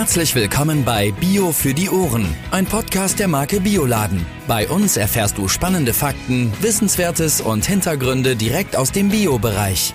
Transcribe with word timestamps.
Herzlich 0.00 0.34
willkommen 0.34 0.82
bei 0.82 1.12
Bio 1.12 1.52
für 1.52 1.74
die 1.74 1.90
Ohren, 1.90 2.24
ein 2.52 2.64
Podcast 2.64 3.18
der 3.18 3.28
Marke 3.28 3.60
Bioladen. 3.60 4.24
Bei 4.48 4.66
uns 4.66 4.96
erfährst 4.96 5.36
du 5.36 5.46
spannende 5.46 5.92
Fakten, 5.92 6.50
Wissenswertes 6.62 7.42
und 7.42 7.66
Hintergründe 7.66 8.34
direkt 8.34 8.76
aus 8.76 8.92
dem 8.92 9.10
Bio-Bereich. 9.10 9.92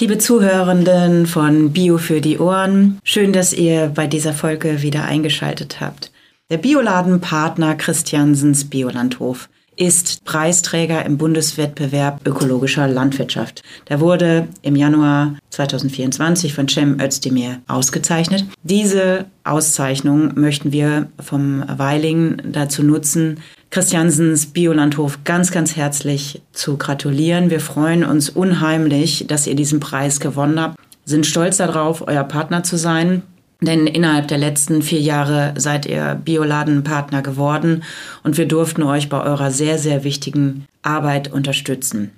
Liebe 0.00 0.18
Zuhörenden 0.18 1.26
von 1.26 1.72
Bio 1.72 1.96
für 1.96 2.20
die 2.20 2.40
Ohren, 2.40 2.98
schön, 3.04 3.32
dass 3.32 3.52
ihr 3.52 3.86
bei 3.86 4.08
dieser 4.08 4.32
Folge 4.32 4.82
wieder 4.82 5.04
eingeschaltet 5.04 5.80
habt. 5.80 6.10
Der 6.50 6.56
Bioladenpartner 6.56 7.76
Christiansens 7.76 8.68
Biolandhof 8.68 9.48
ist 9.80 10.26
Preisträger 10.26 11.06
im 11.06 11.16
Bundeswettbewerb 11.16 12.20
ökologischer 12.28 12.86
Landwirtschaft. 12.86 13.62
Der 13.88 13.98
wurde 13.98 14.46
im 14.60 14.76
Januar 14.76 15.36
2024 15.48 16.52
von 16.52 16.68
Cem 16.68 17.00
Özdemir 17.00 17.62
ausgezeichnet. 17.66 18.44
Diese 18.62 19.24
Auszeichnung 19.42 20.38
möchten 20.38 20.70
wir 20.70 21.08
vom 21.18 21.64
Weiling 21.66 22.42
dazu 22.44 22.82
nutzen, 22.82 23.40
Christiansens 23.70 24.46
Biolandhof 24.46 25.20
ganz, 25.24 25.50
ganz 25.50 25.76
herzlich 25.76 26.42
zu 26.52 26.76
gratulieren. 26.76 27.48
Wir 27.48 27.60
freuen 27.60 28.04
uns 28.04 28.28
unheimlich, 28.28 29.24
dass 29.28 29.46
ihr 29.46 29.54
diesen 29.54 29.80
Preis 29.80 30.20
gewonnen 30.20 30.60
habt, 30.60 30.76
sind 31.06 31.24
stolz 31.24 31.56
darauf, 31.56 32.06
euer 32.06 32.24
Partner 32.24 32.62
zu 32.62 32.76
sein 32.76 33.22
denn 33.60 33.86
innerhalb 33.86 34.28
der 34.28 34.38
letzten 34.38 34.82
vier 34.82 35.00
Jahre 35.00 35.54
seid 35.56 35.86
ihr 35.86 36.20
Bioladenpartner 36.24 37.22
geworden 37.22 37.82
und 38.22 38.38
wir 38.38 38.46
durften 38.46 38.82
euch 38.82 39.08
bei 39.08 39.22
eurer 39.22 39.50
sehr, 39.50 39.78
sehr 39.78 40.04
wichtigen 40.04 40.66
Arbeit 40.82 41.32
unterstützen. 41.32 42.12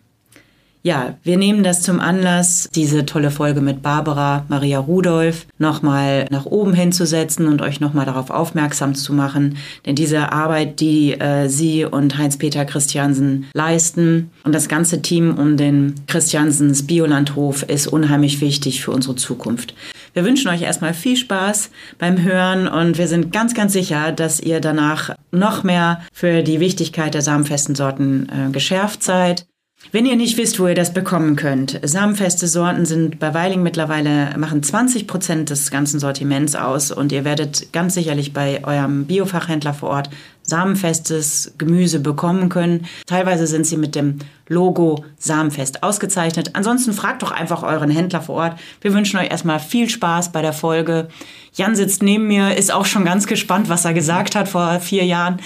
Ja, 0.84 1.14
wir 1.22 1.36
nehmen 1.36 1.62
das 1.62 1.82
zum 1.82 2.00
Anlass, 2.00 2.68
diese 2.74 3.06
tolle 3.06 3.30
Folge 3.30 3.60
mit 3.60 3.82
Barbara 3.82 4.44
Maria 4.48 4.80
Rudolph 4.80 5.46
nochmal 5.58 6.26
nach 6.30 6.44
oben 6.44 6.74
hinzusetzen 6.74 7.46
und 7.46 7.62
euch 7.62 7.78
nochmal 7.78 8.04
darauf 8.04 8.30
aufmerksam 8.30 8.96
zu 8.96 9.12
machen. 9.12 9.58
Denn 9.86 9.94
diese 9.94 10.32
Arbeit, 10.32 10.80
die 10.80 11.12
äh, 11.12 11.48
Sie 11.48 11.84
und 11.84 12.18
Heinz-Peter 12.18 12.64
Christiansen 12.64 13.46
leisten 13.54 14.32
und 14.42 14.56
das 14.56 14.68
ganze 14.68 15.02
Team 15.02 15.38
um 15.38 15.56
den 15.56 15.94
Christiansens 16.08 16.84
Biolandhof 16.84 17.62
ist 17.62 17.86
unheimlich 17.86 18.40
wichtig 18.40 18.82
für 18.82 18.90
unsere 18.90 19.14
Zukunft. 19.14 19.74
Wir 20.14 20.24
wünschen 20.24 20.48
euch 20.48 20.62
erstmal 20.62 20.94
viel 20.94 21.16
Spaß 21.16 21.70
beim 21.98 22.22
Hören 22.22 22.66
und 22.66 22.98
wir 22.98 23.06
sind 23.06 23.32
ganz, 23.32 23.54
ganz 23.54 23.72
sicher, 23.72 24.10
dass 24.10 24.40
ihr 24.40 24.60
danach 24.60 25.14
noch 25.30 25.62
mehr 25.62 26.02
für 26.12 26.42
die 26.42 26.58
Wichtigkeit 26.58 27.14
der 27.14 27.22
samenfesten 27.22 27.76
Sorten 27.76 28.28
äh, 28.28 28.50
geschärft 28.50 29.04
seid. 29.04 29.46
Wenn 29.90 30.06
ihr 30.06 30.16
nicht 30.16 30.38
wisst, 30.38 30.58
wo 30.60 30.68
ihr 30.68 30.74
das 30.74 30.94
bekommen 30.94 31.36
könnt, 31.36 31.78
samenfeste 31.82 32.46
Sorten 32.46 32.86
sind 32.86 33.18
bei 33.18 33.34
Weiling 33.34 33.62
mittlerweile, 33.62 34.34
machen 34.38 34.62
20 34.62 35.06
Prozent 35.06 35.50
des 35.50 35.70
ganzen 35.70 35.98
Sortiments 35.98 36.54
aus 36.54 36.92
und 36.92 37.12
ihr 37.12 37.24
werdet 37.24 37.72
ganz 37.72 37.94
sicherlich 37.94 38.32
bei 38.32 38.64
eurem 38.64 39.06
Biofachhändler 39.06 39.74
vor 39.74 39.90
Ort 39.90 40.08
samenfestes 40.44 41.54
Gemüse 41.58 42.00
bekommen 42.00 42.48
können. 42.48 42.86
Teilweise 43.06 43.46
sind 43.46 43.66
sie 43.66 43.76
mit 43.76 43.94
dem 43.94 44.18
Logo 44.48 45.04
Samenfest 45.18 45.82
ausgezeichnet. 45.82 46.50
Ansonsten 46.54 46.92
fragt 46.92 47.22
doch 47.22 47.30
einfach 47.30 47.62
euren 47.62 47.90
Händler 47.90 48.22
vor 48.22 48.36
Ort. 48.36 48.60
Wir 48.80 48.92
wünschen 48.92 49.18
euch 49.18 49.30
erstmal 49.30 49.60
viel 49.60 49.88
Spaß 49.88 50.32
bei 50.32 50.42
der 50.42 50.52
Folge. 50.52 51.08
Jan 51.54 51.76
sitzt 51.76 52.02
neben 52.02 52.26
mir, 52.26 52.56
ist 52.56 52.72
auch 52.72 52.86
schon 52.86 53.04
ganz 53.04 53.26
gespannt, 53.26 53.68
was 53.68 53.84
er 53.84 53.94
gesagt 53.94 54.36
hat 54.36 54.48
vor 54.48 54.80
vier 54.80 55.04
Jahren. 55.04 55.40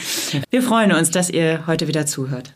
Wir 0.51 0.63
freuen 0.63 0.93
uns, 0.93 1.11
dass 1.11 1.31
ihr 1.31 1.67
heute 1.67 1.89
wieder 1.89 2.07
zuhört. 2.07 2.55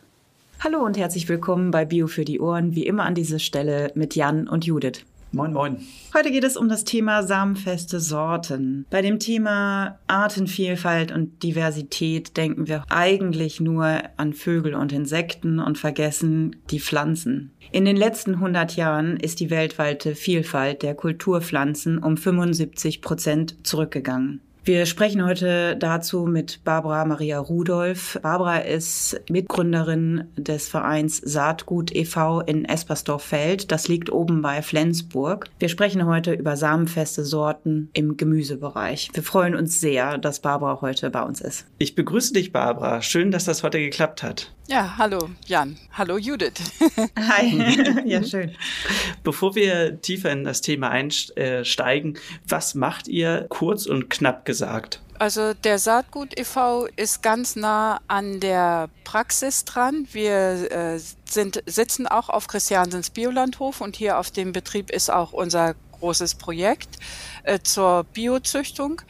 Hallo 0.63 0.85
und 0.85 0.95
herzlich 0.95 1.27
willkommen 1.27 1.71
bei 1.71 1.85
Bio 1.85 2.05
für 2.05 2.23
die 2.23 2.39
Ohren, 2.39 2.75
wie 2.75 2.85
immer 2.85 3.05
an 3.05 3.15
dieser 3.15 3.39
Stelle 3.39 3.91
mit 3.95 4.15
Jan 4.15 4.47
und 4.47 4.63
Judith. 4.63 5.03
Moin, 5.31 5.53
moin. 5.53 5.77
Heute 6.13 6.29
geht 6.29 6.43
es 6.43 6.55
um 6.55 6.69
das 6.69 6.83
Thema 6.83 7.23
samenfeste 7.23 7.99
Sorten. 7.99 8.85
Bei 8.91 9.01
dem 9.01 9.17
Thema 9.17 9.97
Artenvielfalt 10.05 11.11
und 11.11 11.41
Diversität 11.41 12.37
denken 12.37 12.67
wir 12.67 12.83
eigentlich 12.89 13.59
nur 13.59 14.03
an 14.17 14.33
Vögel 14.33 14.75
und 14.75 14.93
Insekten 14.93 15.57
und 15.57 15.79
vergessen 15.79 16.57
die 16.69 16.79
Pflanzen. 16.79 17.51
In 17.71 17.85
den 17.85 17.97
letzten 17.97 18.35
100 18.35 18.75
Jahren 18.75 19.17
ist 19.17 19.39
die 19.39 19.49
weltweite 19.49 20.13
Vielfalt 20.13 20.83
der 20.83 20.93
Kulturpflanzen 20.93 21.97
um 21.97 22.17
75 22.17 23.01
Prozent 23.01 23.55
zurückgegangen. 23.63 24.41
Wir 24.63 24.85
sprechen 24.85 25.25
heute 25.25 25.75
dazu 25.75 26.27
mit 26.27 26.63
Barbara 26.63 27.03
Maria 27.05 27.39
Rudolph. 27.39 28.19
Barbara 28.21 28.59
ist 28.59 29.19
Mitgründerin 29.27 30.25
des 30.35 30.69
Vereins 30.69 31.17
Saatgut 31.17 31.91
e.V. 31.95 32.41
in 32.41 32.65
Espersdorf-Feld. 32.65 33.71
Das 33.71 33.87
liegt 33.87 34.11
oben 34.11 34.43
bei 34.43 34.61
Flensburg. 34.61 35.49
Wir 35.57 35.67
sprechen 35.67 36.05
heute 36.05 36.33
über 36.33 36.57
samenfeste 36.57 37.25
Sorten 37.25 37.89
im 37.93 38.17
Gemüsebereich. 38.17 39.09
Wir 39.13 39.23
freuen 39.23 39.55
uns 39.55 39.81
sehr, 39.81 40.19
dass 40.19 40.41
Barbara 40.41 40.81
heute 40.81 41.09
bei 41.09 41.23
uns 41.23 41.41
ist. 41.41 41.65
Ich 41.79 41.95
begrüße 41.95 42.33
dich, 42.33 42.51
Barbara. 42.51 43.01
Schön, 43.01 43.31
dass 43.31 43.45
das 43.45 43.63
heute 43.63 43.79
geklappt 43.79 44.21
hat. 44.21 44.51
Ja, 44.71 44.95
hallo 44.97 45.29
Jan. 45.47 45.75
Hallo 45.91 46.17
Judith. 46.17 46.53
Hi. 47.19 48.05
ja, 48.05 48.23
schön. 48.23 48.51
Bevor 49.21 49.53
wir 49.55 49.99
tiefer 49.99 50.31
in 50.31 50.45
das 50.45 50.61
Thema 50.61 50.89
einsteigen, 50.89 52.17
was 52.47 52.73
macht 52.73 53.09
ihr 53.09 53.47
kurz 53.49 53.85
und 53.85 54.09
knapp 54.09 54.45
gesagt? 54.51 54.99
Also 55.17 55.53
der 55.53 55.79
Saatgut 55.79 56.37
e.V. 56.37 56.87
ist 56.97 57.23
ganz 57.23 57.55
nah 57.55 58.01
an 58.07 58.41
der 58.41 58.89
Praxis 59.05 59.63
dran. 59.63 60.07
Wir 60.11 60.69
äh, 60.71 60.99
sind, 61.25 61.63
sitzen 61.65 62.05
auch 62.05 62.27
auf 62.27 62.47
Christiansens 62.47 63.11
Biolandhof 63.11 63.79
und 63.79 63.95
hier 63.95 64.17
auf 64.19 64.31
dem 64.31 64.51
Betrieb 64.51 64.89
ist 64.89 65.09
auch 65.09 65.31
unser 65.31 65.75
großes 66.01 66.35
Projekt 66.35 66.97
äh, 67.43 67.59
zur 67.59 68.03
Biozüchtung. 68.03 69.01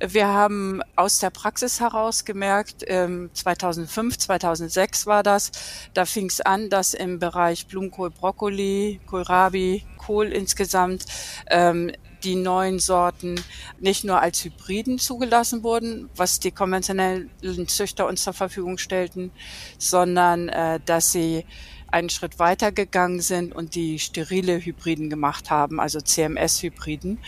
Wir 0.00 0.26
haben 0.26 0.82
aus 0.96 1.20
der 1.20 1.30
Praxis 1.30 1.80
heraus 1.80 2.26
gemerkt, 2.26 2.84
ähm, 2.86 3.30
2005, 3.32 4.18
2006 4.18 5.06
war 5.06 5.22
das, 5.22 5.52
da 5.94 6.04
fing 6.04 6.26
es 6.26 6.42
an, 6.42 6.68
dass 6.68 6.92
im 6.92 7.18
Bereich 7.18 7.66
Blumenkohl, 7.68 8.10
Brokkoli, 8.10 9.00
Kohlrabi, 9.06 9.86
Kohl 9.96 10.26
insgesamt 10.26 11.06
ähm, 11.48 11.92
die 12.24 12.36
neuen 12.36 12.78
Sorten 12.78 13.40
nicht 13.78 14.04
nur 14.04 14.20
als 14.20 14.44
Hybriden 14.44 14.98
zugelassen 14.98 15.62
wurden, 15.62 16.08
was 16.16 16.40
die 16.40 16.50
konventionellen 16.50 17.30
Züchter 17.68 18.06
uns 18.06 18.22
zur 18.22 18.32
Verfügung 18.32 18.78
stellten, 18.78 19.30
sondern 19.78 20.48
äh, 20.48 20.80
dass 20.84 21.12
sie 21.12 21.44
einen 21.90 22.10
Schritt 22.10 22.38
weiter 22.38 22.72
gegangen 22.72 23.20
sind 23.20 23.54
und 23.54 23.74
die 23.74 23.98
sterile 23.98 24.64
Hybriden 24.64 25.10
gemacht 25.10 25.50
haben, 25.50 25.80
also 25.80 26.00
CMS-Hybriden. 26.00 27.18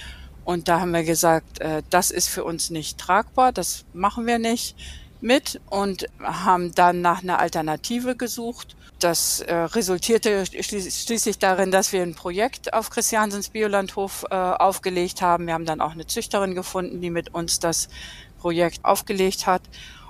Und 0.45 0.69
da 0.69 0.81
haben 0.81 0.93
wir 0.93 1.05
gesagt, 1.05 1.61
äh, 1.61 1.83
das 1.91 2.11
ist 2.11 2.29
für 2.29 2.45
uns 2.45 2.71
nicht 2.71 2.99
tragbar, 2.99 3.53
das 3.53 3.85
machen 3.93 4.27
wir 4.27 4.39
nicht 4.39 4.77
mit 5.21 5.61
und 5.71 6.07
haben 6.21 6.75
dann 6.75 7.01
nach 7.01 7.23
einer 7.23 7.39
Alternative 7.39 8.17
gesucht. 8.17 8.77
Das 9.03 9.41
äh, 9.41 9.53
resultierte 9.53 10.47
schließ 10.47 11.03
schließlich 11.05 11.39
darin, 11.41 11.73
dass 11.73 11.93
wir 11.93 12.03
ein 12.03 12.15
Projekt 12.15 12.73
auf 12.73 12.89
Christiansens 12.89 13.49
Biolandhof 13.49 14.25
äh, 14.31 14.35
aufgelegt 14.37 15.23
haben. 15.23 15.47
Wir 15.49 15.55
haben 15.55 15.65
dann 15.65 15.81
auch 15.81 15.91
eine 15.91 16.07
Züchterin 16.07 16.55
gefunden, 16.55 17.01
die 17.01 17.11
mit 17.11 17.35
uns 17.35 17.59
das 17.59 17.89
Projekt 18.39 18.85
aufgelegt 18.85 19.49
hat. 19.49 19.63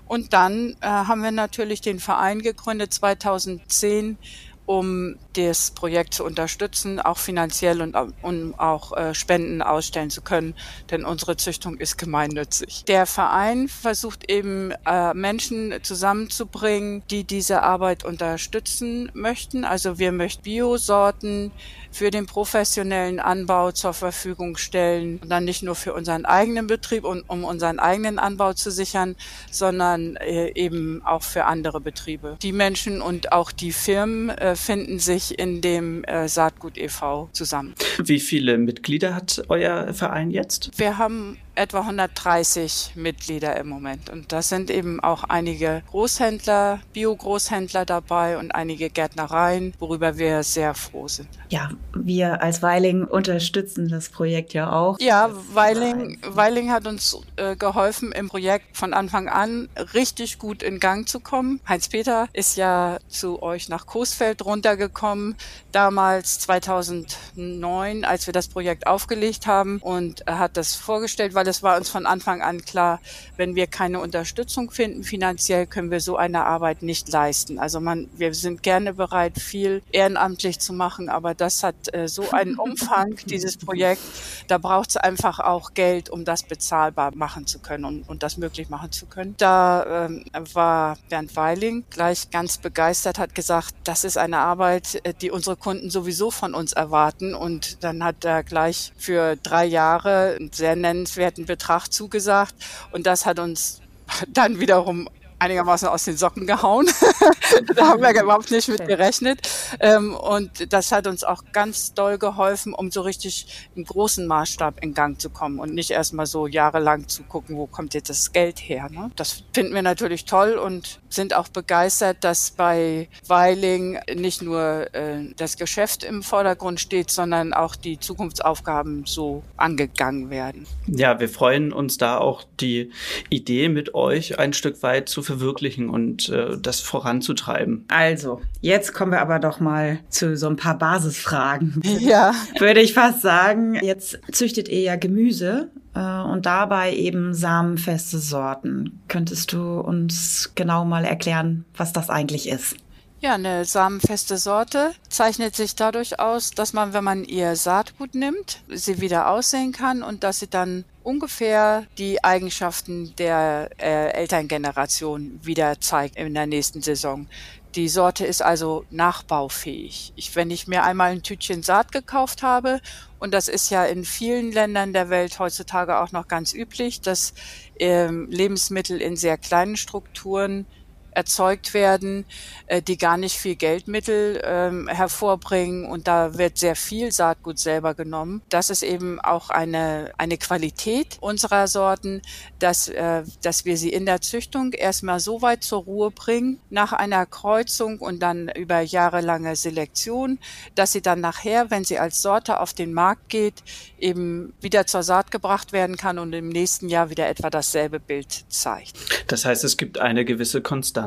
Und 0.06 0.34
dann 0.34 0.76
äh, 0.82 0.86
haben 0.86 1.22
wir 1.22 1.30
natürlich 1.30 1.80
den 1.80 2.00
Verein 2.00 2.42
gegründet 2.42 2.92
2010 2.92 4.18
um 4.66 5.16
das 5.34 5.70
Projekt 5.72 6.14
zu 6.14 6.24
unterstützen, 6.24 7.00
auch 7.00 7.18
finanziell 7.18 7.82
und 7.82 7.96
um 8.22 8.54
auch 8.58 8.96
äh, 8.96 9.14
Spenden 9.14 9.62
ausstellen 9.62 10.10
zu 10.10 10.22
können, 10.22 10.54
denn 10.90 11.04
unsere 11.04 11.36
Züchtung 11.36 11.78
ist 11.78 11.98
gemeinnützig. 11.98 12.84
Der 12.86 13.06
Verein 13.06 13.68
versucht 13.68 14.30
eben 14.30 14.72
äh, 14.86 15.14
Menschen 15.14 15.74
zusammenzubringen, 15.82 17.02
die 17.10 17.24
diese 17.24 17.62
Arbeit 17.62 18.04
unterstützen 18.04 19.10
möchten. 19.14 19.64
Also 19.64 19.98
wir 19.98 20.12
möchten 20.12 20.42
Biosorten 20.42 21.50
für 21.90 22.10
den 22.10 22.26
professionellen 22.26 23.20
Anbau 23.20 23.72
zur 23.72 23.92
Verfügung 23.92 24.56
stellen. 24.56 25.18
Und 25.22 25.28
dann 25.28 25.44
nicht 25.44 25.62
nur 25.62 25.74
für 25.74 25.92
unseren 25.94 26.24
eigenen 26.24 26.66
Betrieb 26.66 27.04
und 27.04 27.22
um 27.28 27.44
unseren 27.44 27.78
eigenen 27.78 28.18
Anbau 28.18 28.54
zu 28.54 28.70
sichern, 28.70 29.16
sondern 29.50 30.16
äh, 30.16 30.52
eben 30.54 31.02
auch 31.04 31.22
für 31.22 31.44
andere 31.44 31.80
Betriebe. 31.80 32.38
Die 32.42 32.52
Menschen 32.52 33.02
und 33.02 33.32
auch 33.32 33.52
die 33.52 33.72
Firmen 33.72 34.30
äh, 34.30 34.51
finden 34.56 34.98
sich 34.98 35.38
in 35.38 35.60
dem 35.60 36.04
äh, 36.04 36.28
Saatgut 36.28 36.76
e.V. 36.78 37.28
zusammen. 37.32 37.74
Wie 38.02 38.20
viele 38.20 38.58
Mitglieder 38.58 39.14
hat 39.14 39.42
euer 39.48 39.92
Verein 39.94 40.30
jetzt? 40.30 40.70
Wir 40.76 40.98
haben 40.98 41.38
etwa 41.54 41.80
130 41.80 42.92
Mitglieder 42.94 43.56
im 43.56 43.68
Moment. 43.68 44.10
Und 44.10 44.32
das 44.32 44.48
sind 44.48 44.70
eben 44.70 45.00
auch 45.00 45.24
einige 45.24 45.82
Großhändler, 45.90 46.80
Bio-Großhändler 46.92 47.84
dabei 47.84 48.38
und 48.38 48.54
einige 48.54 48.90
Gärtnereien, 48.90 49.74
worüber 49.78 50.18
wir 50.18 50.42
sehr 50.42 50.74
froh 50.74 51.08
sind. 51.08 51.28
Ja, 51.48 51.70
wir 51.94 52.42
als 52.42 52.62
Weiling 52.62 53.04
unterstützen 53.04 53.88
das 53.88 54.08
Projekt 54.08 54.54
ja 54.54 54.72
auch. 54.72 54.98
Ja, 55.00 55.30
Weiling, 55.52 56.18
Weiling 56.26 56.70
hat 56.70 56.86
uns 56.86 57.18
äh, 57.36 57.56
geholfen, 57.56 58.12
im 58.12 58.28
Projekt 58.28 58.76
von 58.76 58.94
Anfang 58.94 59.28
an 59.28 59.68
richtig 59.94 60.38
gut 60.38 60.62
in 60.62 60.80
Gang 60.80 61.08
zu 61.08 61.20
kommen. 61.20 61.60
Heinz-Peter 61.68 62.28
ist 62.32 62.56
ja 62.56 62.98
zu 63.08 63.42
euch 63.42 63.68
nach 63.68 63.86
Coesfeld 63.86 64.44
runtergekommen, 64.44 65.36
damals 65.72 66.38
2009, 66.40 68.04
als 68.04 68.26
wir 68.26 68.32
das 68.32 68.48
Projekt 68.48 68.86
aufgelegt 68.86 69.46
haben 69.46 69.78
und 69.78 70.26
er 70.26 70.38
hat 70.38 70.56
das 70.56 70.74
vorgestellt, 70.74 71.34
weil 71.34 71.41
es 71.50 71.62
war 71.62 71.76
uns 71.76 71.88
von 71.88 72.06
Anfang 72.06 72.42
an 72.42 72.64
klar, 72.64 73.00
wenn 73.36 73.54
wir 73.54 73.66
keine 73.66 74.00
Unterstützung 74.00 74.70
finden 74.70 75.04
finanziell, 75.04 75.66
können 75.66 75.90
wir 75.90 76.00
so 76.00 76.16
eine 76.16 76.44
Arbeit 76.44 76.82
nicht 76.82 77.08
leisten. 77.08 77.58
Also 77.58 77.80
man, 77.80 78.08
wir 78.16 78.34
sind 78.34 78.62
gerne 78.62 78.94
bereit, 78.94 79.38
viel 79.38 79.82
ehrenamtlich 79.92 80.58
zu 80.58 80.72
machen, 80.72 81.08
aber 81.08 81.34
das 81.34 81.62
hat 81.62 81.94
äh, 81.94 82.08
so 82.08 82.30
einen 82.30 82.56
Umfang, 82.56 83.16
dieses 83.26 83.56
Projekt, 83.56 84.02
da 84.48 84.58
braucht 84.58 84.90
es 84.90 84.96
einfach 84.96 85.40
auch 85.40 85.74
Geld, 85.74 86.10
um 86.10 86.24
das 86.24 86.42
bezahlbar 86.42 87.14
machen 87.14 87.46
zu 87.46 87.58
können 87.58 87.84
und, 87.84 88.08
und 88.08 88.22
das 88.22 88.36
möglich 88.36 88.68
machen 88.68 88.92
zu 88.92 89.06
können. 89.06 89.34
Da 89.38 90.06
ähm, 90.06 90.24
war 90.52 90.98
Bernd 91.08 91.34
Weiling 91.36 91.84
gleich 91.90 92.30
ganz 92.30 92.58
begeistert, 92.58 93.18
hat 93.18 93.34
gesagt, 93.34 93.74
das 93.84 94.04
ist 94.04 94.18
eine 94.18 94.38
Arbeit, 94.38 95.00
äh, 95.04 95.14
die 95.14 95.30
unsere 95.30 95.56
Kunden 95.56 95.90
sowieso 95.90 96.30
von 96.30 96.54
uns 96.54 96.72
erwarten 96.72 97.34
und 97.34 97.82
dann 97.84 98.04
hat 98.04 98.24
er 98.24 98.42
gleich 98.42 98.92
für 98.96 99.36
drei 99.36 99.64
Jahre 99.64 100.36
einen 100.38 100.52
sehr 100.52 100.76
nennenswerten 100.76 101.31
Betrag 101.38 101.88
zugesagt 101.88 102.54
und 102.92 103.06
das 103.06 103.26
hat 103.26 103.38
uns 103.38 103.80
dann 104.28 104.60
wiederum 104.60 105.08
einigermaßen 105.42 105.88
aus 105.88 106.04
den 106.04 106.16
Socken 106.16 106.46
gehauen. 106.46 106.86
da 107.74 107.88
haben 107.88 108.02
wir 108.02 108.22
überhaupt 108.22 108.50
nicht 108.50 108.68
mit 108.68 108.86
gerechnet. 108.86 109.48
Ähm, 109.80 110.14
und 110.14 110.72
das 110.72 110.92
hat 110.92 111.06
uns 111.08 111.24
auch 111.24 111.42
ganz 111.52 111.94
doll 111.94 112.16
geholfen, 112.16 112.72
um 112.72 112.90
so 112.92 113.00
richtig 113.00 113.68
im 113.74 113.84
großen 113.84 114.26
Maßstab 114.26 114.82
in 114.82 114.94
Gang 114.94 115.20
zu 115.20 115.30
kommen 115.30 115.58
und 115.58 115.74
nicht 115.74 115.90
erstmal 115.90 116.26
so 116.26 116.46
jahrelang 116.46 117.08
zu 117.08 117.24
gucken, 117.24 117.56
wo 117.56 117.66
kommt 117.66 117.94
jetzt 117.94 118.08
das 118.08 118.32
Geld 118.32 118.60
her. 118.60 118.88
Ne? 118.88 119.10
Das 119.16 119.42
finden 119.52 119.74
wir 119.74 119.82
natürlich 119.82 120.24
toll 120.26 120.52
und 120.52 121.00
sind 121.12 121.34
auch 121.34 121.48
begeistert, 121.48 122.18
dass 122.22 122.50
bei 122.50 123.08
Weiling 123.26 123.98
nicht 124.14 124.42
nur 124.42 124.86
äh, 124.94 125.32
das 125.36 125.56
Geschäft 125.56 126.04
im 126.04 126.22
Vordergrund 126.22 126.80
steht, 126.80 127.10
sondern 127.10 127.52
auch 127.52 127.76
die 127.76 127.98
Zukunftsaufgaben 127.98 129.04
so 129.06 129.42
angegangen 129.56 130.30
werden. 130.30 130.66
Ja, 130.86 131.20
wir 131.20 131.28
freuen 131.28 131.72
uns 131.72 131.98
da 131.98 132.18
auch 132.18 132.44
die 132.60 132.90
Idee 133.30 133.68
mit 133.68 133.94
euch 133.94 134.38
ein 134.38 134.52
Stück 134.52 134.82
weit 134.82 135.08
zu 135.08 135.22
verwirklichen 135.22 135.88
und 135.88 136.28
äh, 136.28 136.56
das 136.58 136.80
voranzutreiben. 136.80 137.84
Also, 137.88 138.40
jetzt 138.60 138.92
kommen 138.92 139.12
wir 139.12 139.20
aber 139.20 139.38
doch 139.38 139.60
mal 139.60 140.00
zu 140.08 140.36
so 140.36 140.48
ein 140.48 140.56
paar 140.56 140.78
Basisfragen. 140.78 141.80
Ja. 142.00 142.34
Würde 142.58 142.80
ich 142.80 142.94
fast 142.94 143.22
sagen, 143.22 143.74
jetzt 143.82 144.18
züchtet 144.32 144.68
ihr 144.68 144.80
ja 144.80 144.96
Gemüse 144.96 145.70
und 146.00 146.46
dabei 146.46 146.94
eben 146.94 147.34
samenfeste 147.34 148.18
Sorten. 148.18 149.02
Könntest 149.08 149.52
du 149.52 149.80
uns 149.80 150.52
genau 150.54 150.84
mal 150.84 151.04
erklären, 151.04 151.64
was 151.76 151.92
das 151.92 152.08
eigentlich 152.08 152.48
ist? 152.48 152.76
Ja, 153.22 153.34
eine 153.34 153.64
samenfeste 153.64 154.36
Sorte 154.36 154.94
zeichnet 155.08 155.54
sich 155.54 155.76
dadurch 155.76 156.18
aus, 156.18 156.50
dass 156.50 156.72
man, 156.72 156.92
wenn 156.92 157.04
man 157.04 157.22
ihr 157.22 157.54
Saatgut 157.54 158.16
nimmt, 158.16 158.64
sie 158.68 159.00
wieder 159.00 159.28
aussehen 159.28 159.70
kann 159.70 160.02
und 160.02 160.24
dass 160.24 160.40
sie 160.40 160.48
dann 160.48 160.84
ungefähr 161.04 161.86
die 161.98 162.24
Eigenschaften 162.24 163.14
der 163.16 163.70
äh, 163.78 164.08
Elterngeneration 164.08 165.38
wieder 165.40 165.80
zeigt 165.80 166.16
in 166.16 166.34
der 166.34 166.46
nächsten 166.46 166.82
Saison. 166.82 167.28
Die 167.74 167.88
Sorte 167.88 168.26
ist 168.26 168.42
also 168.42 168.84
nachbaufähig. 168.90 170.12
Ich, 170.14 170.36
wenn 170.36 170.50
ich 170.50 170.66
mir 170.66 170.82
einmal 170.82 171.12
ein 171.12 171.22
Tütchen 171.22 171.62
Saat 171.62 171.90
gekauft 171.90 172.42
habe, 172.42 172.80
und 173.18 173.32
das 173.32 173.48
ist 173.48 173.70
ja 173.70 173.84
in 173.84 174.04
vielen 174.04 174.52
Ländern 174.52 174.92
der 174.92 175.08
Welt 175.08 175.38
heutzutage 175.38 175.98
auch 175.98 176.12
noch 176.12 176.28
ganz 176.28 176.52
üblich, 176.52 177.00
dass 177.00 177.32
ähm, 177.78 178.28
Lebensmittel 178.30 179.00
in 179.00 179.16
sehr 179.16 179.38
kleinen 179.38 179.76
Strukturen 179.76 180.66
erzeugt 181.14 181.74
werden, 181.74 182.24
äh, 182.66 182.82
die 182.82 182.98
gar 182.98 183.16
nicht 183.16 183.36
viel 183.36 183.54
Geldmittel 183.54 184.40
ähm, 184.44 184.88
hervorbringen 184.88 185.84
und 185.84 186.08
da 186.08 186.38
wird 186.38 186.58
sehr 186.58 186.76
viel 186.76 187.12
Saatgut 187.12 187.58
selber 187.58 187.94
genommen. 187.94 188.42
Das 188.48 188.70
ist 188.70 188.82
eben 188.82 189.20
auch 189.20 189.50
eine, 189.50 190.12
eine 190.18 190.38
Qualität 190.38 191.18
unserer 191.20 191.68
Sorten, 191.68 192.22
dass, 192.58 192.88
äh, 192.88 193.22
dass 193.42 193.64
wir 193.64 193.76
sie 193.76 193.90
in 193.90 194.06
der 194.06 194.20
Züchtung 194.20 194.72
erstmal 194.72 195.20
so 195.20 195.42
weit 195.42 195.62
zur 195.64 195.82
Ruhe 195.82 196.10
bringen, 196.10 196.60
nach 196.70 196.92
einer 196.92 197.26
Kreuzung 197.26 197.98
und 197.98 198.20
dann 198.20 198.48
über 198.48 198.80
jahrelange 198.80 199.56
Selektion, 199.56 200.38
dass 200.74 200.92
sie 200.92 201.02
dann 201.02 201.20
nachher, 201.20 201.70
wenn 201.70 201.84
sie 201.84 201.98
als 201.98 202.22
Sorte 202.22 202.60
auf 202.60 202.72
den 202.72 202.94
Markt 202.94 203.28
geht, 203.28 203.62
eben 203.98 204.54
wieder 204.60 204.86
zur 204.86 205.02
Saat 205.02 205.30
gebracht 205.30 205.72
werden 205.72 205.96
kann 205.96 206.18
und 206.18 206.32
im 206.32 206.48
nächsten 206.48 206.88
Jahr 206.88 207.10
wieder 207.10 207.28
etwa 207.28 207.50
dasselbe 207.50 208.00
Bild 208.00 208.44
zeigt. 208.48 208.96
Das 209.26 209.44
heißt, 209.44 209.64
es 209.64 209.76
gibt 209.76 209.98
eine 209.98 210.24
gewisse 210.24 210.62
Konstanz. 210.62 211.01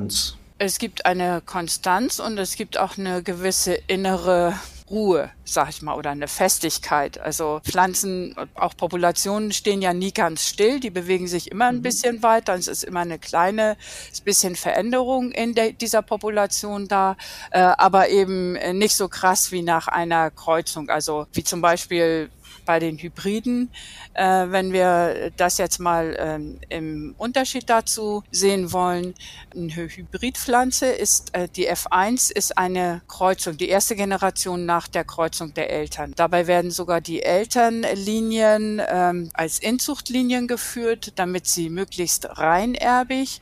Es 0.57 0.79
gibt 0.79 1.05
eine 1.05 1.41
Konstanz 1.45 2.19
und 2.19 2.37
es 2.37 2.55
gibt 2.55 2.77
auch 2.77 2.97
eine 2.97 3.21
gewisse 3.23 3.73
innere 3.87 4.53
Ruhe, 4.89 5.31
sag 5.43 5.69
ich 5.69 5.81
mal, 5.81 5.95
oder 5.95 6.11
eine 6.11 6.27
Festigkeit. 6.27 7.17
Also 7.17 7.59
Pflanzen, 7.63 8.35
auch 8.53 8.77
Populationen 8.77 9.51
stehen 9.51 9.81
ja 9.81 9.93
nie 9.93 10.11
ganz 10.11 10.47
still, 10.47 10.79
die 10.79 10.91
bewegen 10.91 11.27
sich 11.27 11.51
immer 11.51 11.65
ein 11.65 11.77
mhm. 11.77 11.81
bisschen 11.81 12.23
weiter. 12.23 12.53
Es 12.53 12.67
ist 12.67 12.83
immer 12.83 12.99
eine 12.99 13.17
kleine 13.17 13.77
bisschen 14.23 14.55
Veränderung 14.55 15.31
in 15.31 15.55
der, 15.55 15.71
dieser 15.71 16.03
Population 16.03 16.87
da, 16.87 17.17
äh, 17.51 17.59
aber 17.59 18.09
eben 18.09 18.53
nicht 18.77 18.95
so 18.95 19.07
krass 19.07 19.51
wie 19.51 19.63
nach 19.63 19.87
einer 19.87 20.29
Kreuzung. 20.29 20.89
Also 20.89 21.25
wie 21.33 21.43
zum 21.43 21.61
Beispiel 21.61 22.29
bei 22.65 22.79
den 22.79 22.97
Hybriden, 22.97 23.69
äh, 24.13 24.45
wenn 24.49 24.73
wir 24.73 25.31
das 25.37 25.57
jetzt 25.57 25.79
mal 25.79 26.15
ähm, 26.19 26.59
im 26.69 27.15
Unterschied 27.17 27.69
dazu 27.69 28.23
sehen 28.31 28.71
wollen, 28.73 29.13
eine 29.55 29.71
Hybridpflanze 29.73 30.87
ist, 30.87 31.33
äh, 31.35 31.47
die 31.55 31.69
F1 31.69 32.31
ist 32.31 32.57
eine 32.57 33.01
Kreuzung, 33.07 33.57
die 33.57 33.69
erste 33.69 33.95
Generation 33.95 34.65
nach 34.65 34.87
der 34.87 35.03
Kreuzung 35.03 35.53
der 35.53 35.69
Eltern. 35.69 36.13
Dabei 36.15 36.47
werden 36.47 36.71
sogar 36.71 37.01
die 37.01 37.21
Elternlinien 37.23 38.81
ähm, 38.87 39.29
als 39.33 39.59
Inzuchtlinien 39.59 40.47
geführt, 40.47 41.13
damit 41.15 41.47
sie 41.47 41.69
möglichst 41.69 42.27
reinerbig 42.37 43.41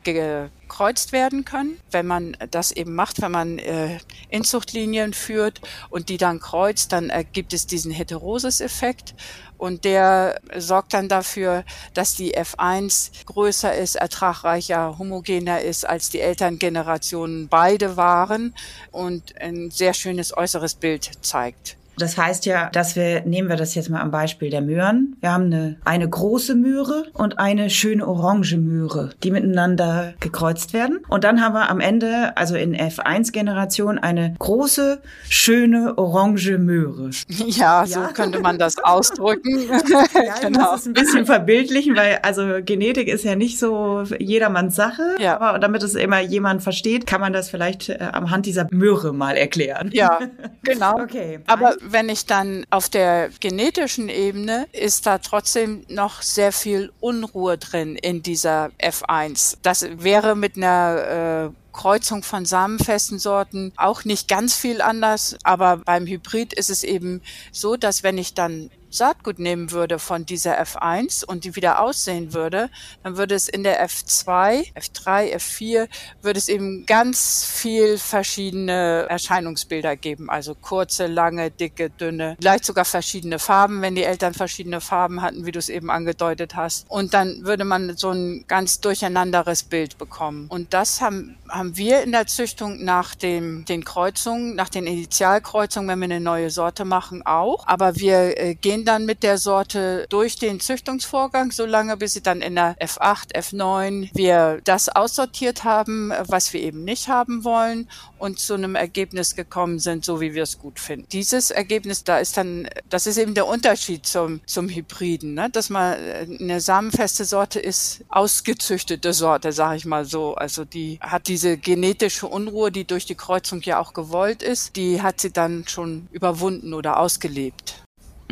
gekreuzt 0.73 1.11
werden 1.11 1.45
können. 1.45 1.79
Wenn 1.91 2.07
man 2.07 2.35
das 2.49 2.71
eben 2.71 2.95
macht, 2.95 3.21
wenn 3.21 3.31
man 3.31 3.59
äh, 3.59 3.99
Inzuchtlinien 4.29 5.13
führt 5.13 5.61
und 5.91 6.09
die 6.09 6.17
dann 6.17 6.39
kreuzt, 6.39 6.91
dann 6.91 7.11
ergibt 7.11 7.53
es 7.53 7.67
diesen 7.67 7.91
Heterosis-Effekt 7.91 9.13
und 9.59 9.85
der 9.85 10.41
sorgt 10.57 10.95
dann 10.95 11.09
dafür, 11.09 11.63
dass 11.93 12.15
die 12.15 12.35
F1 12.35 13.11
größer 13.27 13.75
ist, 13.75 13.95
ertragreicher, 13.95 14.97
homogener 14.97 15.61
ist, 15.61 15.87
als 15.87 16.09
die 16.09 16.21
Elterngenerationen 16.21 17.49
beide 17.49 17.95
waren 17.95 18.55
und 18.91 19.39
ein 19.39 19.69
sehr 19.69 19.93
schönes 19.93 20.35
äußeres 20.35 20.73
Bild 20.73 21.11
zeigt. 21.21 21.77
Das 21.97 22.17
heißt 22.17 22.45
ja, 22.45 22.69
dass 22.69 22.95
wir, 22.95 23.21
nehmen 23.21 23.49
wir 23.49 23.55
das 23.55 23.75
jetzt 23.75 23.89
mal 23.89 24.01
am 24.01 24.11
Beispiel 24.11 24.49
der 24.49 24.61
Möhren. 24.61 25.15
Wir 25.19 25.31
haben 25.31 25.45
eine, 25.45 25.77
eine 25.85 26.09
große 26.09 26.55
Möhre 26.55 27.05
und 27.13 27.39
eine 27.39 27.69
schöne 27.69 28.07
orange 28.07 28.57
Möhre, 28.57 29.12
die 29.23 29.31
miteinander 29.31 30.13
gekreuzt 30.19 30.73
werden. 30.73 31.00
Und 31.07 31.23
dann 31.23 31.41
haben 31.41 31.53
wir 31.53 31.69
am 31.69 31.79
Ende, 31.79 32.35
also 32.35 32.55
in 32.55 32.75
F1-Generation, 32.75 34.00
eine 34.00 34.35
große, 34.39 35.01
schöne 35.29 35.97
orange 35.97 36.57
Möhre. 36.57 37.09
Ja, 37.53 37.85
so 37.85 38.00
ja. 38.00 38.07
könnte 38.07 38.39
man 38.39 38.57
das 38.57 38.77
ausdrücken. 38.83 39.67
ja, 39.69 40.35
genau. 40.41 40.63
Das 40.73 40.81
ist 40.81 40.88
ein 40.88 40.93
bisschen 40.93 41.25
verbildlichen, 41.25 41.95
weil 41.95 42.19
also 42.23 42.43
Genetik 42.63 43.07
ist 43.07 43.23
ja 43.23 43.35
nicht 43.35 43.59
so 43.59 44.03
jedermanns 44.17 44.75
Sache. 44.75 45.15
Ja. 45.19 45.39
Aber 45.39 45.59
damit 45.59 45.83
es 45.83 45.95
immer 45.95 46.19
jemand 46.19 46.63
versteht, 46.63 47.05
kann 47.05 47.21
man 47.21 47.33
das 47.33 47.50
vielleicht 47.50 47.89
äh, 47.89 47.97
am 48.12 48.31
Hand 48.31 48.45
dieser 48.45 48.67
Möhre 48.71 49.13
mal 49.13 49.35
erklären. 49.35 49.89
Ja, 49.93 50.19
genau. 50.63 51.00
okay. 51.00 51.39
Aber 51.47 51.75
wenn 51.85 52.09
ich 52.09 52.25
dann 52.25 52.65
auf 52.69 52.89
der 52.89 53.29
genetischen 53.39 54.09
Ebene 54.09 54.67
ist 54.71 55.05
da 55.05 55.17
trotzdem 55.17 55.85
noch 55.89 56.21
sehr 56.21 56.51
viel 56.51 56.91
Unruhe 56.99 57.57
drin 57.57 57.95
in 57.95 58.23
dieser 58.23 58.71
F1. 58.79 59.57
Das 59.61 59.85
wäre 59.97 60.35
mit 60.35 60.57
einer 60.57 61.51
äh, 61.51 61.73
Kreuzung 61.73 62.23
von 62.23 62.45
samenfesten 62.45 63.19
Sorten 63.19 63.73
auch 63.75 64.05
nicht 64.05 64.27
ganz 64.27 64.55
viel 64.55 64.81
anders, 64.81 65.37
aber 65.43 65.77
beim 65.77 66.05
Hybrid 66.05 66.53
ist 66.53 66.69
es 66.69 66.83
eben 66.83 67.21
so, 67.51 67.75
dass 67.75 68.03
wenn 68.03 68.17
ich 68.17 68.33
dann 68.33 68.69
Saatgut 68.93 69.39
nehmen 69.39 69.71
würde 69.71 70.00
von 70.00 70.25
dieser 70.25 70.62
F1 70.62 71.25
und 71.25 71.43
die 71.43 71.55
wieder 71.55 71.81
aussehen 71.81 72.33
würde, 72.33 72.69
dann 73.03 73.17
würde 73.17 73.35
es 73.35 73.47
in 73.47 73.63
der 73.63 73.85
F2, 73.88 74.73
F3, 74.73 75.35
F4, 75.35 75.88
würde 76.21 76.38
es 76.38 76.47
eben 76.47 76.85
ganz 76.85 77.45
viel 77.45 77.97
verschiedene 77.97 79.07
Erscheinungsbilder 79.09 79.95
geben. 79.95 80.29
Also 80.29 80.55
kurze, 80.55 81.07
lange, 81.07 81.51
dicke, 81.51 81.89
dünne, 81.89 82.35
vielleicht 82.39 82.65
sogar 82.65 82.85
verschiedene 82.85 83.39
Farben, 83.39 83.81
wenn 83.81 83.95
die 83.95 84.03
Eltern 84.03 84.33
verschiedene 84.33 84.81
Farben 84.81 85.21
hatten, 85.21 85.45
wie 85.45 85.51
du 85.51 85.59
es 85.59 85.69
eben 85.69 85.89
angedeutet 85.89 86.55
hast. 86.55 86.85
Und 86.89 87.13
dann 87.13 87.43
würde 87.43 87.65
man 87.65 87.97
so 87.97 88.12
ein 88.12 88.45
ganz 88.47 88.79
durcheinanderes 88.79 89.63
Bild 89.63 89.97
bekommen. 89.97 90.47
Und 90.50 90.73
das 90.73 91.01
haben, 91.01 91.35
haben 91.50 91.75
wir 91.77 92.03
in 92.03 92.12
der 92.12 92.27
Züchtung 92.27 92.83
nach 92.83 93.15
dem, 93.15 93.65
den 93.65 93.83
Kreuzungen, 93.83 94.55
nach 94.55 94.69
den 94.69 94.85
Initialkreuzungen, 94.85 95.89
wenn 95.89 96.00
wir 96.00 96.15
eine 96.15 96.19
neue 96.19 96.50
Sorte 96.50 96.85
machen, 96.85 97.25
auch. 97.25 97.67
Aber 97.67 97.95
wir 97.95 98.39
äh, 98.39 98.55
gehen 98.55 98.82
dann 98.83 99.05
mit 99.05 99.23
der 99.23 99.37
Sorte 99.37 100.05
durch 100.09 100.37
den 100.37 100.59
Züchtungsvorgang, 100.59 101.51
solange 101.51 101.97
bis 101.97 102.13
sie 102.13 102.21
dann 102.21 102.41
in 102.41 102.55
der 102.55 102.75
F8, 102.77 103.33
F9 103.35 104.09
wir 104.13 104.61
das 104.63 104.89
aussortiert 104.89 105.63
haben, 105.63 106.11
was 106.27 106.53
wir 106.53 106.61
eben 106.61 106.83
nicht 106.83 107.07
haben 107.07 107.43
wollen 107.43 107.87
und 108.23 108.39
zu 108.39 108.53
einem 108.53 108.75
Ergebnis 108.75 109.35
gekommen 109.35 109.79
sind, 109.79 110.05
so 110.05 110.21
wie 110.21 110.33
wir 110.33 110.43
es 110.43 110.57
gut 110.57 110.79
finden. 110.79 111.07
Dieses 111.11 111.51
Ergebnis, 111.51 112.05
da 112.05 112.19
ist 112.19 112.37
dann, 112.37 112.69
das 112.89 113.05
ist 113.05 113.17
eben 113.17 113.33
der 113.33 113.47
Unterschied 113.47 114.05
zum, 114.05 114.39
zum 114.45 114.69
Hybriden, 114.69 115.33
ne? 115.33 115.49
dass 115.49 115.69
man 115.69 115.93
äh, 115.93 116.25
eine 116.39 116.61
samenfeste 116.61 117.25
Sorte 117.25 117.59
ist, 117.59 118.01
ausgezüchtete 118.07 119.11
Sorte, 119.11 119.51
sage 119.51 119.75
ich 119.75 119.85
mal 119.85 120.05
so. 120.05 120.35
Also 120.35 120.63
die 120.63 120.99
hat 121.01 121.27
diese 121.27 121.57
genetische 121.57 122.27
Unruhe, 122.27 122.71
die 122.71 122.85
durch 122.85 123.05
die 123.05 123.15
Kreuzung 123.15 123.61
ja 123.63 123.79
auch 123.79 123.93
gewollt 123.93 124.41
ist, 124.41 124.75
die 124.77 125.01
hat 125.01 125.19
sie 125.19 125.31
dann 125.31 125.67
schon 125.67 126.07
überwunden 126.11 126.73
oder 126.73 126.99
ausgelebt. 126.99 127.82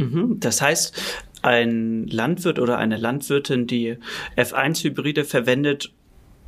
Mhm. 0.02 0.40
Das 0.40 0.62
heißt, 0.62 1.02
ein 1.42 2.08
Landwirt 2.08 2.60
oder 2.60 2.78
eine 2.78 2.98
Landwirtin, 2.98 3.68
die 3.68 3.98
F1-Hybride 4.36 5.24
verwendet, 5.24 5.94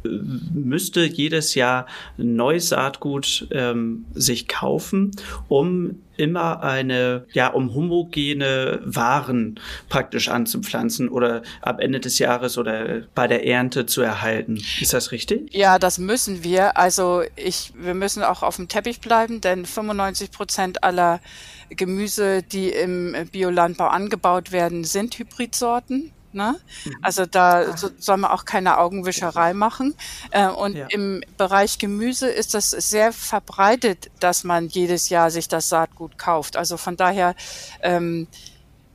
müsste 0.04 1.06
jedes 1.06 1.56
Jahr 1.56 1.88
neues 2.18 2.70
Saatgut 2.70 3.48
ähm, 3.52 4.06
sich 4.14 4.48
kaufen, 4.48 5.12
um 5.48 6.00
immer 6.16 6.62
eine, 6.62 7.26
ja, 7.34 7.48
um 7.48 7.74
homogene 7.74 8.82
Waren 8.84 9.60
praktisch 9.90 10.30
anzupflanzen 10.30 11.10
oder 11.10 11.42
ab 11.62 11.80
Ende 11.80 12.00
des 12.00 12.20
Jahres 12.20 12.58
oder 12.58 13.02
bei 13.16 13.28
der 13.28 13.48
Ernte 13.48 13.86
zu 13.86 14.02
erhalten. 14.02 14.62
Ist 14.80 14.94
das 14.94 15.12
richtig? 15.12 15.54
Ja, 15.54 15.80
das 15.80 15.98
müssen 15.98 16.44
wir. 16.44 16.78
Also 16.78 17.24
ich, 17.36 17.74
wir 17.76 17.96
müssen 17.96 18.24
auch 18.24 18.44
auf 18.44 18.58
dem 18.58 18.68
Teppich 18.68 19.00
bleiben, 19.00 19.42
denn 19.42 19.66
95 19.66 20.32
Prozent 20.32 20.84
aller 20.84 21.20
Gemüse, 21.70 22.44
die 22.44 22.70
im 22.70 23.16
Biolandbau 23.32 23.88
angebaut 23.88 24.52
werden, 24.52 24.84
sind 24.84 25.18
Hybridsorten. 25.18 26.12
Ne? 26.34 26.60
Mhm. 26.86 26.98
Also 27.02 27.26
da 27.26 27.78
so, 27.78 27.90
soll 27.98 28.18
man 28.18 28.32
auch 28.32 28.46
keine 28.46 28.78
Augenwischerei 28.78 29.54
machen. 29.54 29.96
Äh, 30.32 30.48
und 30.48 30.76
ja. 30.76 30.88
im 30.90 31.24
Bereich 31.38 31.78
Gemüse 31.78 32.28
ist 32.28 32.54
das 32.54 32.72
sehr 32.72 33.14
verbreitet, 33.14 34.10
dass 34.20 34.44
man 34.44 34.68
jedes 34.68 35.10
Jahr 35.10 35.32
sich 35.32 35.48
das 35.48 35.70
Saatgut 35.70 36.18
kauft. 36.18 36.58
Also 36.58 36.78
von 36.78 36.98
daher 36.98 37.36
ähm, 37.82 38.28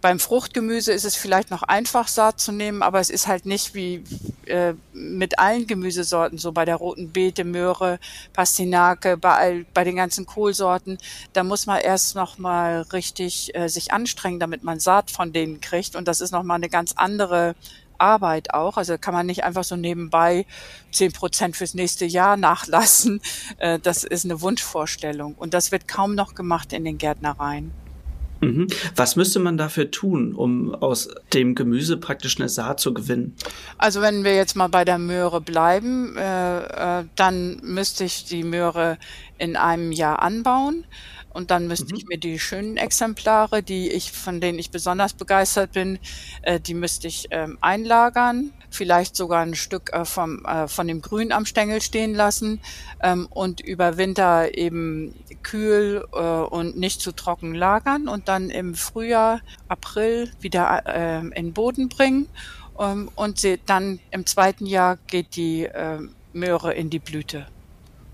beim 0.01 0.21
Fruchtgemüse 0.21 0.93
ist 0.93 1.05
es 1.05 1.17
vielleicht 1.17 1.51
noch 1.51 1.63
einfach 1.63 2.09
Saat 2.09 2.41
zu 2.41 2.53
nehmen, 2.53 2.83
aber 2.83 3.01
es 3.01 3.11
ist 3.11 3.27
halt 3.27 3.47
nicht 3.47 3.75
wie 3.75 4.05
äh, 4.47 4.75
mit 4.93 5.39
allen 5.39 5.67
Gemüsesorten 5.67 6.39
so 6.39 6.53
bei 6.53 6.65
der 6.65 6.77
roten 6.77 7.11
Beete, 7.11 7.45
Möhre, 7.45 7.99
Pastinake, 8.33 9.17
bei, 9.17 9.35
all, 9.35 9.67
bei 9.75 9.85
den 9.85 9.97
ganzen 9.97 10.25
Kohlsorten. 10.27 10.99
Da 11.33 11.43
muss 11.43 11.67
man 11.67 11.81
erst 11.81 12.15
noch 12.15 12.39
mal 12.39 12.83
richtig 12.93 13.55
äh, 13.55 13.69
sich 13.69 13.93
anstrengen, 13.93 14.39
damit 14.39 14.63
man 14.63 14.79
Saat 14.79 15.11
von 15.11 15.33
denen 15.33 15.61
kriegt. 15.61 15.97
Und 15.97 16.07
das 16.07 16.21
ist 16.21 16.31
noch 16.31 16.45
mal 16.45 16.55
eine 16.55 16.69
ganz 16.69 16.93
andere 16.97 17.57
Arbeit 17.99 18.55
auch. 18.55 18.77
Also 18.77 18.97
kann 18.99 19.15
man 19.15 19.27
nicht 19.27 19.43
einfach 19.43 19.65
so 19.65 19.75
nebenbei 19.75 20.47
zehn 20.93 21.13
Prozent 21.13 21.57
fürs 21.57 21.75
nächste 21.75 22.05
Jahr 22.05 22.37
nachlassen. 22.37 23.21
Äh, 23.59 23.81
das 23.81 24.05
ist 24.05 24.25
eine 24.25 24.41
Wunschvorstellung. 24.41 25.35
Und 25.35 25.55
das 25.55 25.73
wird 25.73 25.89
kaum 25.89 26.15
noch 26.15 26.35
gemacht 26.35 26.73
in 26.73 26.85
den 26.85 26.99
Gärtnereien. 26.99 27.73
Mhm. 28.41 28.69
Was 28.95 29.17
müsste 29.17 29.39
man 29.39 29.57
dafür 29.57 29.91
tun, 29.91 30.35
um 30.35 30.75
aus 30.75 31.09
dem 31.33 31.55
Gemüse 31.55 31.97
praktisch 31.97 32.39
eine 32.39 32.49
Saat 32.49 32.81
zu 32.81 32.95
gewinnen? 32.95 33.35
Also 33.79 34.01
wenn 34.01 34.25
wir 34.25 34.35
jetzt 34.35 34.57
mal 34.57 34.69
bei 34.69 34.85
der 34.85 34.99
Möhre 34.99 35.41
bleiben, 35.41 36.17
äh, 36.17 37.01
äh, 37.01 37.05
dann 37.17 37.61
müsste 37.63 38.05
ich 38.05 38.25
die 38.25 38.45
Möhre 38.45 38.99
in 39.39 39.57
einem 39.57 39.93
Jahr 39.93 40.23
anbauen. 40.23 40.85
Und 41.31 41.51
dann 41.51 41.69
müsste 41.69 41.93
mhm. 41.93 41.99
ich 41.99 42.07
mir 42.07 42.19
die 42.19 42.39
schönen 42.39 42.77
Exemplare, 42.77 43.63
die 43.63 43.91
ich, 43.91 44.13
von 44.13 44.41
denen 44.41 44.59
ich 44.59 44.71
besonders 44.71 45.13
begeistert 45.13 45.73
bin, 45.73 45.99
äh, 46.43 46.59
die 46.59 46.75
müsste 46.75 47.07
ich 47.07 47.29
ähm, 47.31 47.59
einlagern, 47.61 48.53
vielleicht 48.71 49.17
sogar 49.17 49.43
ein 49.43 49.55
Stück 49.55 49.93
äh, 49.93 50.05
vom, 50.05 50.45
äh, 50.45 50.69
von 50.69 50.87
dem 50.89 51.01
Grün 51.01 51.33
am 51.33 51.47
Stängel 51.47 51.81
stehen 51.81 52.15
lassen 52.15 52.61
ähm, 53.03 53.27
und 53.31 53.61
über 53.61 53.97
Winter 53.97 54.57
eben 54.57 55.15
kühl 55.43 56.05
äh, 56.13 56.19
und 56.19 56.77
nicht 56.77 57.01
zu 57.01 57.13
trocken 57.13 57.55
lagern 57.55 58.09
und 58.09 58.29
dann 58.29 58.51
im 58.51 58.75
Frühjahr, 58.75 59.41
April 59.69 60.31
wieder 60.41 60.83
äh, 60.87 61.19
in 61.19 61.31
den 61.31 61.53
Boden 61.53 61.89
bringen. 61.89 62.29
Ähm, 62.79 63.11
und 63.15 63.39
sie, 63.39 63.59
dann 63.67 64.01
im 64.11 64.27
zweiten 64.27 64.67
Jahr 64.67 64.99
geht 65.07 65.37
die 65.37 65.65
äh, 65.65 65.99
Möhre 66.33 66.75
in 66.75 66.91
die 66.91 66.99
Blüte. 66.99 67.47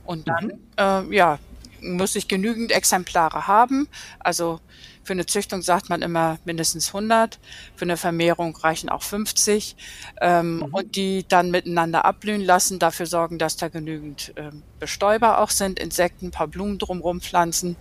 Und 0.04 0.28
dann, 0.28 0.46
mhm. 0.46 1.12
äh, 1.12 1.16
ja, 1.16 1.38
muss 1.80 2.16
ich 2.16 2.28
genügend 2.28 2.72
Exemplare 2.72 3.46
haben. 3.46 3.88
Also 4.18 4.60
für 5.04 5.12
eine 5.12 5.26
Züchtung 5.26 5.62
sagt 5.62 5.90
man 5.90 6.02
immer 6.02 6.38
mindestens 6.44 6.88
100. 6.88 7.38
Für 7.76 7.84
eine 7.84 7.96
Vermehrung 7.96 8.56
reichen 8.56 8.88
auch 8.88 9.02
50. 9.02 9.76
Ähm, 10.20 10.56
mhm. 10.56 10.62
Und 10.64 10.96
die 10.96 11.26
dann 11.28 11.50
miteinander 11.50 12.04
abblühen 12.04 12.42
lassen, 12.42 12.78
dafür 12.78 13.06
sorgen, 13.06 13.38
dass 13.38 13.56
da 13.56 13.68
genügend 13.68 14.32
ähm, 14.36 14.62
Bestäuber 14.80 15.38
auch 15.38 15.50
sind, 15.50 15.78
Insekten, 15.78 16.26
ein 16.26 16.30
paar 16.30 16.48
Blumen 16.48 16.78
drumherum 16.78 17.20
pflanzen. 17.20 17.76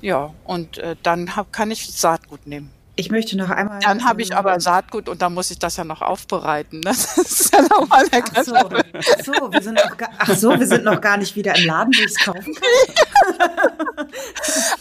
Ja, 0.00 0.32
und 0.44 0.78
äh, 0.78 0.96
dann 1.02 1.34
hab, 1.36 1.52
kann 1.52 1.70
ich 1.70 1.90
Saatgut 1.90 2.46
nehmen. 2.46 2.70
Ich 2.98 3.12
möchte 3.12 3.36
noch 3.36 3.48
einmal. 3.48 3.78
Dann 3.78 4.04
habe 4.04 4.22
ich 4.22 4.34
aber 4.34 4.58
Saatgut 4.58 5.08
und 5.08 5.22
dann 5.22 5.32
muss 5.32 5.52
ich 5.52 5.58
das 5.60 5.76
ja 5.76 5.84
noch 5.84 6.02
aufbereiten. 6.02 6.80
Ne? 6.80 6.90
Das 6.98 7.16
ist 7.16 7.54
ja 7.54 7.62
nochmal 7.62 8.08
der 8.08 8.24
ach 8.34 8.44
so, 8.44 8.54
ach 8.56 9.24
so, 9.24 9.52
wir 9.52 9.62
sind 9.62 9.74
noch 9.74 9.96
gar, 9.96 10.10
ach 10.18 10.36
so, 10.36 10.58
wir 10.58 10.66
sind 10.66 10.84
noch 10.84 11.00
gar 11.00 11.16
nicht 11.16 11.36
wieder 11.36 11.54
im 11.54 11.66
Laden, 11.66 11.94
wo 11.94 12.00
ich 12.00 12.06
es 12.06 12.16
kaufen 12.16 12.54
kann. 12.56 14.08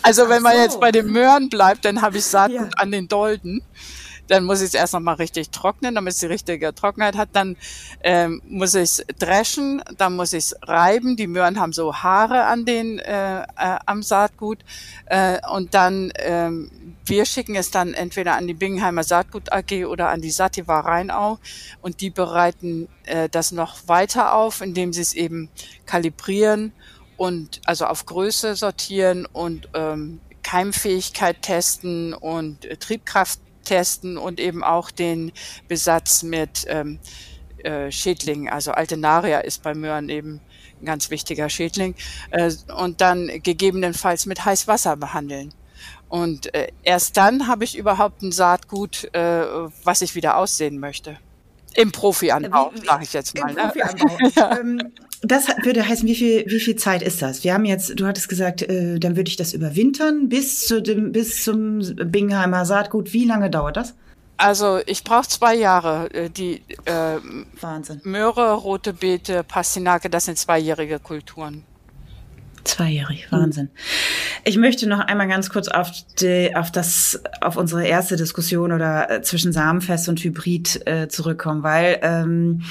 also 0.02 0.28
wenn 0.30 0.42
man 0.42 0.58
jetzt 0.58 0.80
bei 0.80 0.92
den 0.92 1.12
Möhren 1.12 1.50
bleibt, 1.50 1.86
dann 1.86 2.02
habe 2.02 2.18
ich 2.18 2.26
Saatgut 2.26 2.60
ja. 2.60 2.70
an 2.78 2.92
den 2.92 3.08
Dolden 3.08 3.62
dann 4.28 4.44
muss 4.44 4.60
ich 4.60 4.68
es 4.68 4.74
erst 4.74 4.94
noch 4.94 5.00
mal 5.00 5.14
richtig 5.14 5.52
trocknen, 5.52 5.96
damit 5.96 6.14
es 6.14 6.20
die 6.20 6.26
richtige 6.26 6.76
Trockenheit 6.76 7.16
hat. 7.16 7.30
Dann 7.34 7.56
ähm, 8.04 8.42
muss 8.48 8.76
ich 8.76 8.84
es 8.84 9.06
dreschen, 9.20 9.82
dann 9.98 10.16
muss 10.16 10.34
ich 10.34 10.46
es 10.46 10.56
reiben. 10.64 11.16
Die 11.16 11.28
Möhren 11.28 11.60
haben 11.60 11.74
so 11.74 11.96
Haare 11.96 12.46
an 12.46 12.66
den 12.66 13.00
äh, 13.00 13.42
äh, 13.42 13.46
am 13.86 14.04
Saatgut 14.04 14.60
äh, 15.06 15.40
und 15.50 15.74
dann 15.74 16.12
ähm, 16.18 16.70
wir 17.08 17.26
schicken 17.26 17.56
es 17.56 17.72
dann 17.72 17.94
entweder 17.94 18.36
an 18.36 18.48
die 18.48 18.54
Bingenheimer 18.54 19.04
Saatgut 19.04 19.52
AG 19.52 19.86
oder 19.86 20.10
an 20.10 20.22
die 20.22 20.32
Sativa 20.32 20.80
Rheinau 20.80 21.40
und 21.82 22.02
die 22.02 22.10
bereiten 22.10 22.88
äh, 23.06 23.30
das 23.30 23.52
noch 23.52 23.88
weiter 23.88 24.34
auf, 24.34 24.62
indem 24.62 24.94
sie 24.94 25.02
es 25.02 25.14
eben 25.14 25.50
kalibrieren 25.86 26.74
und 27.18 27.62
also 27.66 27.86
auf 27.86 28.06
Größe 28.06 28.56
sortieren 28.56 29.26
und 29.26 29.70
ähm, 29.74 30.20
Keimfähigkeit 30.44 31.42
testen 31.42 32.14
und 32.14 32.66
äh, 32.66 32.78
Triebkraft 32.78 33.40
testen 33.64 34.18
und 34.18 34.40
eben 34.40 34.64
auch 34.64 34.92
den 34.92 35.32
Besatz 35.68 36.24
mit 36.24 36.66
ähm, 36.68 37.00
äh, 37.64 37.92
Schädlingen. 37.92 38.48
Also 38.48 38.72
Altenaria 38.72 39.40
ist 39.40 39.64
bei 39.64 39.74
Möhren 39.74 40.10
eben 40.10 40.40
ein 40.80 40.86
ganz 40.86 41.10
wichtiger 41.10 41.50
Schädling. 41.50 41.96
Äh, 42.32 42.52
und 42.76 43.02
dann 43.02 43.28
gegebenenfalls 43.44 44.26
mit 44.26 44.46
Heißwasser 44.46 44.96
behandeln. 44.96 45.54
Und 46.10 46.54
äh, 46.54 46.70
erst 46.84 47.18
dann 47.18 47.48
habe 47.48 47.64
ich 47.64 47.78
überhaupt 47.78 48.22
ein 48.22 48.32
Saatgut, 48.32 49.14
äh, 49.14 49.44
was 49.84 50.02
ich 50.02 50.16
wieder 50.16 50.38
aussehen 50.38 50.80
möchte. 50.80 51.18
Im 51.76 51.92
Profianbau, 51.92 52.72
sage 52.86 53.04
ich 53.04 53.14
jetzt 53.14 53.38
mal. 53.38 53.50
Im 53.50 53.56
ne? 53.56 53.62
Profianbau. 53.64 54.18
ja. 54.36 54.58
ähm, 54.60 54.94
das 55.22 55.48
würde 55.64 55.88
heißen, 55.88 56.08
wie 56.08 56.16
viel, 56.16 56.46
wie 56.48 56.60
viel 56.60 56.76
Zeit 56.76 57.02
ist 57.02 57.22
das? 57.22 57.44
Wir 57.44 57.54
haben 57.54 57.66
jetzt, 57.66 58.00
du 58.00 58.06
hattest 58.06 58.30
gesagt, 58.30 58.62
äh, 58.62 59.00
dann 59.00 59.16
würde 59.16 59.30
ich 59.30 59.36
das 59.36 59.54
überwintern 59.54 60.30
bis 60.30 60.66
zu 60.66 60.82
dem, 60.82 61.12
bis 61.12 61.44
zum 61.44 61.80
Bingheimer 61.96 62.66
Saatgut. 62.66 63.14
Wie 63.14 63.26
lange 63.26 63.50
dauert 63.50 63.78
das? 63.78 63.96
Also 64.38 64.80
ich 64.86 65.04
brauche 65.04 65.28
zwei 65.28 65.56
Jahre. 65.56 66.12
Äh, 66.14 66.30
die 66.30 66.62
äh, 66.86 67.18
Wahnsinn. 67.60 68.02
Möhre, 68.04 68.54
rote 68.54 68.94
Beete, 68.94 69.44
Pastinake, 69.44 70.10
das 70.10 70.26
sind 70.26 70.38
zweijährige 70.38 71.00
Kulturen. 71.00 71.64
Zweijährig, 72.68 73.32
Wahnsinn. 73.32 73.70
Ich 74.44 74.58
möchte 74.58 74.90
noch 74.90 75.00
einmal 75.00 75.30
ganz 75.30 75.50
kurz 75.50 75.70
auf, 75.70 75.90
die, 76.20 76.54
auf 76.54 76.70
das, 76.70 77.24
auf 77.40 77.56
unsere 77.56 77.88
erste 77.88 78.18
Diskussion 78.18 78.74
oder 78.74 79.10
äh, 79.10 79.22
zwischen 79.22 79.54
Samenfest 79.54 80.10
und 80.10 80.20
Hybrid 80.20 80.86
äh, 80.86 81.08
zurückkommen, 81.08 81.64
weil 81.64 82.00
ähm, 82.02 82.64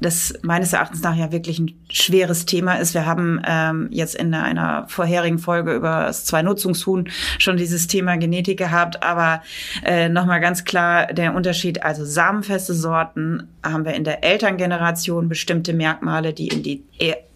das 0.00 0.34
meines 0.42 0.72
Erachtens 0.72 1.02
nach 1.02 1.16
ja 1.16 1.32
wirklich 1.32 1.58
ein 1.58 1.72
schweres 1.90 2.46
Thema 2.46 2.74
ist. 2.74 2.94
Wir 2.94 3.06
haben 3.06 3.40
ähm, 3.46 3.88
jetzt 3.90 4.14
in 4.14 4.32
einer 4.32 4.86
vorherigen 4.88 5.38
Folge 5.38 5.74
über 5.74 6.04
das 6.06 6.24
Zwei-Nutzungshuhn 6.26 7.08
schon 7.38 7.56
dieses 7.56 7.88
Thema 7.88 8.16
Genetik 8.16 8.58
gehabt, 8.58 9.02
aber 9.02 9.42
äh, 9.84 10.08
nochmal 10.08 10.40
ganz 10.40 10.64
klar 10.64 11.06
der 11.06 11.34
Unterschied, 11.34 11.82
also 11.82 12.04
samenfeste 12.04 12.74
Sorten 12.74 13.48
haben 13.64 13.84
wir 13.84 13.94
in 13.94 14.04
der 14.04 14.22
Elterngeneration 14.22 15.28
bestimmte 15.28 15.72
Merkmale, 15.72 16.32
die 16.32 16.48
in 16.48 16.62
die 16.62 16.84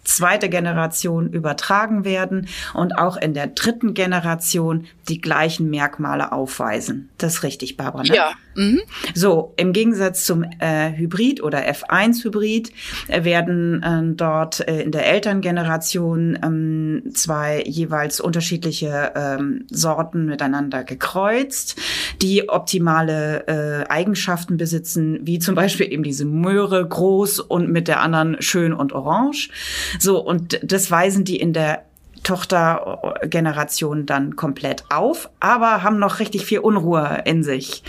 zweite 0.04 0.49
Generation 0.49 1.30
übertragen 1.30 2.04
werden 2.04 2.49
und 2.75 2.99
auch 2.99 3.16
in 3.16 3.35
der 3.35 3.49
dritten 3.49 3.95
Generation 3.95 4.87
die 5.09 5.21
gleichen 5.21 5.71
Merkmale 5.71 6.33
aufweisen. 6.33 7.11
Das 7.19 7.35
ist 7.35 7.42
richtig, 7.42 7.76
Barbara. 7.76 8.04
Ne? 8.04 8.14
Ja. 8.14 8.33
Mhm. 8.54 8.80
So, 9.14 9.54
im 9.57 9.73
Gegensatz 9.73 10.25
zum 10.25 10.45
äh, 10.59 10.92
Hybrid 10.97 11.42
oder 11.42 11.61
F1-Hybrid 11.69 12.73
äh, 13.09 13.25
werden 13.25 13.83
äh, 13.83 14.14
dort 14.14 14.66
äh, 14.66 14.83
in 14.83 14.92
der 14.92 15.07
Elterngeneration 15.07 16.38
ähm, 16.42 17.02
zwei 17.14 17.62
jeweils 17.66 18.21
unterschiedliche 18.21 19.12
ähm, 19.14 19.66
Sorten 19.71 20.26
miteinander 20.26 20.85
gekreuzt, 20.85 21.80
die 22.23 22.49
optimale 22.49 23.47
äh, 23.47 23.88
Eigenschaften 23.88 24.57
besitzen, 24.57 25.21
wie 25.23 25.38
zum 25.38 25.54
Beispiel 25.54 25.92
eben 25.92 26.02
diese 26.02 26.25
Möhre 26.25 26.87
groß 26.87 27.40
und 27.40 27.71
mit 27.71 27.88
der 27.88 28.00
anderen 28.00 28.40
schön 28.40 28.73
und 28.73 28.92
orange. 28.92 29.50
So, 29.99 30.18
und 30.18 30.61
das 30.62 30.90
weisen 30.90 31.25
die 31.25 31.37
in 31.37 31.52
der 31.52 31.85
Tochtergeneration 32.23 34.04
dann 34.04 34.37
komplett 34.37 34.85
auf, 34.90 35.30
aber 35.40 35.82
haben 35.82 35.99
noch 35.99 36.18
richtig 36.20 36.44
viel 36.44 36.59
Unruhe 36.59 37.23
in 37.25 37.42
sich. 37.42 37.82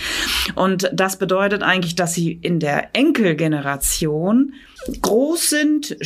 Und 0.56 0.90
das 0.94 1.18
bedeutet 1.18 1.64
eigentlich, 1.64 1.96
dass 1.96 2.14
sie 2.14 2.32
in 2.32 2.60
der 2.60 2.96
Enkelgeneration 2.96 4.54
groß 5.02 5.50
sind, 5.50 5.98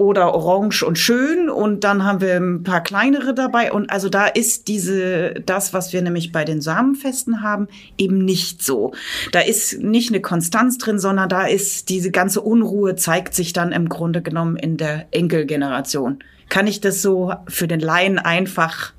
oder 0.00 0.34
orange 0.34 0.82
und 0.82 0.98
schön 0.98 1.50
und 1.50 1.84
dann 1.84 2.04
haben 2.04 2.22
wir 2.22 2.34
ein 2.34 2.62
paar 2.62 2.82
kleinere 2.82 3.34
dabei 3.34 3.70
und 3.70 3.90
also 3.90 4.08
da 4.08 4.26
ist 4.26 4.66
diese 4.66 5.34
das 5.44 5.74
was 5.74 5.92
wir 5.92 6.00
nämlich 6.00 6.32
bei 6.32 6.46
den 6.46 6.62
Samenfesten 6.62 7.42
haben 7.42 7.68
eben 7.98 8.24
nicht 8.24 8.62
so. 8.62 8.94
Da 9.32 9.40
ist 9.40 9.78
nicht 9.80 10.08
eine 10.08 10.22
Konstanz 10.22 10.78
drin, 10.78 10.98
sondern 10.98 11.28
da 11.28 11.46
ist 11.46 11.90
diese 11.90 12.10
ganze 12.10 12.40
Unruhe 12.40 12.96
zeigt 12.96 13.34
sich 13.34 13.52
dann 13.52 13.72
im 13.72 13.90
Grunde 13.90 14.22
genommen 14.22 14.56
in 14.56 14.78
der 14.78 15.06
Enkelgeneration. 15.10 16.24
Kann 16.48 16.66
ich 16.66 16.80
das 16.80 17.02
so 17.02 17.34
für 17.46 17.68
den 17.68 17.80
Laien 17.80 18.18
einfach 18.18 18.94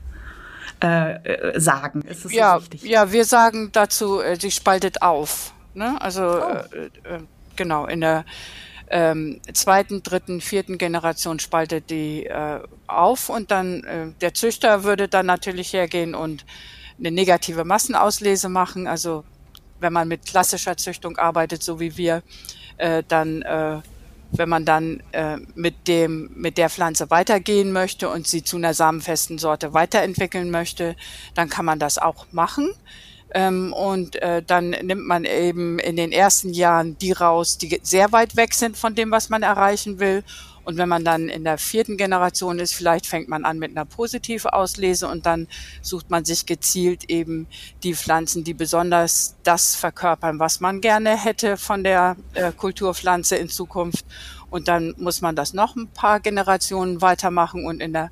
äh, 0.84 1.14
äh 1.16 1.60
sagen? 1.60 2.04
Ja, 2.30 2.60
so 2.60 2.86
ja, 2.86 3.12
wir 3.12 3.26
sagen 3.26 3.72
dazu, 3.72 4.22
äh, 4.22 4.38
sie 4.40 4.52
spaltet 4.52 5.02
auf. 5.02 5.52
Ne? 5.74 6.00
Also 6.00 6.22
oh. 6.22 6.76
äh, 6.76 7.16
äh, 7.16 7.20
genau 7.56 7.88
in 7.88 8.02
der 8.02 8.24
ähm, 8.92 9.40
zweiten, 9.54 10.04
dritten, 10.04 10.42
vierten 10.42 10.78
Generation 10.78 11.40
spaltet 11.40 11.90
die 11.90 12.26
äh, 12.26 12.60
auf 12.88 13.30
und 13.30 13.50
dann 13.50 13.84
äh, 13.86 14.08
der 14.20 14.34
Züchter 14.34 14.84
würde 14.84 15.08
dann 15.08 15.26
natürlich 15.26 15.72
hergehen 15.72 16.14
und 16.14 16.46
eine 17.00 17.10
negative 17.10 17.64
Massenauslese 17.64 18.50
machen. 18.50 18.88
Also 18.88 19.24
wenn 19.80 19.94
man 19.94 20.10
mit 20.10 20.26
klassischer 20.26 20.76
Züchtung 20.76 21.18
arbeitet, 21.18 21.64
so 21.64 21.80
wie 21.80 21.96
wir, 21.96 22.22
äh, 22.78 23.02
dann 23.08 23.42
äh, 23.44 23.80
wenn 24.34 24.50
man 24.50 24.66
dann 24.66 25.02
äh, 25.14 25.38
mit 25.56 25.88
dem 25.88 26.30
mit 26.36 26.58
der 26.58 26.70
Pflanze 26.70 27.10
weitergehen 27.10 27.72
möchte 27.72 28.10
und 28.10 28.28
sie 28.28 28.44
zu 28.44 28.58
einer 28.58 28.74
samenfesten 28.74 29.38
Sorte 29.38 29.74
weiterentwickeln 29.74 30.52
möchte, 30.52 30.98
dann 31.34 31.50
kann 31.50 31.66
man 31.66 31.80
das 31.80 31.98
auch 31.98 32.26
machen. 32.32 32.70
Ähm, 33.34 33.72
und 33.74 34.22
äh, 34.22 34.44
dann 34.44 34.72
nimmt 34.72 35.08
man 35.08 35.26
eben 35.26 35.80
in 35.80 35.96
den 35.96 36.12
ersten 36.12 36.54
Jahren 36.54 36.98
die 36.98 37.14
raus, 37.14 37.58
die 37.58 37.80
sehr 37.82 38.12
weit 38.12 38.36
weg 38.36 38.54
sind 38.54 38.78
von 38.78 38.94
dem, 38.94 39.12
was 39.12 39.30
man 39.30 39.44
erreichen 39.44 40.00
will. 40.00 40.24
Und 40.64 40.78
wenn 40.78 40.90
man 40.90 41.04
dann 41.04 41.28
in 41.28 41.44
der 41.44 41.58
vierten 41.58 41.98
Generation 41.98 42.60
ist, 42.60 42.74
vielleicht 42.74 43.08
fängt 43.08 43.28
man 43.28 43.46
an 43.46 43.58
mit 43.58 43.72
einer 43.72 43.86
Positivauslese 43.86 45.08
und 45.08 45.26
dann 45.26 45.48
sucht 45.82 46.10
man 46.12 46.24
sich 46.24 46.46
gezielt 46.46 47.10
eben 47.10 47.48
die 47.84 47.96
Pflanzen, 47.96 48.44
die 48.44 48.54
besonders 48.54 49.36
das 49.44 49.76
verkörpern, 49.76 50.40
was 50.40 50.60
man 50.60 50.82
gerne 50.82 51.18
hätte 51.18 51.58
von 51.58 51.84
der 51.84 52.16
äh, 52.34 52.52
Kulturpflanze 52.52 53.38
in 53.38 53.50
Zukunft. 53.50 54.06
Und 54.50 54.68
dann 54.68 54.94
muss 54.98 55.22
man 55.22 55.36
das 55.36 55.54
noch 55.54 55.76
ein 55.76 55.88
paar 55.88 56.20
Generationen 56.20 57.02
weitermachen 57.02 57.66
und 57.66 57.82
in 57.82 57.94
der 57.94 58.12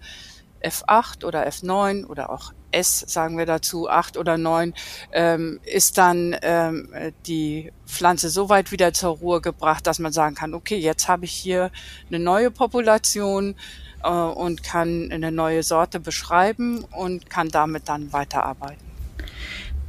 F8 0.63 1.25
oder 1.25 1.47
F9 1.47 2.05
oder 2.05 2.31
auch 2.31 2.53
S, 2.71 2.99
sagen 3.07 3.37
wir 3.37 3.45
dazu, 3.45 3.89
acht 3.89 4.17
oder 4.17 4.37
neun, 4.37 4.73
ähm, 5.11 5.59
ist 5.63 5.97
dann 5.97 6.35
ähm, 6.41 6.89
die 7.25 7.71
Pflanze 7.85 8.29
so 8.29 8.49
weit 8.49 8.71
wieder 8.71 8.93
zur 8.93 9.17
Ruhe 9.17 9.41
gebracht, 9.41 9.87
dass 9.87 9.99
man 9.99 10.11
sagen 10.11 10.35
kann, 10.35 10.53
okay, 10.53 10.77
jetzt 10.77 11.07
habe 11.07 11.25
ich 11.25 11.31
hier 11.31 11.71
eine 12.09 12.19
neue 12.19 12.51
Population 12.51 13.55
äh, 14.03 14.09
und 14.09 14.63
kann 14.63 15.09
eine 15.11 15.31
neue 15.31 15.63
Sorte 15.63 15.99
beschreiben 15.99 16.85
und 16.91 17.29
kann 17.29 17.49
damit 17.49 17.89
dann 17.89 18.13
weiterarbeiten. 18.13 18.89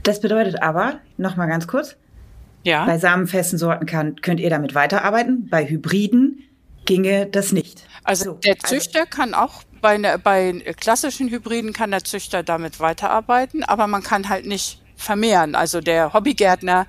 Das 0.02 0.20
bedeutet 0.20 0.62
aber, 0.62 1.00
nochmal 1.18 1.48
ganz 1.48 1.66
kurz, 1.66 1.96
ja. 2.62 2.86
bei 2.86 2.98
samenfesten 2.98 3.58
Sorten 3.58 3.86
kann, 3.86 4.16
könnt 4.16 4.40
ihr 4.40 4.50
damit 4.50 4.74
weiterarbeiten, 4.74 5.48
bei 5.48 5.68
Hybriden 5.68 6.44
ginge 6.86 7.26
das 7.26 7.52
nicht. 7.52 7.86
Also 8.04 8.24
so, 8.24 8.32
der 8.34 8.56
also 8.62 8.74
Züchter 8.74 9.00
also, 9.00 9.10
kann 9.10 9.34
auch 9.34 9.62
bei, 9.80 9.98
ne, 9.98 10.18
bei 10.18 10.52
klassischen 10.78 11.28
Hybriden 11.28 11.72
kann 11.72 11.90
der 11.90 12.04
Züchter 12.04 12.42
damit 12.42 12.80
weiterarbeiten, 12.80 13.64
aber 13.64 13.86
man 13.86 14.02
kann 14.02 14.28
halt 14.28 14.46
nicht 14.46 14.80
vermehren. 15.00 15.54
Also 15.54 15.80
der 15.80 16.12
Hobbygärtner 16.12 16.86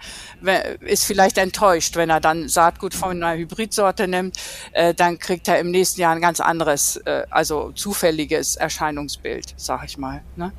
ist 0.82 1.06
vielleicht 1.06 1.38
enttäuscht, 1.38 1.96
wenn 1.96 2.10
er 2.10 2.20
dann 2.20 2.50
Saatgut 2.50 2.94
von 2.94 3.24
einer 3.24 3.38
Hybridsorte 3.38 4.08
nimmt, 4.08 4.38
äh, 4.74 4.94
dann 4.94 5.18
kriegt 5.18 5.48
er 5.48 5.60
im 5.60 5.72
nächsten 5.72 6.01
Jahr 6.01 6.14
ein 6.14 6.22
ganz 6.22 6.40
anderes, 6.40 6.98
äh, 6.98 7.24
also 7.30 7.72
zufälliges 7.72 8.58
Erscheinungsbild, 8.58 9.54
sag 9.56 9.86
ich 9.86 9.98
mal. 9.98 10.22
Ne? 10.36 10.51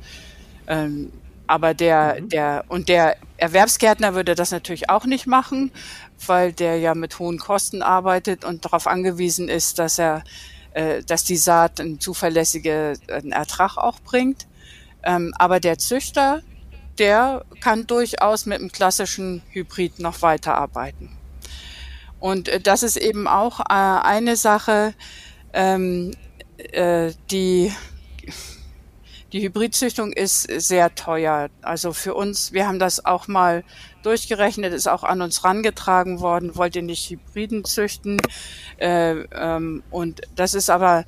Ähm, 0.67 1.11
aber 1.45 1.73
der, 1.73 2.17
mhm. 2.19 2.29
der, 2.29 2.65
und 2.67 2.89
der 2.89 3.17
Erwerbsgärtner 3.37 4.15
würde 4.15 4.35
das 4.35 4.51
natürlich 4.51 4.89
auch 4.89 5.05
nicht 5.05 5.27
machen, 5.27 5.71
weil 6.25 6.53
der 6.53 6.77
ja 6.79 6.95
mit 6.95 7.19
hohen 7.19 7.37
Kosten 7.37 7.81
arbeitet 7.81 8.45
und 8.45 8.65
darauf 8.65 8.87
angewiesen 8.87 9.49
ist, 9.49 9.77
dass 9.77 9.99
er 9.99 10.23
äh, 10.73 11.03
dass 11.03 11.23
die 11.23 11.37
Saat 11.37 11.79
einen 11.79 11.99
zuverlässigen 11.99 12.97
Ertrag 13.31 13.77
auch 13.77 13.99
bringt. 13.99 14.47
Ähm, 15.03 15.33
aber 15.37 15.59
der 15.59 15.77
Züchter, 15.77 16.41
der 16.97 17.45
kann 17.61 17.87
durchaus 17.87 18.45
mit 18.45 18.59
einem 18.59 18.71
klassischen 18.71 19.41
Hybrid 19.49 19.99
noch 19.99 20.21
weiterarbeiten. 20.21 21.09
Und 22.19 22.47
äh, 22.47 22.59
das 22.59 22.83
ist 22.83 22.97
eben 22.97 23.27
auch 23.27 23.59
äh, 23.59 23.63
eine 23.73 24.37
Sache, 24.37 24.93
ähm, 25.51 26.11
äh, 26.57 27.11
die 27.31 27.73
die 29.33 29.41
Hybridzüchtung 29.41 30.13
ist 30.13 30.43
sehr 30.43 30.93
teuer. 30.93 31.49
Also 31.63 31.91
für 31.91 32.13
uns, 32.13 32.53
wir 32.53 32.67
haben 32.67 32.77
das 32.77 33.03
auch 33.03 33.27
mal 33.27 33.63
durchgerechnet, 34.03 34.73
ist 34.73 34.87
auch 34.87 35.03
an 35.03 35.23
uns 35.23 35.43
rangetragen 35.43 36.21
worden, 36.21 36.55
wollt 36.55 36.75
ihr 36.75 36.83
nicht 36.83 37.09
Hybriden 37.09 37.65
züchten. 37.65 38.21
Äh, 38.77 39.21
ähm, 39.33 39.81
und 39.89 40.21
das 40.35 40.53
ist 40.53 40.69
aber 40.69 41.05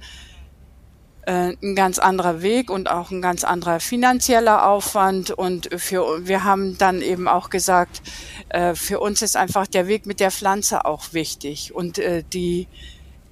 äh, 1.28 1.56
ein 1.62 1.76
ganz 1.76 2.00
anderer 2.00 2.42
Weg 2.42 2.72
und 2.72 2.90
auch 2.90 3.12
ein 3.12 3.22
ganz 3.22 3.44
anderer 3.44 3.80
finanzieller 3.80 4.68
Aufwand. 4.68 5.30
Und 5.30 5.70
für, 5.78 6.28
wir 6.28 6.44
haben 6.44 6.80
dann 6.80 7.04
eben 7.04 7.28
auch 7.28 7.52
gesagt, 7.52 8.02
äh, 8.50 8.74
für 8.74 9.02
uns 9.02 9.22
ist 9.22 9.38
einfach 9.38 9.68
der 9.68 9.88
Weg 9.88 10.08
mit 10.08 10.20
der 10.20 10.32
Pflanze 10.32 10.86
auch 10.86 11.14
wichtig. 11.14 11.76
Und 11.76 12.00
äh, 12.00 12.24
die, 12.24 12.68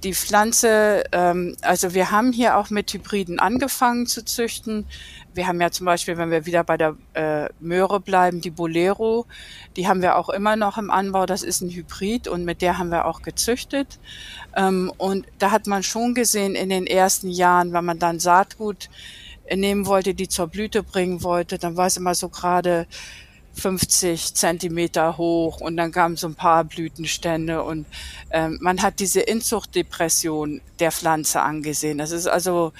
die 0.04 0.14
Pflanze, 0.14 1.04
ähm, 1.12 1.56
also 1.62 1.94
wir 1.94 2.10
haben 2.10 2.32
hier 2.32 2.58
auch 2.58 2.70
mit 2.70 2.92
Hybriden 2.92 3.38
angefangen 3.38 4.06
zu 4.06 4.24
züchten. 4.24 4.86
Wir 5.32 5.48
haben 5.48 5.60
ja 5.60 5.70
zum 5.70 5.86
Beispiel, 5.86 6.18
wenn 6.18 6.30
wir 6.30 6.46
wieder 6.46 6.62
bei 6.62 6.76
der 6.76 6.96
äh, 7.14 7.48
Möhre 7.58 8.00
bleiben, 8.00 8.40
die 8.40 8.50
Bolero, 8.50 9.26
die 9.76 9.88
haben 9.88 10.02
wir 10.02 10.16
auch 10.16 10.28
immer 10.28 10.56
noch 10.56 10.78
im 10.78 10.90
Anbau. 10.90 11.26
Das 11.26 11.42
ist 11.42 11.62
ein 11.62 11.70
Hybrid 11.70 12.28
und 12.28 12.44
mit 12.44 12.60
der 12.60 12.78
haben 12.78 12.90
wir 12.90 13.06
auch 13.06 13.22
gezüchtet. 13.22 13.98
Ähm, 14.54 14.92
und 14.98 15.26
da 15.38 15.50
hat 15.50 15.66
man 15.66 15.82
schon 15.82 16.14
gesehen 16.14 16.54
in 16.54 16.68
den 16.68 16.86
ersten 16.86 17.30
Jahren, 17.30 17.72
wenn 17.72 17.84
man 17.84 17.98
dann 17.98 18.20
Saatgut 18.20 18.90
nehmen 19.52 19.86
wollte, 19.86 20.14
die 20.14 20.28
zur 20.28 20.46
Blüte 20.48 20.82
bringen 20.82 21.22
wollte, 21.22 21.58
dann 21.58 21.76
war 21.76 21.86
es 21.86 21.96
immer 21.96 22.14
so 22.14 22.28
gerade 22.28 22.86
50 23.54 24.34
Zentimeter 24.34 25.16
hoch 25.16 25.60
und 25.60 25.76
dann 25.76 25.92
kamen 25.92 26.16
so 26.16 26.26
ein 26.26 26.34
paar 26.34 26.64
Blütenstände 26.64 27.62
und 27.62 27.86
ähm, 28.30 28.58
man 28.60 28.82
hat 28.82 29.00
diese 29.00 29.20
Inzuchtdepression 29.20 30.60
der 30.80 30.92
Pflanze 30.92 31.40
angesehen. 31.40 31.98
Das 31.98 32.10
ist 32.10 32.26
also 32.26 32.72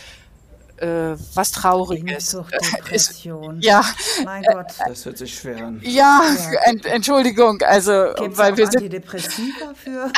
äh, 0.78 1.16
was 1.34 1.52
Trauriges. 1.52 2.37
Depression. 2.76 3.58
ja. 3.60 3.84
Mein 4.24 4.42
Gott. 4.42 4.66
Das 4.87 5.04
hört 5.04 5.18
sich 5.18 5.38
schwer 5.38 5.66
an. 5.66 5.80
Ja, 5.84 6.22
ja. 6.22 6.60
Ent, 6.64 6.87
Entschuldigung, 6.87 7.60
also 7.62 8.08
Gibt's 8.16 8.38
weil 8.38 8.56
wir 8.56 8.66
sind 8.66 8.82
Antidepressiva 8.82 9.74
für. 9.74 10.10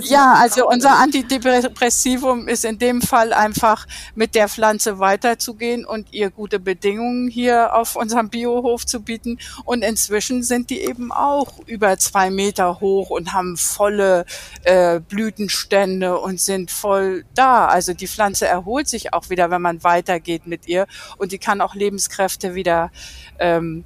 ja, 0.02 0.34
also 0.34 0.68
unser 0.68 0.98
Antidepressivum 0.98 2.48
ist 2.48 2.64
in 2.64 2.78
dem 2.78 3.02
Fall 3.02 3.32
einfach 3.32 3.86
mit 4.14 4.34
der 4.34 4.48
Pflanze 4.48 4.98
weiterzugehen 4.98 5.84
und 5.84 6.12
ihr 6.12 6.30
gute 6.30 6.60
Bedingungen 6.60 7.28
hier 7.28 7.74
auf 7.74 7.96
unserem 7.96 8.30
Biohof 8.30 8.86
zu 8.86 9.00
bieten. 9.00 9.38
Und 9.64 9.82
inzwischen 9.82 10.42
sind 10.42 10.70
die 10.70 10.80
eben 10.80 11.12
auch 11.12 11.58
über 11.66 11.98
zwei 11.98 12.30
Meter 12.30 12.80
hoch 12.80 13.10
und 13.10 13.32
haben 13.32 13.56
volle 13.56 14.24
äh, 14.64 15.00
Blütenstände 15.00 16.18
und 16.18 16.40
sind 16.40 16.70
voll 16.70 17.24
da. 17.34 17.66
Also 17.66 17.92
die 17.94 18.08
Pflanze 18.08 18.46
erholt 18.46 18.88
sich 18.88 19.12
auch 19.12 19.30
wieder, 19.30 19.50
wenn 19.50 19.57
man 19.58 19.82
weitergeht 19.84 20.46
mit 20.46 20.68
ihr 20.68 20.86
und 21.16 21.32
die 21.32 21.38
kann 21.38 21.60
auch 21.60 21.74
Lebenskräfte 21.74 22.54
wieder 22.54 22.90
ähm, 23.38 23.84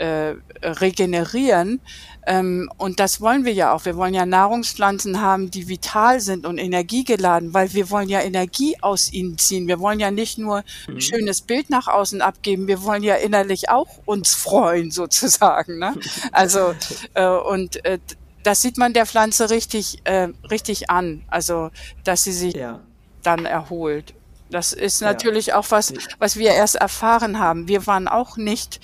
äh, 0.00 0.36
regenerieren. 0.62 1.80
Ähm, 2.26 2.70
und 2.78 3.00
das 3.00 3.20
wollen 3.20 3.44
wir 3.44 3.52
ja 3.52 3.72
auch. 3.72 3.84
Wir 3.84 3.96
wollen 3.96 4.14
ja 4.14 4.24
Nahrungspflanzen 4.24 5.20
haben, 5.20 5.50
die 5.50 5.68
vital 5.68 6.20
sind 6.20 6.46
und 6.46 6.58
energiegeladen, 6.58 7.52
weil 7.52 7.72
wir 7.74 7.90
wollen 7.90 8.08
ja 8.08 8.20
Energie 8.20 8.76
aus 8.80 9.12
ihnen 9.12 9.36
ziehen. 9.36 9.68
Wir 9.68 9.78
wollen 9.78 10.00
ja 10.00 10.10
nicht 10.10 10.38
nur 10.38 10.64
ein 10.88 10.94
mhm. 10.94 11.00
schönes 11.00 11.42
Bild 11.42 11.70
nach 11.70 11.86
außen 11.86 12.22
abgeben, 12.22 12.66
wir 12.66 12.82
wollen 12.82 13.02
ja 13.02 13.16
innerlich 13.16 13.68
auch 13.68 13.88
uns 14.06 14.34
freuen 14.34 14.90
sozusagen. 14.90 15.78
Ne? 15.78 15.94
Also 16.32 16.74
äh, 17.14 17.26
und 17.26 17.84
äh, 17.84 17.98
das 18.42 18.62
sieht 18.62 18.78
man 18.78 18.94
der 18.94 19.04
Pflanze 19.04 19.50
richtig, 19.50 20.00
äh, 20.04 20.28
richtig 20.50 20.88
an. 20.88 21.24
Also 21.28 21.70
dass 22.04 22.24
sie 22.24 22.32
sich 22.32 22.54
ja. 22.54 22.80
dann 23.22 23.44
erholt. 23.44 24.14
Das 24.50 24.72
ist 24.72 25.00
natürlich 25.00 25.46
ja. 25.46 25.58
auch 25.58 25.70
was, 25.70 25.92
was 26.18 26.36
wir 26.36 26.50
erst 26.50 26.76
erfahren 26.76 27.38
haben. 27.38 27.68
Wir 27.68 27.86
waren 27.86 28.08
auch 28.08 28.36
nicht 28.36 28.80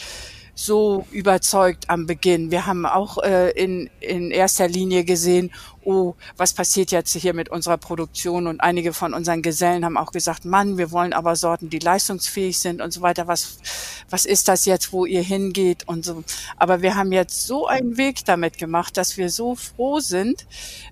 so 0.58 1.06
überzeugt 1.12 1.90
am 1.90 2.06
Beginn. 2.06 2.50
Wir 2.50 2.64
haben 2.64 2.86
auch 2.86 3.18
äh, 3.18 3.50
in, 3.50 3.90
in 4.00 4.30
erster 4.30 4.66
Linie 4.66 5.04
gesehen, 5.04 5.52
oh, 5.84 6.14
was 6.38 6.54
passiert 6.54 6.90
jetzt 6.90 7.14
hier 7.14 7.34
mit 7.34 7.50
unserer 7.50 7.76
Produktion? 7.76 8.46
Und 8.46 8.62
einige 8.62 8.94
von 8.94 9.12
unseren 9.12 9.42
Gesellen 9.42 9.84
haben 9.84 9.98
auch 9.98 10.12
gesagt, 10.12 10.46
Mann, 10.46 10.78
wir 10.78 10.90
wollen 10.92 11.12
aber 11.12 11.36
Sorten, 11.36 11.68
die 11.68 11.78
leistungsfähig 11.78 12.58
sind 12.58 12.80
und 12.80 12.90
so 12.90 13.02
weiter. 13.02 13.26
Was, 13.28 13.58
was 14.08 14.24
ist 14.24 14.48
das 14.48 14.64
jetzt, 14.64 14.94
wo 14.94 15.04
ihr 15.04 15.22
hingeht 15.22 15.86
und 15.86 16.06
so? 16.06 16.24
Aber 16.56 16.80
wir 16.80 16.96
haben 16.96 17.12
jetzt 17.12 17.46
so 17.46 17.66
einen 17.66 17.98
Weg 17.98 18.24
damit 18.24 18.56
gemacht, 18.56 18.96
dass 18.96 19.18
wir 19.18 19.28
so 19.28 19.56
froh 19.56 20.00
sind, 20.00 20.46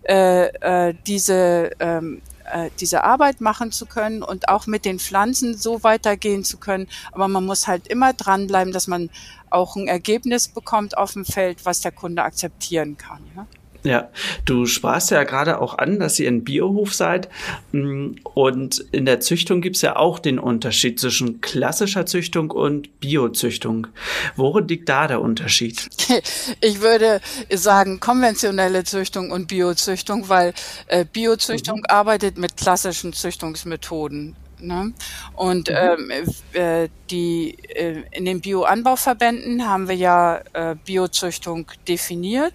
äh, 0.06 0.88
äh, 0.88 0.94
diese 1.06 1.70
ähm, 1.80 2.20
äh, 2.44 2.70
diese 2.80 3.04
Arbeit 3.04 3.40
machen 3.40 3.72
zu 3.72 3.86
können 3.86 4.22
und 4.22 4.48
auch 4.48 4.66
mit 4.66 4.84
den 4.84 4.98
Pflanzen 4.98 5.56
so 5.56 5.82
weitergehen 5.82 6.44
zu 6.44 6.58
können. 6.58 6.88
Aber 7.12 7.28
man 7.28 7.44
muss 7.44 7.66
halt 7.66 7.88
immer 7.88 8.12
dranbleiben, 8.12 8.72
dass 8.72 8.86
man 8.86 9.10
auch 9.50 9.76
ein 9.76 9.86
Ergebnis 9.86 10.48
bekommt 10.48 10.96
auf 10.98 11.12
dem 11.12 11.24
Feld, 11.24 11.64
was 11.64 11.80
der 11.80 11.92
Kunde 11.92 12.22
akzeptieren 12.22 12.96
kann. 12.96 13.22
Ne? 13.34 13.46
Ja, 13.84 14.08
du 14.46 14.64
sprachst 14.64 15.10
ja 15.10 15.24
gerade 15.24 15.60
auch 15.60 15.76
an, 15.76 15.98
dass 15.98 16.18
ihr 16.18 16.28
ein 16.28 16.42
Biohof 16.42 16.94
seid. 16.94 17.28
Mm, 17.72 18.12
und 18.22 18.78
in 18.92 19.04
der 19.04 19.20
Züchtung 19.20 19.60
gibt 19.60 19.76
es 19.76 19.82
ja 19.82 19.96
auch 19.96 20.18
den 20.18 20.38
Unterschied 20.38 20.98
zwischen 20.98 21.42
klassischer 21.42 22.06
Züchtung 22.06 22.50
und 22.50 22.98
Biozüchtung. 23.00 23.88
Worin 24.36 24.68
liegt 24.68 24.88
da 24.88 25.06
der 25.06 25.20
Unterschied? 25.20 25.88
Ich 26.60 26.80
würde 26.80 27.20
sagen 27.52 28.00
konventionelle 28.00 28.84
Züchtung 28.84 29.30
und 29.30 29.48
Biozüchtung, 29.48 30.28
weil 30.28 30.54
äh, 30.86 31.04
Biozüchtung 31.04 31.78
mhm. 31.78 31.86
arbeitet 31.88 32.38
mit 32.38 32.56
klassischen 32.56 33.12
Züchtungsmethoden. 33.12 34.36
Ne? 34.60 34.92
Und 35.34 35.68
mhm. 35.68 36.10
ähm, 36.10 36.10
äh, 36.52 36.88
die 37.10 37.56
äh, 37.68 38.02
in 38.12 38.24
den 38.24 38.40
Bioanbauverbänden 38.40 39.68
haben 39.68 39.88
wir 39.88 39.96
ja 39.96 40.40
äh, 40.52 40.76
Biozüchtung 40.84 41.70
definiert. 41.86 42.54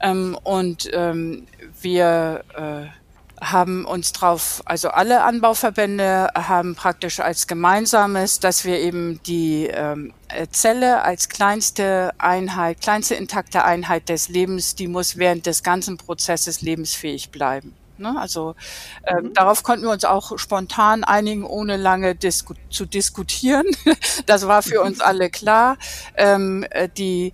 Ähm, 0.00 0.38
und 0.42 0.88
ähm, 0.92 1.46
wir 1.80 2.44
äh, 2.56 3.00
haben 3.40 3.84
uns 3.86 4.12
drauf, 4.12 4.62
also 4.66 4.90
alle 4.90 5.22
Anbauverbände 5.22 6.28
haben 6.34 6.74
praktisch 6.74 7.20
als 7.20 7.46
gemeinsames, 7.46 8.38
dass 8.38 8.64
wir 8.64 8.78
eben 8.78 9.22
die 9.22 9.66
ähm, 9.66 10.12
Zelle 10.50 11.02
als 11.02 11.28
kleinste 11.28 12.12
Einheit, 12.18 12.80
kleinste 12.80 13.14
intakte 13.14 13.64
Einheit 13.64 14.08
des 14.08 14.28
Lebens, 14.28 14.74
die 14.74 14.88
muss 14.88 15.16
während 15.16 15.46
des 15.46 15.62
ganzen 15.62 15.96
Prozesses 15.96 16.60
lebensfähig 16.60 17.30
bleiben. 17.30 17.74
Ne? 18.00 18.14
Also 18.18 18.56
ähm, 19.06 19.26
mhm. 19.26 19.34
darauf 19.34 19.62
konnten 19.62 19.84
wir 19.84 19.92
uns 19.92 20.04
auch 20.04 20.38
spontan 20.38 21.04
einigen, 21.04 21.44
ohne 21.44 21.76
lange 21.76 22.14
disku 22.14 22.54
zu 22.70 22.86
diskutieren. 22.86 23.66
das 24.26 24.46
war 24.46 24.62
für 24.62 24.80
uns 24.80 25.00
alle 25.00 25.30
klar. 25.30 25.76
Ähm, 26.16 26.64
äh, 26.70 26.88
die 26.88 27.32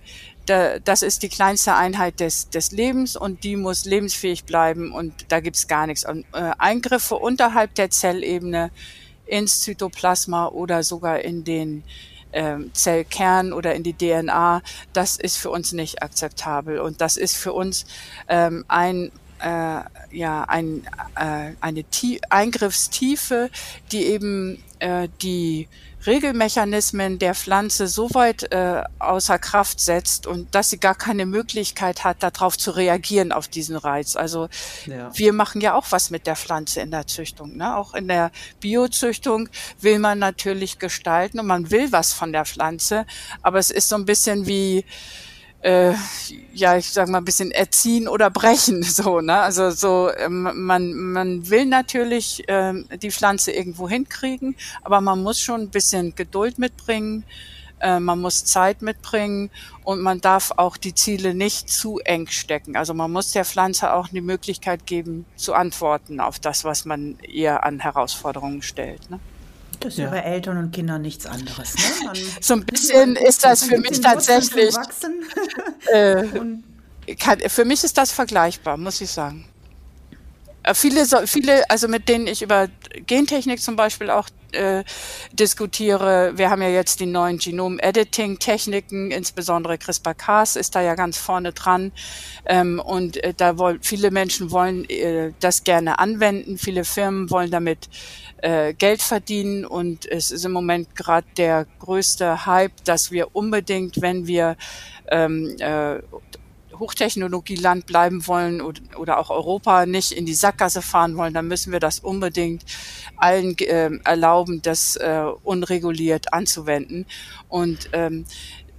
da, 0.49 0.79
das 0.79 1.01
ist 1.01 1.23
die 1.23 1.29
kleinste 1.29 1.75
Einheit 1.75 2.19
des, 2.19 2.49
des 2.49 2.71
Lebens 2.71 3.15
und 3.15 3.43
die 3.43 3.55
muss 3.55 3.85
lebensfähig 3.85 4.45
bleiben 4.45 4.91
und 4.91 5.13
da 5.29 5.39
gibt's 5.39 5.67
gar 5.67 5.87
nichts. 5.87 6.07
Und, 6.07 6.25
äh, 6.33 6.51
Eingriffe 6.57 7.15
unterhalb 7.15 7.75
der 7.75 7.89
Zellebene 7.89 8.71
ins 9.25 9.61
Zytoplasma 9.61 10.47
oder 10.47 10.83
sogar 10.83 11.19
in 11.19 11.43
den 11.43 11.83
ähm, 12.33 12.71
Zellkern 12.73 13.53
oder 13.53 13.75
in 13.75 13.83
die 13.83 13.93
DNA, 13.93 14.61
das 14.93 15.17
ist 15.17 15.37
für 15.37 15.49
uns 15.49 15.73
nicht 15.73 16.01
akzeptabel 16.01 16.79
und 16.79 17.01
das 17.01 17.17
ist 17.17 17.35
für 17.35 17.53
uns 17.53 17.85
ähm, 18.27 18.65
ein 18.67 19.11
äh, 19.39 19.81
ja 20.11 20.43
ein, 20.47 20.87
äh, 21.15 21.51
eine 21.61 21.83
Tie 21.83 22.19
Eingriffstiefe, 22.29 23.49
die 23.91 24.05
eben 24.05 24.63
äh, 24.79 25.09
die 25.21 25.67
Regelmechanismen 26.07 27.19
der 27.19 27.35
Pflanze 27.35 27.87
so 27.87 28.13
weit 28.13 28.51
äh, 28.51 28.83
außer 28.99 29.37
Kraft 29.37 29.79
setzt 29.79 30.25
und 30.25 30.55
dass 30.55 30.69
sie 30.69 30.79
gar 30.79 30.95
keine 30.95 31.25
Möglichkeit 31.25 32.03
hat, 32.03 32.23
darauf 32.23 32.57
zu 32.57 32.71
reagieren 32.71 33.31
auf 33.31 33.47
diesen 33.47 33.75
Reiz. 33.75 34.15
Also 34.15 34.47
ja. 34.85 35.11
wir 35.15 35.33
machen 35.33 35.61
ja 35.61 35.75
auch 35.75 35.85
was 35.91 36.09
mit 36.09 36.25
der 36.25 36.35
Pflanze 36.35 36.81
in 36.81 36.91
der 36.91 37.07
Züchtung. 37.07 37.57
Ne? 37.57 37.75
Auch 37.75 37.93
in 37.93 38.07
der 38.07 38.31
Biozüchtung 38.59 39.49
will 39.81 39.99
man 39.99 40.19
natürlich 40.19 40.79
gestalten 40.79 41.39
und 41.39 41.47
man 41.47 41.69
will 41.69 41.91
was 41.91 42.13
von 42.13 42.31
der 42.31 42.45
Pflanze, 42.45 43.05
aber 43.41 43.59
es 43.59 43.69
ist 43.69 43.89
so 43.89 43.95
ein 43.95 44.05
bisschen 44.05 44.47
wie 44.47 44.85
äh, 45.61 45.93
ja, 46.53 46.77
ich 46.77 46.91
sag 46.91 47.07
mal 47.09 47.19
ein 47.19 47.25
bisschen 47.25 47.51
erziehen 47.51 48.07
oder 48.07 48.29
brechen, 48.29 48.83
so, 48.83 49.21
ne? 49.21 49.39
Also 49.39 49.71
so, 49.71 50.11
ähm, 50.15 50.49
man, 50.53 50.93
man 50.93 51.49
will 51.49 51.65
natürlich 51.65 52.43
ähm, 52.47 52.87
die 53.01 53.11
Pflanze 53.11 53.51
irgendwo 53.51 53.89
hinkriegen, 53.89 54.55
aber 54.83 55.01
man 55.01 55.21
muss 55.23 55.39
schon 55.39 55.61
ein 55.61 55.69
bisschen 55.69 56.15
Geduld 56.15 56.59
mitbringen, 56.59 57.23
äh, 57.79 57.99
man 57.99 58.19
muss 58.19 58.45
Zeit 58.45 58.81
mitbringen 58.81 59.49
und 59.83 60.01
man 60.01 60.21
darf 60.21 60.51
auch 60.57 60.77
die 60.77 60.95
Ziele 60.95 61.33
nicht 61.33 61.69
zu 61.69 61.99
eng 61.99 62.27
stecken. 62.27 62.75
Also 62.75 62.93
man 62.93 63.11
muss 63.11 63.31
der 63.31 63.45
Pflanze 63.45 63.93
auch 63.93 64.07
die 64.09 64.21
Möglichkeit 64.21 64.85
geben, 64.85 65.25
zu 65.35 65.53
antworten 65.53 66.19
auf 66.19 66.39
das, 66.39 66.63
was 66.63 66.85
man 66.85 67.17
ihr 67.27 67.63
an 67.63 67.79
Herausforderungen 67.79 68.61
stellt. 68.61 69.09
Ne? 69.09 69.19
Das 69.79 69.93
ist 69.93 69.99
ja. 69.99 70.09
bei 70.09 70.19
Eltern 70.19 70.57
und 70.57 70.71
Kindern 70.71 71.01
nichts 71.01 71.25
anderes. 71.25 71.75
Ne? 71.75 72.13
So 72.41 72.55
ein 72.55 72.65
bisschen 72.65 73.15
ist 73.15 73.43
das 73.43 73.63
für 73.63 73.77
mich 73.77 74.01
tatsächlich. 74.01 74.75
Äh, 75.91 76.25
kann, 77.19 77.39
für 77.39 77.63
mich 77.63 77.81
ist 77.83 77.97
das 77.97 78.11
vergleichbar, 78.11 78.75
muss 78.75 78.99
ich 78.99 79.09
sagen. 79.09 79.45
Äh, 80.63 80.73
viele, 80.73 81.05
viele, 81.25 81.69
also 81.69 81.87
mit 81.87 82.09
denen 82.09 82.27
ich 82.27 82.41
über 82.41 82.67
Gentechnik 83.05 83.61
zum 83.61 83.77
Beispiel 83.77 84.09
auch 84.09 84.27
äh, 84.51 84.83
diskutiere. 85.31 86.33
Wir 86.35 86.49
haben 86.49 86.61
ja 86.61 86.69
jetzt 86.69 86.99
die 86.99 87.05
neuen 87.05 87.37
Genom-Editing-Techniken, 87.37 89.11
insbesondere 89.11 89.77
CRISPR-Cas 89.77 90.55
ist 90.55 90.75
da 90.75 90.81
ja 90.81 90.95
ganz 90.95 91.17
vorne 91.17 91.53
dran. 91.53 91.91
Ähm, 92.45 92.79
und 92.79 93.23
äh, 93.23 93.33
da 93.35 93.57
wollen 93.57 93.79
viele 93.81 94.11
Menschen 94.11 94.51
wollen 94.51 94.89
äh, 94.89 95.31
das 95.39 95.63
gerne 95.63 95.99
anwenden. 95.99 96.57
Viele 96.57 96.83
Firmen 96.83 97.29
wollen 97.29 97.51
damit 97.51 97.89
äh, 98.41 98.73
Geld 98.73 99.01
verdienen 99.01 99.65
und 99.65 100.05
es 100.05 100.31
ist 100.31 100.45
im 100.45 100.51
Moment 100.51 100.95
gerade 100.95 101.27
der 101.37 101.65
größte 101.79 102.45
Hype, 102.45 102.83
dass 102.83 103.11
wir 103.11 103.35
unbedingt, 103.35 104.01
wenn 104.01 104.27
wir 104.27 104.57
ähm, 105.09 105.55
äh, 105.59 105.99
Hochtechnologieland 106.77 107.85
bleiben 107.85 108.27
wollen 108.27 108.61
oder, 108.61 108.81
oder 108.97 109.17
auch 109.19 109.29
Europa 109.29 109.85
nicht 109.85 110.11
in 110.11 110.25
die 110.25 110.33
Sackgasse 110.33 110.81
fahren 110.81 111.17
wollen, 111.17 111.33
dann 111.33 111.47
müssen 111.47 111.71
wir 111.71 111.79
das 111.79 111.99
unbedingt 111.99 112.63
allen 113.15 113.57
äh, 113.59 113.89
erlauben, 114.03 114.61
das 114.61 114.95
äh, 114.95 115.23
unreguliert 115.43 116.33
anzuwenden. 116.33 117.05
Und 117.47 117.89
ähm, 117.93 118.25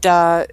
da 0.00 0.42
äh, 0.42 0.50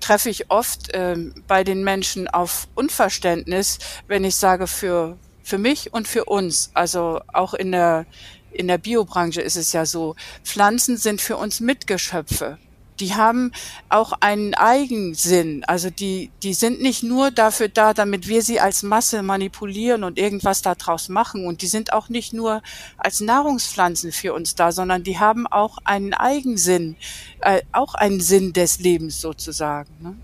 treffe 0.00 0.30
ich 0.30 0.50
oft 0.50 0.90
ähm, 0.94 1.34
bei 1.46 1.64
den 1.64 1.84
Menschen 1.84 2.28
auf 2.28 2.68
Unverständnis, 2.74 3.78
wenn 4.06 4.24
ich 4.24 4.36
sage, 4.36 4.66
für, 4.66 5.18
für 5.44 5.58
mich 5.58 5.92
und 5.92 6.08
für 6.08 6.24
uns, 6.24 6.70
also 6.74 7.20
auch 7.32 7.54
in 7.54 7.70
der, 7.70 8.06
in 8.50 8.66
der 8.66 8.78
Biobranche 8.78 9.40
ist 9.40 9.56
es 9.56 9.72
ja 9.72 9.86
so, 9.86 10.16
Pflanzen 10.42 10.96
sind 10.96 11.20
für 11.20 11.36
uns 11.36 11.60
Mitgeschöpfe. 11.60 12.58
die 13.00 13.14
haben 13.14 13.50
auch 13.88 14.12
einen 14.20 14.54
Eigensinn. 14.54 15.64
Also 15.64 15.90
die, 15.90 16.30
die 16.42 16.54
sind 16.54 16.80
nicht 16.80 17.02
nur 17.02 17.30
dafür 17.30 17.68
da, 17.68 17.92
damit 17.92 18.28
wir 18.28 18.42
sie 18.42 18.60
als 18.60 18.82
Masse 18.82 19.22
manipulieren 19.22 20.04
und 20.04 20.18
irgendwas 20.18 20.62
daraus 20.62 21.08
machen. 21.08 21.46
Und 21.46 21.62
die 21.62 21.66
sind 21.66 21.92
auch 21.92 22.08
nicht 22.08 22.32
nur 22.32 22.62
als 22.96 23.20
Nahrungspflanzen 23.20 24.12
für 24.12 24.32
uns 24.32 24.54
da, 24.54 24.70
sondern 24.70 25.02
die 25.02 25.18
haben 25.18 25.46
auch 25.46 25.78
einen 25.84 26.14
Eigensinn, 26.14 26.96
äh, 27.40 27.62
auch 27.72 27.94
einen 27.94 28.20
Sinn 28.20 28.52
des 28.52 28.78
Lebens 28.78 29.20
sozusagen. 29.20 29.90
Ne? 30.00 30.16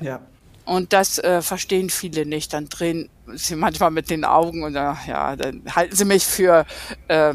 Ja. 0.00 0.20
Und 0.64 0.92
das 0.92 1.18
äh, 1.18 1.42
verstehen 1.42 1.90
viele 1.90 2.24
nicht. 2.24 2.52
Dann 2.52 2.68
drehen 2.68 3.10
sie 3.34 3.56
manchmal 3.56 3.90
mit 3.90 4.10
den 4.10 4.24
Augen 4.24 4.62
und 4.62 4.74
äh, 4.74 4.92
ja, 5.06 5.36
dann 5.36 5.62
halten 5.74 5.96
sie 5.96 6.04
mich 6.04 6.24
für 6.24 6.66
äh, 7.08 7.34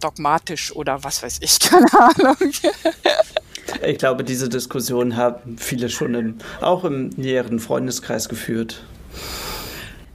dogmatisch 0.00 0.74
oder 0.74 1.02
was 1.02 1.22
weiß 1.22 1.38
ich, 1.40 1.58
keine 1.60 1.86
Ahnung. 1.92 2.36
Ich 3.82 3.98
glaube, 3.98 4.24
diese 4.24 4.48
Diskussion 4.48 5.16
haben 5.16 5.56
viele 5.58 5.88
schon 5.88 6.14
im, 6.14 6.34
auch 6.60 6.84
im 6.84 7.08
näheren 7.10 7.58
Freundeskreis 7.58 8.28
geführt. 8.28 8.84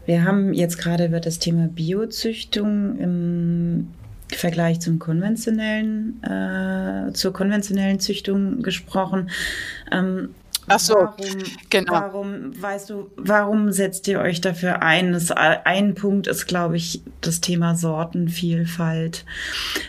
Wir 0.05 0.23
haben 0.23 0.53
jetzt 0.53 0.77
gerade 0.77 1.05
über 1.05 1.19
das 1.19 1.39
Thema 1.39 1.67
Biozüchtung 1.67 2.97
im 2.97 3.87
Vergleich 4.31 4.79
zum 4.79 4.99
konventionellen, 4.99 6.21
äh, 6.23 7.13
zur 7.13 7.33
konventionellen 7.33 7.99
Züchtung 7.99 8.61
gesprochen. 8.61 9.29
Ähm, 9.91 10.35
Ach 10.69 10.79
so, 10.79 10.95
warum, 10.95 11.43
genau. 11.69 11.93
Warum, 11.93 12.61
weißt 12.61 12.89
du, 12.89 13.09
warum 13.17 13.71
setzt 13.71 14.07
ihr 14.07 14.19
euch 14.19 14.39
dafür 14.39 14.81
ein? 14.81 15.13
Das, 15.13 15.31
ein 15.31 15.95
Punkt 15.95 16.27
ist, 16.27 16.47
glaube 16.47 16.77
ich, 16.77 17.01
das 17.21 17.41
Thema 17.41 17.75
Sortenvielfalt, 17.75 19.25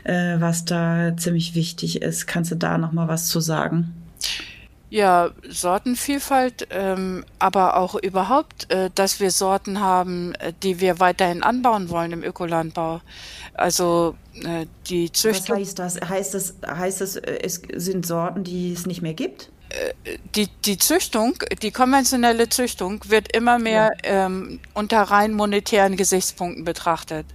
äh, 0.05 0.40
was 0.40 0.64
da 0.64 1.16
ziemlich 1.16 1.55
wichtig 1.55 2.03
ist. 2.03 2.27
Kannst 2.27 2.51
du 2.51 2.57
da 2.57 2.79
noch 2.79 2.93
mal 2.93 3.09
was 3.09 3.29
zu 3.29 3.40
sagen? 3.40 3.95
Ja, 4.90 5.31
Sortenvielfalt, 5.49 6.66
ähm, 6.71 7.25
aber 7.38 7.77
auch 7.77 7.95
überhaupt, 7.95 8.73
äh, 8.73 8.90
dass 8.93 9.21
wir 9.21 9.31
Sorten 9.31 9.79
haben, 9.79 10.35
äh, 10.35 10.53
die 10.64 10.81
wir 10.81 10.99
weiterhin 10.99 11.45
anbauen 11.45 11.90
wollen 11.90 12.11
im 12.11 12.25
Ökolandbau. 12.25 13.01
Also 13.55 14.16
äh, 14.43 14.66
die 14.88 15.12
Züchtung. 15.12 15.57
Was 15.57 15.61
heißt 15.61 15.79
das? 15.79 16.01
Heißt 16.01 16.35
das, 16.35 16.55
heißt 16.66 17.01
das, 17.03 17.16
äh, 17.16 17.38
es 17.40 17.62
sind 17.75 18.05
Sorten, 18.05 18.43
die 18.43 18.73
es 18.73 18.85
nicht 18.85 19.01
mehr 19.01 19.14
gibt? 19.14 19.53
Die, 20.35 20.48
die 20.64 20.78
Züchtung, 20.78 21.35
die 21.62 21.70
konventionelle 21.70 22.48
Züchtung 22.48 23.00
wird 23.09 23.35
immer 23.35 23.59
mehr 23.59 23.90
ja. 24.04 24.26
ähm, 24.26 24.61
unter 24.74 25.02
rein 25.02 25.33
monetären 25.33 25.96
Gesichtspunkten 25.96 26.64
betrachtet. 26.64 27.26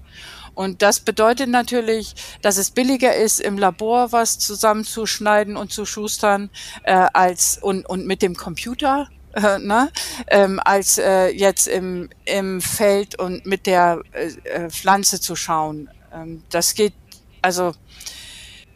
Und 0.55 0.81
das 0.81 1.01
bedeutet 1.01 1.49
natürlich, 1.49 2.15
dass 2.41 2.57
es 2.57 2.71
billiger 2.71 3.13
ist, 3.13 3.41
im 3.41 3.57
Labor 3.57 4.11
was 4.11 4.39
zusammenzuschneiden 4.39 5.57
und 5.57 5.71
zu 5.71 5.85
schustern, 5.85 6.49
äh, 6.83 7.07
als 7.13 7.57
und, 7.61 7.85
und 7.85 8.07
mit 8.07 8.21
dem 8.21 8.35
Computer, 8.35 9.09
äh, 9.33 9.59
ne? 9.59 9.91
ähm, 10.27 10.61
als 10.63 10.97
äh, 10.97 11.27
jetzt 11.27 11.67
im, 11.67 12.09
im 12.23 12.61
Feld 12.61 13.19
und 13.19 13.45
mit 13.45 13.67
der 13.67 14.01
äh, 14.13 14.27
äh 14.47 14.69
Pflanze 14.69 15.19
zu 15.19 15.35
schauen. 15.35 15.89
Ähm, 16.13 16.43
das 16.49 16.73
geht, 16.73 16.93
also 17.41 17.73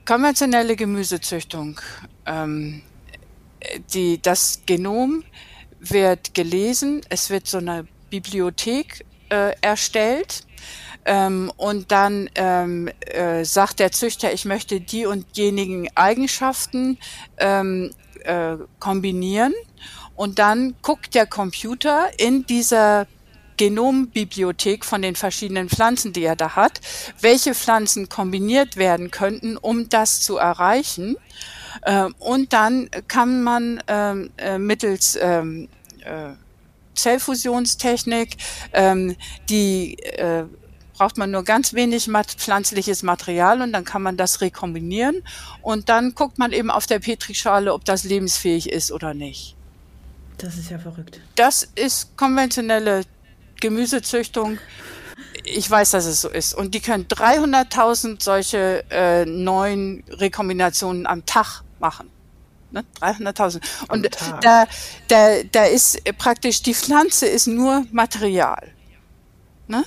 konventionelle 0.05 0.75
Gemüsezüchtung 0.75 1.79
ähm, 2.25 2.81
die, 3.93 4.21
das 4.21 4.61
Genom 4.65 5.23
wird 5.79 6.33
gelesen, 6.33 7.01
es 7.09 7.29
wird 7.29 7.47
so 7.47 7.57
eine 7.57 7.87
Bibliothek 8.09 9.05
äh, 9.29 9.53
erstellt. 9.61 10.43
Ähm, 11.05 11.51
und 11.55 11.91
dann 11.91 12.29
ähm, 12.35 12.89
äh, 12.99 13.43
sagt 13.45 13.79
der 13.79 13.91
Züchter, 13.91 14.33
ich 14.33 14.45
möchte 14.45 14.81
die 14.81 15.05
und 15.05 15.25
jenigen 15.33 15.87
Eigenschaften 15.95 16.97
ähm, 17.37 17.91
äh, 18.23 18.57
kombinieren. 18.79 19.53
Und 20.15 20.39
dann 20.39 20.75
guckt 20.81 21.15
der 21.15 21.25
Computer 21.25 22.09
in 22.17 22.45
dieser 22.45 23.07
Genombibliothek 23.55 24.85
von 24.85 25.01
den 25.01 25.15
verschiedenen 25.15 25.69
Pflanzen, 25.69 26.13
die 26.13 26.23
er 26.23 26.35
da 26.35 26.55
hat, 26.55 26.79
welche 27.21 27.53
Pflanzen 27.53 28.07
kombiniert 28.09 28.77
werden 28.77 29.11
könnten, 29.11 29.57
um 29.57 29.89
das 29.89 30.21
zu 30.21 30.37
erreichen. 30.37 31.17
Ähm, 31.85 32.15
und 32.19 32.53
dann 32.53 32.89
kann 33.07 33.43
man 33.43 33.81
ähm, 33.87 34.31
äh, 34.37 34.57
mittels 34.57 35.17
ähm, 35.21 35.69
äh, 36.03 36.33
Zellfusionstechnik, 36.95 38.35
die 39.49 39.93
äh, 39.99 40.43
braucht 40.99 41.17
man 41.17 41.31
nur 41.31 41.45
ganz 41.45 41.73
wenig 41.73 42.09
pflanzliches 42.37 43.03
Material 43.03 43.61
und 43.61 43.71
dann 43.71 43.85
kann 43.85 44.01
man 44.01 44.17
das 44.17 44.41
rekombinieren 44.41 45.23
und 45.61 45.87
dann 45.87 46.13
guckt 46.13 46.37
man 46.37 46.51
eben 46.51 46.69
auf 46.69 46.87
der 46.87 46.99
Petrischale, 46.99 47.73
ob 47.73 47.85
das 47.85 48.03
lebensfähig 48.03 48.69
ist 48.69 48.91
oder 48.91 49.13
nicht. 49.13 49.55
Das 50.39 50.57
ist 50.57 50.69
ja 50.69 50.77
verrückt. 50.77 51.21
Das 51.35 51.63
ist 51.75 52.17
konventionelle 52.17 53.03
Gemüsezüchtung. 53.61 54.57
Ich 55.43 55.69
weiß, 55.69 55.91
dass 55.91 56.05
es 56.05 56.21
so 56.21 56.29
ist. 56.29 56.53
Und 56.53 56.73
die 56.75 56.79
können 56.79 57.05
300.000 57.05 58.21
solche 58.21 58.83
äh, 58.89 59.25
neuen 59.25 60.03
Rekombinationen 60.09 61.05
am 61.05 61.25
Tag 61.25 61.63
machen. 61.79 62.09
Ne? 62.71 62.83
300.000. 63.01 63.61
Und 63.89 64.09
da, 64.41 64.67
da, 65.07 65.43
da 65.51 65.63
ist 65.65 66.03
praktisch, 66.17 66.61
die 66.61 66.73
Pflanze 66.73 67.25
ist 67.25 67.47
nur 67.47 67.85
Material. 67.91 68.71
Ne? 69.67 69.83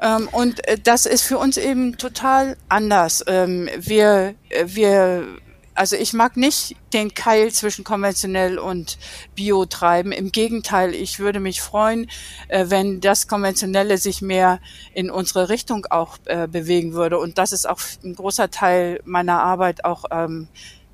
Ähm, 0.00 0.28
und 0.32 0.66
äh, 0.66 0.78
das 0.78 1.06
ist 1.06 1.22
für 1.22 1.38
uns 1.38 1.56
eben 1.56 1.96
total 1.96 2.56
anders. 2.68 3.24
Ähm, 3.26 3.68
wir, 3.76 4.34
äh, 4.48 4.64
wir 4.66 5.26
also 5.74 5.96
ich 5.96 6.12
mag 6.12 6.36
nicht 6.36 6.76
den 6.92 7.14
Keil 7.14 7.50
zwischen 7.52 7.84
konventionell 7.84 8.58
und 8.58 8.98
Bio 9.34 9.64
treiben. 9.64 10.12
Im 10.12 10.30
Gegenteil, 10.30 10.94
ich 10.94 11.18
würde 11.18 11.40
mich 11.40 11.60
freuen, 11.60 12.10
äh, 12.48 12.66
wenn 12.68 13.00
das 13.00 13.28
Konventionelle 13.28 13.98
sich 13.98 14.22
mehr 14.22 14.60
in 14.94 15.10
unsere 15.10 15.48
Richtung 15.48 15.86
auch 15.90 16.18
äh, 16.26 16.46
bewegen 16.46 16.92
würde. 16.92 17.18
Und 17.18 17.38
das 17.38 17.52
ist 17.52 17.68
auch 17.68 17.80
ein 18.04 18.14
großer 18.14 18.50
Teil 18.50 19.00
meiner 19.04 19.42
Arbeit, 19.42 19.84
auch 19.84 20.04
ähm, 20.10 20.48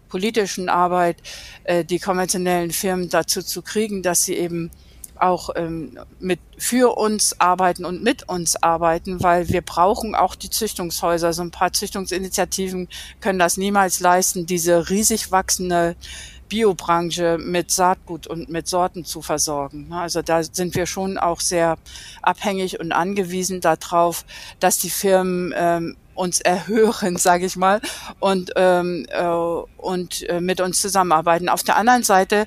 politischen 0.09 0.69
Arbeit, 0.69 1.17
äh, 1.65 1.85
die 1.85 1.99
konventionellen 1.99 2.71
Firmen 2.71 3.09
dazu 3.09 3.43
zu 3.43 3.63
kriegen, 3.63 4.03
dass 4.03 4.25
sie 4.25 4.35
eben 4.35 4.71
auch 5.23 5.51
ähm, 5.57 5.99
mit 6.21 6.41
für 6.57 6.97
uns 6.97 7.41
arbeiten 7.41 7.85
und 7.85 8.03
mit 8.03 8.29
uns 8.29 8.63
arbeiten, 8.63 9.23
weil 9.23 9.49
wir 9.49 9.63
brauchen 9.63 10.15
auch 10.15 10.35
die 10.35 10.51
Züchtungshäuser. 10.51 11.33
So 11.33 11.43
ein 11.43 11.51
paar 11.51 11.73
Züchtungsinitiativen 11.73 12.89
können 13.21 13.39
das 13.39 13.57
niemals 13.57 14.01
leisten, 14.01 14.47
diese 14.47 14.91
riesig 14.91 15.31
wachsende 15.31 15.97
Biobranche 16.49 17.39
mit 17.39 17.71
Saatgut 17.71 18.27
und 18.27 18.49
mit 18.49 18.69
Sorten 18.69 19.05
zu 19.05 19.23
versorgen. 19.23 19.93
Also 19.93 20.23
da 20.23 20.43
sind 20.43 20.75
wir 20.75 20.87
schon 20.87 21.19
auch 21.19 21.41
sehr 21.41 21.79
abhängig 22.23 22.81
und 22.81 22.93
angewiesen 22.93 23.61
darauf, 23.61 24.25
dass 24.61 24.79
die 24.79 24.91
Firmen 24.91 25.55
ähm, 25.57 25.97
uns 26.19 26.41
erhören, 26.41 27.17
sage 27.17 27.47
ich 27.47 27.57
mal, 27.57 27.81
und, 28.19 28.53
ähm, 28.57 29.07
äh, 29.09 29.25
und 29.77 30.29
äh, 30.29 30.41
mit 30.41 30.61
uns 30.61 30.83
zusammenarbeiten. 30.83 31.49
Auf 31.49 31.63
der 31.63 31.77
anderen 31.77 32.03
Seite 32.03 32.47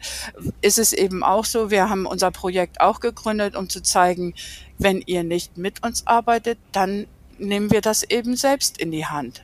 ist 0.62 0.78
es 0.78 0.94
eben 0.94 1.24
auch 1.24 1.46
so, 1.46 1.72
wir 1.72 1.90
haben 1.90 2.06
unser 2.06 2.32
Projekt 2.32 2.82
auch 2.82 3.00
gegründet, 3.00 3.56
um 3.56 3.70
zu 3.70 3.82
zeigen, 3.82 4.34
wenn 4.78 5.02
ihr 5.06 5.24
nicht 5.24 5.58
mit 5.58 5.84
uns 5.84 6.06
arbeitet, 6.06 6.58
dann 6.72 7.08
nehmen 7.38 7.72
wir 7.72 7.82
das 7.82 8.04
eben 8.04 8.36
selbst 8.36 8.78
in 8.78 8.92
die 8.92 9.06
Hand. 9.06 9.44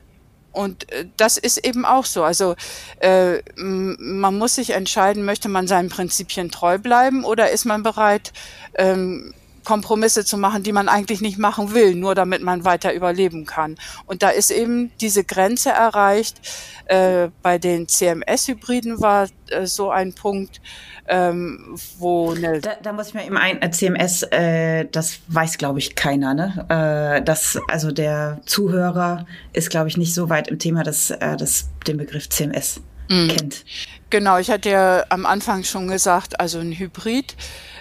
Und 0.51 0.91
äh, 0.91 1.05
das 1.17 1.37
ist 1.37 1.65
eben 1.65 1.85
auch 1.85 2.05
so. 2.05 2.23
Also 2.23 2.55
äh, 2.99 3.41
man 3.55 4.37
muss 4.37 4.55
sich 4.55 4.71
entscheiden, 4.71 5.23
möchte 5.23 5.49
man 5.49 5.67
seinen 5.67 5.89
Prinzipien 5.89 6.51
treu 6.51 6.79
bleiben 6.79 7.23
oder 7.23 7.51
ist 7.51 7.65
man 7.65 7.83
bereit, 7.83 8.33
ähm, 8.75 9.33
Kompromisse 9.67 10.23
zu 10.23 10.38
machen, 10.38 10.63
die 10.63 10.71
man 10.71 10.88
eigentlich 10.88 11.19
nicht 11.19 11.38
machen 11.38 11.73
will, 11.73 11.93
nur 11.93 12.15
damit 12.15 12.41
man 12.41 12.63
weiter 12.63 12.93
überleben 12.93 13.45
kann. 13.45 13.75
Und 14.06 14.23
da 14.23 14.30
ist 14.30 14.49
eben 14.49 14.91
diese 15.01 15.25
Grenze 15.25 15.71
erreicht. 15.71 16.39
Äh, 16.86 17.27
bei 17.41 17.58
den 17.58 17.89
CMS-Hybriden 17.89 19.01
war 19.01 19.27
äh, 19.49 19.65
so 19.65 19.89
ein 19.91 20.13
Punkt, 20.13 20.62
ähm, 21.10 21.75
wo 21.99 22.32
eine 22.32 22.62
da, 22.62 22.75
da 22.82 22.93
muss 22.93 23.10
ich 23.10 23.13
mal 23.13 23.25
eben 23.25 23.36
ein 23.36 23.62
äh, 23.62 23.69
CMS, 23.69 24.23
äh, 24.32 24.86
das 24.89 25.19
weiß 25.27 25.58
glaube 25.58 25.80
ich 25.80 25.95
keiner, 25.95 26.34
ne? 26.34 27.17
Äh, 27.17 27.21
das 27.21 27.60
also 27.67 27.91
der 27.91 28.39
Zuhörer 28.45 29.25
ist 29.51 29.69
glaube 29.69 29.89
ich 29.89 29.97
nicht 29.97 30.13
so 30.13 30.30
weit 30.30 30.47
im 30.47 30.60
Thema, 30.60 30.84
dass 30.84 31.08
das 31.08 31.67
den 31.86 31.97
Begriff 31.97 32.30
CMS 32.30 32.80
mm. 33.10 33.27
kennt. 33.27 33.65
Genau, 34.10 34.38
ich 34.38 34.49
hatte 34.49 34.69
ja 34.69 35.03
am 35.10 35.25
Anfang 35.25 35.65
schon 35.65 35.89
gesagt, 35.89 36.39
also 36.39 36.60
ein 36.60 36.71
Hybrid 36.71 37.36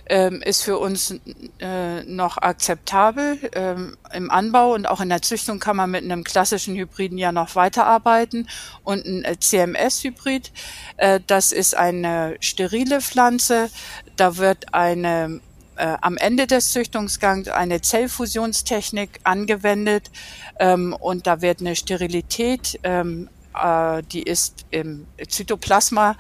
ähm, 0.09 0.43
ist 0.43 0.63
für 0.63 0.79
uns 0.79 1.15
äh, 1.59 2.03
noch 2.05 2.39
akzeptabel. 2.39 3.39
Ähm, 3.53 3.97
Im 4.13 4.31
Anbau 4.31 4.75
und 4.75 4.87
auch 4.87 5.01
in 5.01 5.09
der 5.09 5.23
Züchtung 5.23 5.59
kann 5.59 5.77
man 5.77 5.91
mit 5.91 6.05
einem 6.05 6.25
klassischen 6.25 6.77
Hybriden 6.77 7.19
ja 7.19 7.33
noch 7.33 7.55
weiterarbeiten. 7.55 8.49
Und 8.85 9.05
ein 9.05 9.25
äh, 9.25 9.39
CMS-Hybrid, 9.39 10.53
äh, 10.97 11.21
das 11.27 11.53
ist 11.53 11.77
eine 11.77 12.37
sterile 12.41 13.01
Pflanze. 13.01 13.71
Da 14.17 14.37
wird 14.37 14.75
eine 14.75 15.41
äh, 15.77 15.97
am 16.01 16.17
Ende 16.17 16.47
des 16.47 16.73
Züchtungsgangs 16.73 17.49
eine 17.49 17.81
Zellfusionstechnik 17.81 19.21
angewendet 19.25 20.11
ähm, 20.59 20.97
und 20.99 21.27
da 21.27 21.43
wird 21.43 21.61
eine 21.61 21.77
Sterilität 21.77 22.81
ähm, 22.83 23.29
äh, 23.55 24.03
die 24.03 24.23
ist 24.23 24.67
im 24.71 25.07
Zytoplasma, 25.29 26.17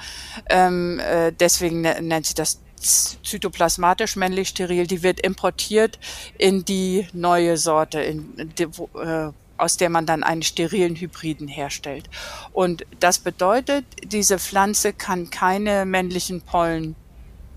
ähm, 0.49 1.01
äh, 1.01 1.33
deswegen 1.33 1.83
ne, 1.83 2.01
nennt 2.01 2.27
sie 2.27 2.35
das 2.35 2.61
zytoplasmatisch 2.87 4.17
männlich 4.17 4.49
steril, 4.49 4.87
die 4.87 5.03
wird 5.03 5.21
importiert 5.21 5.99
in 6.39 6.65
die 6.65 7.07
neue 7.13 7.57
Sorte, 7.57 8.01
in, 8.01 8.53
die, 8.59 8.65
äh, 8.99 9.33
aus 9.59 9.77
der 9.77 9.91
man 9.91 10.07
dann 10.07 10.23
einen 10.23 10.43
sterilen 10.43 10.97
Hybriden 10.97 11.49
herstellt. 11.49 12.09
Und 12.53 12.85
das 13.01 13.19
bedeutet, 13.19 13.85
diese 14.05 14.39
Pflanze 14.39 14.93
kann 14.93 15.31
keine 15.31 15.85
männlichen 15.87 16.43
Pollen 16.43 16.95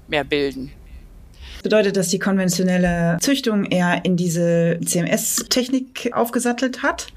mehr 0.07 0.23
bilden. 0.23 0.71
Bedeutet, 1.63 1.97
dass 1.97 2.09
die 2.09 2.19
konventionelle 2.19 3.17
Züchtung 3.21 3.65
eher 3.65 4.05
in 4.05 4.17
diese 4.17 4.79
CMS-Technik 4.83 6.11
aufgesattelt 6.13 6.83
hat. 6.83 7.07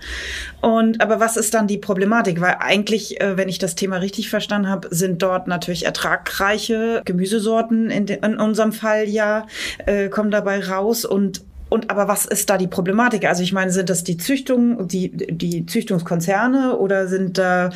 Und 0.60 1.00
aber 1.00 1.20
was 1.20 1.36
ist 1.36 1.54
dann 1.54 1.66
die 1.66 1.78
Problematik? 1.78 2.40
Weil 2.40 2.56
eigentlich, 2.58 3.20
äh, 3.20 3.36
wenn 3.36 3.48
ich 3.48 3.58
das 3.58 3.74
Thema 3.74 3.96
richtig 3.98 4.30
verstanden 4.30 4.68
habe, 4.68 4.88
sind 4.90 5.22
dort 5.22 5.46
natürlich 5.46 5.86
ertragreiche 5.86 7.02
Gemüsesorten 7.04 7.90
in, 7.90 8.06
in 8.06 8.36
unserem 8.38 8.72
Fall 8.72 9.08
ja 9.08 9.46
äh, 9.86 10.08
kommen 10.08 10.30
dabei 10.30 10.64
raus 10.64 11.04
und 11.04 11.42
und 11.72 11.90
aber 11.90 12.06
was 12.06 12.26
ist 12.26 12.50
da 12.50 12.58
die 12.58 12.66
Problematik? 12.66 13.24
Also 13.24 13.42
ich 13.42 13.52
meine, 13.52 13.70
sind 13.70 13.88
das 13.88 14.04
die 14.04 14.18
Züchtung, 14.18 14.86
die, 14.88 15.10
die 15.10 15.64
Züchtungskonzerne 15.64 16.76
oder 16.76 17.08
sind 17.08 17.38
da, 17.38 17.70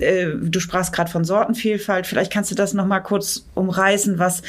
äh, 0.00 0.28
du 0.40 0.58
sprachst 0.58 0.94
gerade 0.94 1.10
von 1.10 1.24
Sortenvielfalt, 1.24 2.06
vielleicht 2.06 2.32
kannst 2.32 2.50
du 2.50 2.54
das 2.54 2.72
nochmal 2.72 3.02
kurz 3.02 3.44
umreißen, 3.54 4.18
was, 4.18 4.42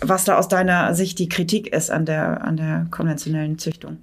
was 0.00 0.24
da 0.24 0.36
aus 0.36 0.48
deiner 0.48 0.94
Sicht 0.96 1.20
die 1.20 1.28
Kritik 1.28 1.72
ist 1.72 1.92
an 1.92 2.06
der, 2.06 2.42
an 2.44 2.56
der 2.56 2.86
konventionellen 2.90 3.56
Züchtung. 3.58 3.98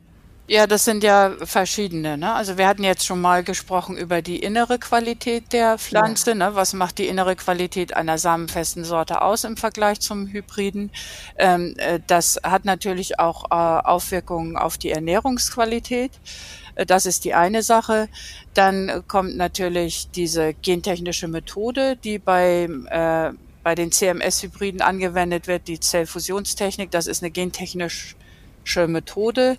Ja, 0.50 0.66
das 0.66 0.86
sind 0.86 1.04
ja 1.04 1.34
verschiedene. 1.44 2.18
Ne? 2.18 2.34
Also 2.34 2.58
wir 2.58 2.68
hatten 2.68 2.86
jetzt 2.86 3.06
schon 3.06 3.20
mal 3.20 3.44
gesprochen 3.44 3.98
über 3.98 4.22
die 4.22 4.40
innere 4.40 4.80
Qualität 4.80 5.52
der 5.52 5.78
Pflanze. 5.78 6.30
Ja. 6.30 6.36
Ne? 6.36 6.56
Was 6.56 6.72
macht 6.72 7.00
die 7.00 7.08
innere 7.08 7.36
Qualität 7.36 7.94
einer 7.94 8.18
samenfesten 8.18 8.86
Sorte 8.86 9.22
aus 9.22 9.44
im 9.44 9.58
Vergleich 9.58 10.00
zum 10.00 10.28
Hybriden? 10.28 10.90
Ähm, 11.38 11.74
äh, 11.76 12.00
das 12.08 12.40
hat 12.44 12.64
natürlich 12.64 13.20
auch 13.20 13.52
äh, 13.52 13.56
Auswirkungen 13.56 14.56
auf 14.56 14.78
die 14.78 14.90
Ernährungsqualität. 14.90 16.12
Äh, 16.76 16.86
das 16.86 17.06
ist 17.06 17.26
die 17.26 17.34
eine 17.34 17.62
Sache. 17.62 18.08
Dann 18.54 19.04
kommt 19.10 19.36
natürlich 19.36 20.12
diese 20.12 20.54
gentechnische 20.54 21.28
Methode, 21.28 21.98
die 21.98 22.20
bei, 22.20 22.70
äh, 22.90 23.34
bei 23.64 23.76
den 23.76 23.92
CMS-Hybriden 23.92 24.82
angewendet 24.82 25.48
wird, 25.48 25.68
die 25.68 25.82
Zellfusionstechnik. 25.82 26.90
Das 26.90 27.06
ist 27.06 27.22
eine 27.22 27.32
gentechnisch 27.32 28.16
Methode. 28.88 29.58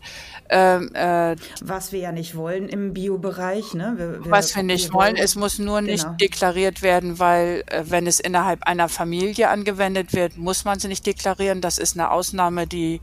Ähm, 0.50 0.94
äh, 0.94 1.36
was 1.60 1.92
wir 1.92 2.00
ja 2.00 2.12
nicht 2.12 2.36
wollen 2.36 2.68
im 2.68 2.94
Biobereich. 2.94 3.74
Ne? 3.74 3.94
Wir, 3.96 4.24
wir, 4.24 4.30
was 4.30 4.54
wir 4.54 4.62
nicht 4.62 4.88
wir 4.88 4.94
wollen, 4.94 5.16
es 5.16 5.34
muss 5.34 5.58
nur 5.58 5.80
genau. 5.80 5.92
nicht 5.92 6.06
deklariert 6.20 6.82
werden, 6.82 7.18
weil 7.18 7.64
äh, 7.66 7.84
wenn 7.86 8.06
es 8.06 8.20
innerhalb 8.20 8.62
einer 8.64 8.88
Familie 8.88 9.48
angewendet 9.48 10.12
wird, 10.12 10.36
muss 10.36 10.64
man 10.64 10.78
sie 10.78 10.88
nicht 10.88 11.06
deklarieren. 11.06 11.60
Das 11.60 11.78
ist 11.78 11.96
eine 11.96 12.10
Ausnahme, 12.10 12.66
die, 12.66 13.00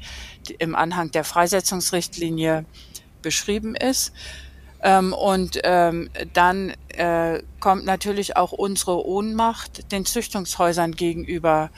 die 0.48 0.56
im 0.56 0.76
Anhang 0.76 1.12
der 1.12 1.24
Freisetzungsrichtlinie 1.24 2.66
beschrieben 3.22 3.76
ist. 3.76 4.14
Ähm, 4.86 5.14
und 5.14 5.60
ähm, 5.64 6.10
dann 6.34 6.74
äh, 6.90 7.42
kommt 7.60 7.86
natürlich 7.86 8.38
auch 8.38 8.52
unsere 8.52 9.06
Ohnmacht 9.06 9.92
den 9.92 10.06
Züchtungshäusern 10.06 10.92
gegenüber. 10.92 11.72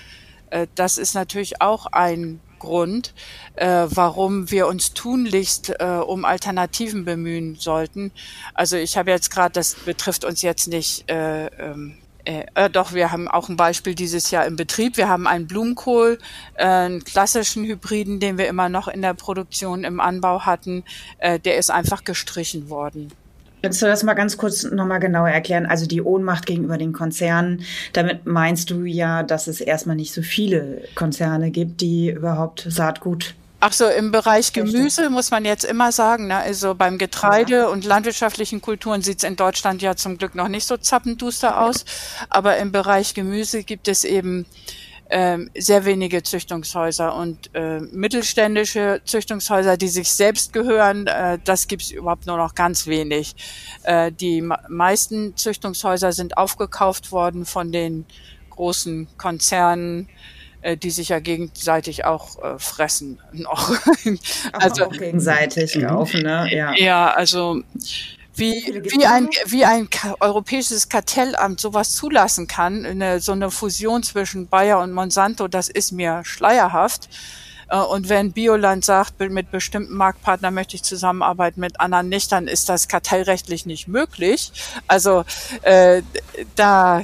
Äh, 0.50 0.68
das 0.76 0.98
ist 0.98 1.13
natürlich 1.13 1.62
auch 1.62 1.86
ein 1.88 2.42
Grund, 2.60 3.13
äh, 3.56 3.86
warum 3.89 4.52
wir 4.52 4.67
uns 4.67 4.93
tunlichst 4.93 5.74
äh, 5.80 5.86
um 5.86 6.26
Alternativen 6.26 7.06
bemühen 7.06 7.56
sollten. 7.56 8.12
Also 8.54 8.78
ich 8.78 8.98
habe 8.98 9.12
jetzt 9.12 9.32
gerade, 9.32 9.54
das 9.54 9.76
betrifft 9.76 10.26
uns 10.26 10.41
jetzt 10.41 10.67
nicht, 10.67 11.10
äh, 11.10 11.48
ähm, 11.48 11.98
äh, 12.28 12.46
äh, 12.56 12.70
doch, 12.70 12.93
wir 12.93 13.12
haben 13.12 13.30
auch 13.30 13.48
ein 13.48 13.56
Beispiel 13.56 13.96
dieses 13.96 14.32
Jahr 14.32 14.46
im 14.46 14.58
Betrieb. 14.58 14.98
Wir 14.98 15.08
haben 15.08 15.28
einen 15.28 15.48
Blumenkohl, 15.48 16.20
äh, 16.56 16.65
einen 16.65 17.04
klassischen 17.04 17.63
Hybriden, 17.63 18.20
den 18.20 18.38
wir 18.38 18.50
immer 18.50 18.67
noch 18.67 18.89
in 18.89 19.02
der 19.02 19.13
Produktion 19.13 19.86
im 19.86 20.02
Anbau 20.02 20.41
hatten. 20.41 20.84
Äh, 21.20 21.39
der 21.39 21.58
ist 21.58 21.72
einfach 21.72 22.04
gestrichen 22.04 22.70
worden. 22.70 23.13
Kannst 23.62 23.82
du 23.82 23.86
das 23.88 24.04
mal 24.04 24.13
ganz 24.13 24.38
kurz 24.38 24.63
nochmal 24.63 25.00
genauer 25.00 25.30
erklären? 25.30 25.65
Also 25.65 25.88
die 25.88 26.02
Ohnmacht 26.02 26.46
gegenüber 26.46 26.78
den 26.78 26.93
Konzernen, 26.93 27.63
damit 27.93 28.26
meinst 28.26 28.70
du 28.70 28.84
ja, 28.84 29.24
dass 29.24 29.48
es 29.48 29.62
erstmal 29.62 29.96
nicht 29.96 30.13
so 30.13 30.22
viele 30.22 30.84
Konzerne 30.96 31.52
gibt, 31.52 31.82
die 31.82 32.12
überhaupt 32.12 32.65
Saatgut 32.70 33.36
Ach 33.60 33.74
so, 33.74 33.88
im 33.88 34.12
Bereich 34.12 34.54
Gemüse 34.54 35.10
muss 35.10 35.32
man 35.32 35.43
jetzt 35.43 35.63
immer 35.65 35.91
sagen, 35.91 36.28
ne, 36.28 36.38
also 36.38 36.76
beim 36.76 37.00
Getreide 37.00 37.56
ja. 37.56 37.67
und 37.67 37.86
landwirtschaftlichen 37.86 38.62
Kulturen 38.62 39.02
sieht 39.02 39.17
es 39.17 39.24
in 39.24 39.36
Deutschland 39.36 39.82
ja 39.82 39.96
zum 39.96 40.20
Glück 40.20 40.36
noch 40.36 40.48
nicht 40.48 40.67
so 40.67 40.78
zappenduster 40.78 41.60
aus, 41.60 41.84
aber 42.30 42.58
im 42.58 42.72
Bereich 42.72 43.15
Gemüse 43.15 43.63
gibt 43.63 43.88
es 43.88 44.04
eben 44.04 44.46
ähm, 45.10 45.50
sehr 45.58 45.86
wenige 45.86 46.24
Züchtungshäuser 46.24 47.15
und 47.15 47.50
äh, 47.54 47.80
mittelständische 47.80 49.02
Züchtungshäuser, 49.06 49.78
die 49.78 49.88
sich 49.88 50.12
selbst 50.12 50.54
gehören, 50.54 51.08
äh, 51.08 51.39
das 51.43 51.67
gibt's 51.67 51.91
überhaupt 51.91 52.26
nur 52.26 52.38
noch 52.38 52.56
ganz 52.56 52.88
wenig. 52.88 53.36
Äh, 53.84 54.12
die 54.12 54.41
meisten 54.67 55.36
Züchtungshäuser 55.38 56.12
sind 56.12 56.38
aufgekauft 56.38 57.12
worden 57.12 57.46
von 57.46 57.72
den 57.72 58.06
großen 58.50 59.08
Konzernen, 59.17 60.10
äh, 60.62 60.76
die 60.76 60.89
sich 60.89 61.10
ja 61.10 61.20
gegenseitig 61.20 62.04
auch 62.04 62.43
äh, 62.43 62.60
fressen 62.60 63.20
noch. 63.32 63.72
also 64.52 64.86
auch 64.86 64.91
gegenseitig 64.91 65.80
kaufen, 65.80 66.24
ne? 66.24 66.50
Ja. 66.52 66.74
ja, 66.76 67.12
also 67.12 67.62
wie, 68.38 68.82
wie, 68.84 69.06
ein, 69.06 69.30
wie 69.45 69.65
ein 69.65 69.89
europäisches 70.19 70.89
Kartellamt 70.89 71.60
sowas 71.60 71.93
zulassen 71.93 72.47
kann, 72.47 72.86
eine, 72.86 73.19
so 73.19 73.32
eine 73.32 73.52
Fusion 73.52 74.04
zwischen 74.04 74.47
Bayer 74.47 74.80
und 74.80 74.93
Monsanto, 74.93 75.47
das 75.47 75.69
ist 75.69 75.91
mir 75.91 76.21
schleierhaft. 76.23 77.10
Äh, 77.69 77.78
und 77.78 78.10
wenn 78.10 78.32
Bioland 78.32 78.86
sagt, 78.86 79.19
mit 79.19 79.52
bestimmten 79.52 79.95
Marktpartnern 79.95 80.54
möchte 80.54 80.76
ich 80.76 80.84
zusammenarbeiten, 80.84 81.60
mit 81.60 81.80
anderen 81.80 82.10
nicht, 82.10 82.32
dann 82.32 82.47
ist 82.47 82.69
das 82.69 82.88
kartellrechtlich 82.88 83.65
nicht 83.65 83.88
möglich. 83.88 84.52
Also 84.88 85.26
äh, 85.63 86.02
da 86.56 87.02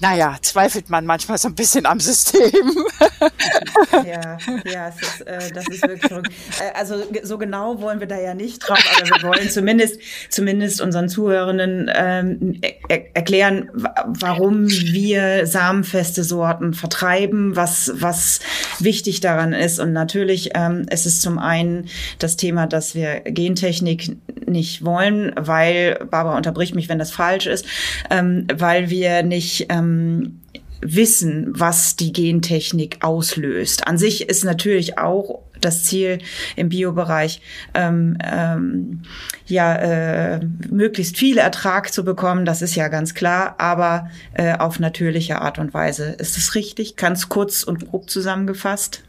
naja, 0.00 0.36
zweifelt 0.42 0.90
man 0.90 1.06
manchmal 1.06 1.38
so 1.38 1.48
ein 1.48 1.54
bisschen 1.54 1.86
am 1.86 1.98
System. 2.00 2.40
ja, 3.92 4.38
ja, 4.64 4.88
es 4.88 5.02
ist, 5.02 5.20
äh, 5.22 5.52
das 5.52 5.66
ist 5.68 5.82
wirklich 5.82 6.06
verrückt. 6.06 6.30
Äh, 6.60 6.78
also 6.78 7.02
so 7.22 7.38
genau 7.38 7.80
wollen 7.80 8.00
wir 8.00 8.06
da 8.06 8.18
ja 8.18 8.34
nicht 8.34 8.60
drauf, 8.60 8.78
aber 8.96 9.06
wir 9.06 9.28
wollen 9.28 9.50
zumindest, 9.50 10.00
zumindest 10.28 10.80
unseren 10.80 11.08
Zuhörenden 11.08 11.90
ähm, 11.92 12.60
er 12.88 13.16
erklären, 13.16 13.70
warum 14.06 14.68
wir 14.68 15.46
samenfeste 15.46 16.22
Sorten 16.22 16.74
vertreiben, 16.74 17.56
was, 17.56 17.90
was 17.94 18.40
wichtig 18.78 19.20
daran 19.20 19.52
ist. 19.52 19.80
Und 19.80 19.92
natürlich 19.92 20.50
ähm, 20.54 20.86
es 20.90 21.06
ist 21.06 21.22
zum 21.22 21.38
einen 21.38 21.88
das 22.18 22.36
Thema, 22.36 22.66
dass 22.66 22.94
wir 22.94 23.20
Gentechnik 23.20 24.16
nicht 24.48 24.84
wollen, 24.84 25.32
weil, 25.36 26.06
Barbara 26.10 26.36
unterbricht 26.36 26.74
mich, 26.74 26.88
wenn 26.88 26.98
das 26.98 27.10
falsch 27.10 27.46
ist, 27.46 27.66
ähm, 28.10 28.46
weil 28.52 28.90
wir 28.90 29.22
nicht 29.22 29.66
ähm, 29.70 30.40
wissen, 30.80 31.48
was 31.48 31.96
die 31.96 32.12
Gentechnik 32.12 32.98
auslöst. 33.00 33.86
An 33.86 33.98
sich 33.98 34.28
ist 34.28 34.44
natürlich 34.44 34.98
auch 34.98 35.42
das 35.60 35.84
Ziel 35.84 36.18
im 36.56 36.68
Biobereich, 36.68 37.40
ähm, 37.74 38.16
ähm, 38.24 39.02
ja, 39.46 39.74
äh, 39.74 40.40
möglichst 40.70 41.16
viel 41.16 41.38
Ertrag 41.38 41.92
zu 41.92 42.04
bekommen, 42.04 42.44
das 42.44 42.62
ist 42.62 42.76
ja 42.76 42.88
ganz 42.88 43.14
klar, 43.14 43.56
aber 43.58 44.10
äh, 44.34 44.56
auf 44.56 44.78
natürliche 44.78 45.40
Art 45.40 45.58
und 45.58 45.74
Weise. 45.74 46.10
Ist 46.18 46.36
das 46.36 46.54
richtig? 46.54 46.96
Ganz 46.96 47.28
kurz 47.28 47.64
und 47.64 47.88
grob 47.88 48.08
zusammengefasst? 48.08 49.02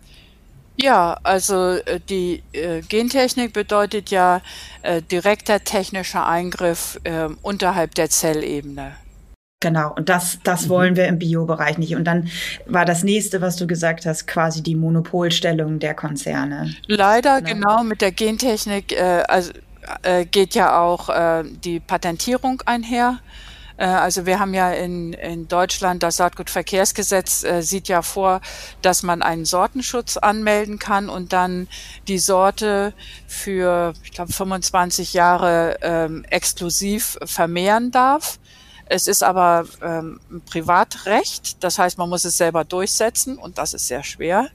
Ja, 0.81 1.17
also 1.23 1.73
äh, 1.73 1.99
die 2.09 2.41
äh, 2.53 2.81
Gentechnik 2.81 3.51
bedeutet 3.53 4.11
ja 4.11 4.41
äh, 4.81 5.01
direkter 5.01 5.63
technischer 5.63 6.25
Eingriff 6.25 6.99
äh, 7.03 7.27
unterhalb 7.41 7.95
der 7.95 8.09
Zellebene. 8.09 8.93
Genau, 9.61 9.93
und 9.93 10.07
das, 10.07 10.39
das 10.43 10.65
mhm. 10.65 10.69
wollen 10.69 10.95
wir 10.95 11.07
im 11.07 11.19
Biobereich 11.19 11.77
nicht. 11.77 11.95
Und 11.95 12.05
dann 12.05 12.29
war 12.65 12.85
das 12.85 13.03
nächste, 13.03 13.41
was 13.41 13.57
du 13.57 13.67
gesagt 13.67 14.05
hast, 14.05 14.25
quasi 14.25 14.63
die 14.63 14.75
Monopolstellung 14.75 15.79
der 15.79 15.95
Konzerne. 15.95 16.73
Leider, 16.87 17.41
genau, 17.41 17.75
genau 17.75 17.83
mit 17.83 17.99
der 17.99 18.13
Gentechnik 18.13 18.95
also, 19.27 19.51
geht 20.31 20.55
ja 20.55 20.79
auch 20.79 21.09
die 21.65 21.81
Patentierung 21.81 22.61
einher. 22.65 23.19
Äh, 23.79 23.85
also 23.85 24.25
wir 24.25 24.39
haben 24.39 24.53
ja 24.53 24.71
in, 24.71 25.13
in 25.13 25.47
Deutschland 25.47 26.03
das 26.03 26.17
Saatgutverkehrsgesetz 26.17 27.43
äh, 27.43 27.61
sieht 27.61 27.87
ja 27.87 28.01
vor, 28.01 28.41
dass 28.81 29.01
man 29.01 29.21
einen 29.21 29.45
Sortenschutz 29.45 30.17
anmelden 30.17 30.77
kann 30.77 31.09
und 31.09 31.33
dann 31.33 31.67
die 32.07 32.19
Sorte 32.19 32.93
für, 33.27 33.93
ich 34.03 34.11
glaube, 34.11 34.31
25 34.31 35.13
Jahre 35.13 35.77
ähm, 35.81 36.25
exklusiv 36.29 37.17
vermehren 37.25 37.91
darf. 37.91 38.39
Es 38.91 39.07
ist 39.07 39.23
aber 39.23 39.65
ähm, 39.83 40.19
Privatrecht, 40.49 41.63
das 41.63 41.77
heißt, 41.77 41.99
man 41.99 42.09
muss 42.09 42.25
es 42.25 42.37
selber 42.37 42.65
durchsetzen 42.65 43.37
und 43.37 43.59
das 43.59 43.73
ist 43.75 43.87
sehr 43.87 44.03
schwer. 44.03 44.49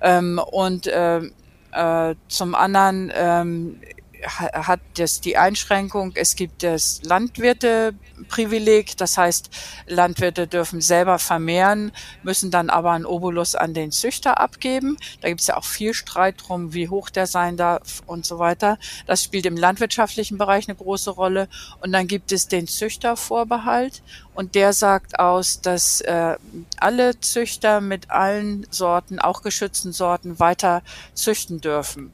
Ähm, 0.00 0.40
und 0.44 0.90
ähm, 0.92 1.32
äh, 1.70 2.16
zum 2.28 2.56
anderen 2.56 3.12
ähm, 3.14 3.80
hat 4.24 4.80
das 4.96 5.20
die 5.20 5.36
Einschränkung, 5.36 6.12
es 6.14 6.36
gibt 6.36 6.62
das 6.62 7.00
Landwirteprivileg, 7.02 8.96
das 8.96 9.18
heißt, 9.18 9.50
Landwirte 9.86 10.46
dürfen 10.46 10.80
selber 10.80 11.18
vermehren, 11.18 11.92
müssen 12.22 12.50
dann 12.50 12.70
aber 12.70 12.92
einen 12.92 13.06
Obolus 13.06 13.54
an 13.54 13.74
den 13.74 13.92
Züchter 13.92 14.40
abgeben. 14.40 14.96
Da 15.20 15.28
gibt 15.28 15.40
es 15.40 15.46
ja 15.48 15.56
auch 15.56 15.64
viel 15.64 15.94
Streit 15.94 16.36
drum, 16.46 16.72
wie 16.72 16.88
hoch 16.88 17.10
der 17.10 17.26
sein 17.26 17.56
darf 17.56 18.02
und 18.06 18.24
so 18.26 18.38
weiter. 18.38 18.78
Das 19.06 19.22
spielt 19.22 19.46
im 19.46 19.56
landwirtschaftlichen 19.56 20.38
Bereich 20.38 20.68
eine 20.68 20.76
große 20.76 21.10
Rolle. 21.10 21.48
Und 21.80 21.92
dann 21.92 22.06
gibt 22.06 22.32
es 22.32 22.48
den 22.48 22.66
Züchtervorbehalt 22.66 24.02
und 24.34 24.54
der 24.54 24.72
sagt 24.72 25.18
aus, 25.18 25.60
dass 25.60 26.00
äh, 26.02 26.36
alle 26.78 27.20
Züchter 27.20 27.80
mit 27.80 28.10
allen 28.10 28.66
Sorten, 28.70 29.18
auch 29.18 29.42
geschützten 29.42 29.92
Sorten, 29.92 30.38
weiter 30.38 30.82
züchten 31.14 31.60
dürfen. 31.60 32.12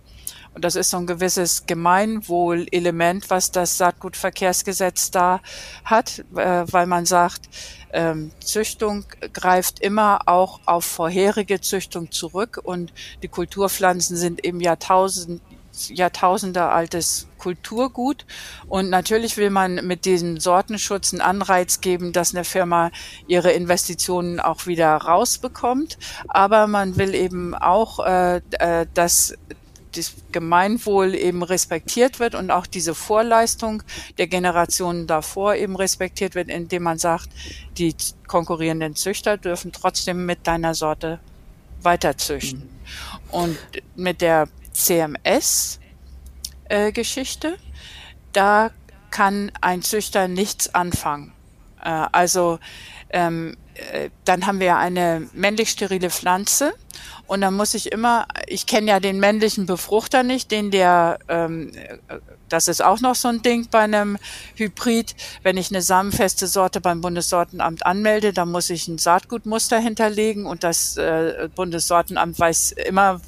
Und 0.55 0.65
das 0.65 0.77
ist 0.77 0.91
so 0.91 0.99
ein 0.99 1.07
gewisses 1.07 1.67
Gemeinwohlelement, 1.67 3.31
was 3.31 3.51
das 3.51 3.79
Saatgutverkehrsgesetz 3.79 5.11
da 5.11 5.41
hat, 5.85 6.25
äh, 6.37 6.65
weil 6.71 6.87
man 6.87 7.07
sagt, 7.07 7.49
ähm, 7.93 8.33
Züchtung 8.41 9.05
greift 9.33 9.81
immer 9.81 10.21
auch 10.27 10.61
auf 10.67 10.85
vorherige 10.85 11.61
Züchtung 11.61 12.11
zurück 12.11 12.61
und 12.62 12.93
die 13.23 13.29
Kulturpflanzen 13.29 14.17
sind 14.17 14.45
eben 14.45 14.61
Jahrtausend, 14.61 15.41
Jahrtausende 15.88 16.65
altes 16.65 17.29
Kulturgut. 17.38 18.27
Und 18.69 18.91
natürlich 18.91 19.37
will 19.37 19.51
man 19.51 19.87
mit 19.87 20.05
diesem 20.05 20.38
Sortenschutz 20.38 21.12
einen 21.12 21.23
Anreiz 21.23 21.81
geben, 21.81 22.12
dass 22.12 22.35
eine 22.35 22.45
Firma 22.45 22.90
ihre 23.27 23.53
Investitionen 23.53 24.38
auch 24.38 24.67
wieder 24.67 24.94
rausbekommt. 24.96 25.98
Aber 26.29 26.67
man 26.67 26.96
will 26.96 27.15
eben 27.15 27.55
auch, 27.55 28.05
äh, 28.05 28.42
äh 28.59 28.87
dass 28.94 29.35
das 29.93 30.15
Gemeinwohl 30.33 31.15
eben 31.15 31.43
respektiert 31.43 32.21
wird 32.21 32.35
und 32.35 32.51
auch 32.51 32.67
diese 32.67 32.95
Vorleistung 32.95 33.83
der 34.19 34.27
Generationen 34.27 35.07
davor 35.07 35.55
eben 35.55 35.77
respektiert 35.77 36.35
wird, 36.35 36.49
indem 36.49 36.83
man 36.83 36.99
sagt, 36.99 37.29
die 37.79 37.95
konkurrierenden 38.27 38.97
Züchter 38.97 39.37
dürfen 39.37 39.73
trotzdem 39.73 40.27
mit 40.27 40.47
deiner 40.47 40.75
Sorte 40.75 41.21
weiter 41.83 42.17
züchten. 42.17 42.61
Mhm. 42.61 42.69
Und 43.31 43.59
mit 43.97 44.21
der 44.21 44.49
CMS-Geschichte, 44.73 47.49
äh, 47.49 47.57
da 48.33 48.71
kann 49.11 49.51
ein 49.61 49.83
Züchter 49.83 50.29
nichts 50.29 50.75
anfangen. 50.75 51.33
Äh, 51.85 52.06
also 52.12 52.58
ähm, 53.10 53.56
äh, 53.74 54.10
dann 54.24 54.46
haben 54.46 54.60
wir 54.60 54.76
eine 54.76 55.28
männlich 55.33 55.70
sterile 55.70 56.10
Pflanze 56.10 56.74
und 57.26 57.40
dann 57.40 57.54
muss 57.54 57.74
ich 57.74 57.92
immer, 57.92 58.26
ich 58.46 58.66
kenne 58.66 58.90
ja 58.90 59.00
den 59.00 59.18
männlichen 59.18 59.66
Befruchter 59.66 60.22
nicht, 60.22 60.50
den 60.50 60.70
der, 60.70 61.18
ähm, 61.28 61.72
das 62.48 62.68
ist 62.68 62.85
auch 62.85 63.00
noch 63.00 63.14
so 63.14 63.28
ein 63.28 63.40
Ding 63.42 63.68
bei 63.70 63.80
einem 63.80 64.18
Hybrid. 64.56 65.14
Wenn 65.42 65.56
ich 65.56 65.70
eine 65.70 65.80
samenfeste 65.80 66.46
Sorte 66.46 66.80
beim 66.80 67.00
Bundessortenamt 67.00 67.87
anmelde, 67.87 68.33
dann 68.33 68.50
muss 68.50 68.68
ich 68.68 68.88
ein 68.88 68.98
Saatgutmuster 68.98 69.78
hinterlegen 69.78 70.44
und 70.44 70.64
das 70.64 70.96
äh, 70.98 71.48
Bundessortenamt 71.54 72.38
weiß 72.38 72.72
immer, 72.72 73.20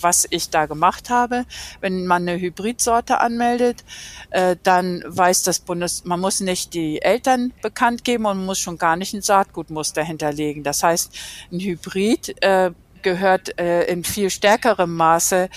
was 0.00 0.26
ich 0.30 0.50
da 0.50 0.66
gemacht 0.66 1.10
habe. 1.10 1.44
Wenn 1.80 2.06
man 2.06 2.28
eine 2.28 2.40
Hybridsorte 2.40 3.20
anmeldet, 3.20 3.84
äh, 4.30 4.56
dann 4.62 5.02
weiß 5.06 5.42
das 5.42 5.60
Bundes, 5.60 6.04
man 6.04 6.20
muss 6.20 6.40
nicht 6.40 6.74
die 6.74 7.02
Eltern 7.02 7.52
bekannt 7.62 8.04
geben 8.04 8.26
und 8.26 8.44
muss 8.44 8.58
schon 8.58 8.78
gar 8.78 8.96
nicht 8.96 9.14
ein 9.14 9.22
Saatgutmuster 9.22 10.02
hinterlegen. 10.02 10.62
Das 10.62 10.82
heißt, 10.82 11.12
ein 11.52 11.60
Hybrid 11.60 12.42
äh, 12.42 12.72
gehört 13.06 13.56
äh, 13.60 13.84
in 13.84 14.02
viel 14.02 14.30
stärkerem 14.30 14.92
Maße 14.96 15.48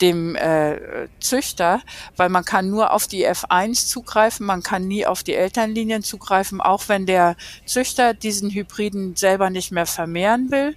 dem 0.00 0.36
äh, 0.36 1.08
Züchter, 1.20 1.82
weil 2.16 2.30
man 2.30 2.46
kann 2.46 2.70
nur 2.70 2.94
auf 2.94 3.06
die 3.06 3.28
F1 3.28 3.88
zugreifen, 3.88 4.46
man 4.46 4.62
kann 4.62 4.88
nie 4.88 5.04
auf 5.04 5.22
die 5.22 5.34
Elternlinien 5.34 6.02
zugreifen, 6.02 6.62
auch 6.62 6.88
wenn 6.88 7.04
der 7.04 7.36
Züchter 7.66 8.14
diesen 8.14 8.50
Hybriden 8.50 9.16
selber 9.16 9.50
nicht 9.50 9.70
mehr 9.70 9.84
vermehren 9.84 10.50
will 10.50 10.76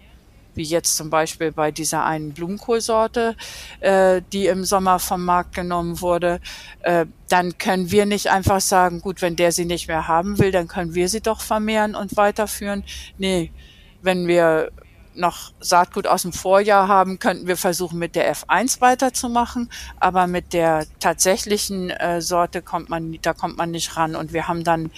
wie 0.57 0.63
jetzt 0.63 0.97
zum 0.97 1.09
Beispiel 1.09 1.51
bei 1.51 1.71
dieser 1.71 2.03
einen 2.03 2.33
Blumenkohlsorte, 2.33 3.35
äh, 3.79 4.21
die 4.33 4.47
im 4.47 4.65
Sommer 4.65 4.99
vom 4.99 5.23
Markt 5.23 5.55
genommen 5.55 6.01
wurde, 6.01 6.41
äh, 6.81 7.05
dann 7.29 7.57
können 7.57 7.91
wir 7.91 8.05
nicht 8.05 8.27
einfach 8.27 8.61
sagen, 8.61 9.01
gut, 9.01 9.21
wenn 9.21 9.35
der 9.35 9.51
sie 9.51 9.65
nicht 9.65 9.87
mehr 9.87 10.07
haben 10.07 10.39
will, 10.39 10.51
dann 10.51 10.67
können 10.67 10.95
wir 10.95 11.07
sie 11.07 11.21
doch 11.21 11.41
vermehren 11.41 11.95
und 11.95 12.17
weiterführen. 12.17 12.83
Nee, 13.17 13.51
wenn 14.01 14.27
wir 14.27 14.71
noch 15.17 15.51
Saatgut 15.59 16.07
aus 16.07 16.21
dem 16.21 16.33
Vorjahr 16.33 16.87
haben, 16.87 17.19
könnten 17.19 17.47
wir 17.47 17.57
versuchen, 17.57 17.99
mit 17.99 18.15
der 18.15 18.33
F1 18.33 18.81
weiterzumachen. 18.81 19.69
Aber 19.99 20.27
mit 20.27 20.53
der 20.53 20.85
tatsächlichen 20.99 21.89
äh, 21.89 22.21
Sorte 22.21 22.61
kommt 22.61 22.89
man, 22.89 23.17
da 23.21 23.33
kommt 23.33 23.57
man 23.57 23.71
nicht 23.71 23.97
ran. 23.97 24.15
Und 24.15 24.33
wir 24.33 24.47
haben 24.47 24.63
dann 24.63 24.91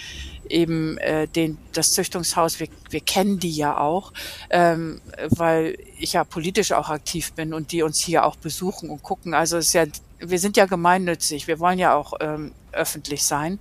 eben 0.49 0.97
äh, 0.97 1.28
den, 1.28 1.57
das 1.74 1.93
Züchtungshaus, 1.93 2.59
wir, 2.59 2.67
wir 2.89 3.01
kennen 3.01 3.39
die 3.39 3.51
ja 3.51 3.78
auch, 3.78 4.13
ähm, 4.49 5.01
weil 5.30 5.78
ich 5.97 6.13
ja 6.13 6.24
politisch 6.24 6.72
auch 6.72 6.89
aktiv 6.89 7.34
bin 7.34 7.53
und 7.53 7.72
die 7.72 7.84
uns 7.84 7.99
hier 7.99 8.26
auch 8.26 8.36
besuchen 8.36 8.89
und 8.89 9.03
gucken. 9.03 9.34
Also 9.34 9.57
es 9.57 9.67
ist 9.67 9.74
ja, 9.74 9.86
wir 10.20 10.39
sind 10.39 10.57
ja 10.57 10.65
gemeinnützig, 10.65 11.47
wir 11.47 11.59
wollen 11.59 11.80
ja 11.80 11.93
auch 11.95 12.13
ähm, 12.20 12.51
öffentlich 12.72 13.24
sein. 13.24 13.59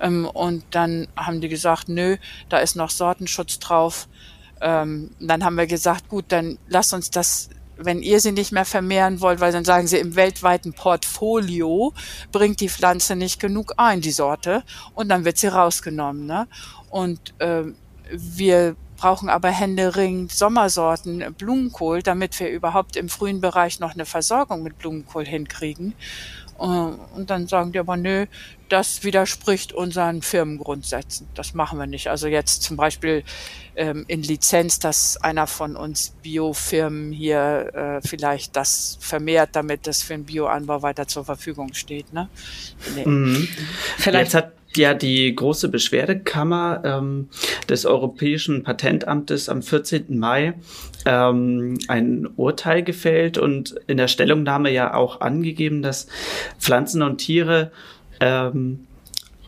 Ähm, 0.00 0.26
und 0.26 0.64
dann 0.70 1.08
haben 1.16 1.40
die 1.40 1.48
gesagt, 1.48 1.88
nö, 1.88 2.16
da 2.48 2.58
ist 2.58 2.76
noch 2.76 2.90
Sortenschutz 2.90 3.58
drauf 3.58 4.08
ähm, 4.60 5.10
dann 5.20 5.44
haben 5.44 5.56
wir 5.56 5.66
gesagt, 5.66 6.08
gut, 6.08 6.26
dann 6.28 6.58
lasst 6.68 6.94
uns 6.94 7.10
das 7.10 7.50
wenn 7.78 8.02
ihr 8.02 8.20
sie 8.20 8.32
nicht 8.32 8.52
mehr 8.52 8.64
vermehren 8.64 9.20
wollt, 9.20 9.40
weil 9.40 9.52
dann 9.52 9.64
sagen 9.64 9.86
sie, 9.86 9.98
im 9.98 10.16
weltweiten 10.16 10.72
Portfolio 10.72 11.92
bringt 12.32 12.60
die 12.60 12.68
Pflanze 12.68 13.14
nicht 13.16 13.40
genug 13.40 13.74
ein, 13.76 14.00
die 14.00 14.10
Sorte, 14.10 14.64
und 14.94 15.08
dann 15.08 15.24
wird 15.24 15.38
sie 15.38 15.46
rausgenommen. 15.46 16.26
Ne? 16.26 16.48
Und 16.90 17.34
äh, 17.38 17.62
wir 18.10 18.76
brauchen 18.96 19.28
aber 19.28 19.50
händeringend 19.50 20.32
Sommersorten 20.32 21.34
Blumenkohl, 21.34 22.02
damit 22.02 22.38
wir 22.40 22.50
überhaupt 22.50 22.96
im 22.96 23.08
frühen 23.08 23.40
Bereich 23.40 23.78
noch 23.78 23.94
eine 23.94 24.06
Versorgung 24.06 24.62
mit 24.62 24.78
Blumenkohl 24.78 25.24
hinkriegen. 25.24 25.94
Und 26.58 27.30
dann 27.30 27.46
sagen 27.46 27.72
die 27.72 27.78
aber, 27.78 27.96
nö, 27.96 28.26
das 28.68 29.04
widerspricht 29.04 29.72
unseren 29.72 30.22
Firmengrundsätzen. 30.22 31.28
Das 31.34 31.54
machen 31.54 31.78
wir 31.78 31.86
nicht. 31.86 32.08
Also 32.08 32.26
jetzt 32.26 32.62
zum 32.62 32.76
Beispiel 32.76 33.22
ähm, 33.76 34.04
in 34.08 34.22
Lizenz, 34.22 34.78
dass 34.80 35.16
einer 35.18 35.46
von 35.46 35.76
uns 35.76 36.10
Biofirmen 36.22 37.12
hier 37.12 37.70
äh, 38.02 38.06
vielleicht 38.06 38.56
das 38.56 38.98
vermehrt, 39.00 39.50
damit 39.52 39.86
das 39.86 40.02
für 40.02 40.14
den 40.14 40.24
Bioanbau 40.24 40.82
weiter 40.82 41.06
zur 41.06 41.24
Verfügung 41.24 41.74
steht. 41.74 42.12
Ne? 42.12 42.28
Nee. 42.96 43.06
Mhm. 43.06 43.48
Vielleicht 43.96 44.34
hat 44.34 44.57
ja 44.78 44.94
die 44.94 45.34
große 45.34 45.68
Beschwerdekammer 45.68 46.82
ähm, 46.84 47.28
des 47.68 47.84
Europäischen 47.84 48.62
Patentamtes 48.62 49.48
am 49.48 49.62
14. 49.62 50.18
Mai 50.18 50.54
ähm, 51.04 51.78
ein 51.88 52.28
Urteil 52.36 52.82
gefällt 52.82 53.38
und 53.38 53.74
in 53.86 53.96
der 53.98 54.08
Stellungnahme 54.08 54.70
ja 54.70 54.94
auch 54.94 55.20
angegeben, 55.20 55.82
dass 55.82 56.06
Pflanzen 56.58 57.02
und 57.02 57.18
Tiere 57.18 57.70
ähm, 58.20 58.87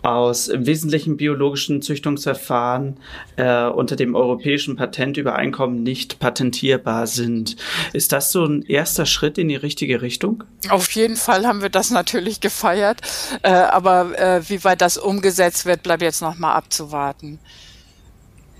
aus 0.03 0.49
im 0.49 0.67
Wesentlichen 0.67 1.17
biologischen 1.17 1.83
Züchtungsverfahren 1.83 2.97
äh, 3.37 3.67
unter 3.67 3.97
dem 3.97 4.15
europäischen 4.15 4.77
Patentübereinkommen 4.77 5.83
nicht 5.83 6.19
patentierbar 6.19 7.07
sind. 7.07 7.57
Ist 7.93 8.13
das 8.13 8.33
so 8.33 8.45
ein 8.45 8.63
erster 8.63 9.07
Schritt 9.07 9.39
in 9.39 9.49
die 9.49 9.57
richtige 9.57 10.03
Richtung? 10.03 10.45
Auf 10.69 10.91
jeden 10.93 11.17
Fall 11.17 11.47
haben 11.47 11.63
wir 11.63 11.71
das 11.71 11.91
natürlich 11.91 12.41
gefeiert, 12.41 13.01
äh, 13.43 13.51
aber 13.51 14.19
äh, 14.19 14.49
wie 14.49 14.65
weit 14.65 14.81
das 14.81 14.99
umgesetzt 14.99 15.67
wird, 15.67 15.83
bleibt 15.83 16.03
jetzt 16.03 16.23
noch 16.23 16.39
mal 16.39 16.55
abzuwarten. 16.55 17.39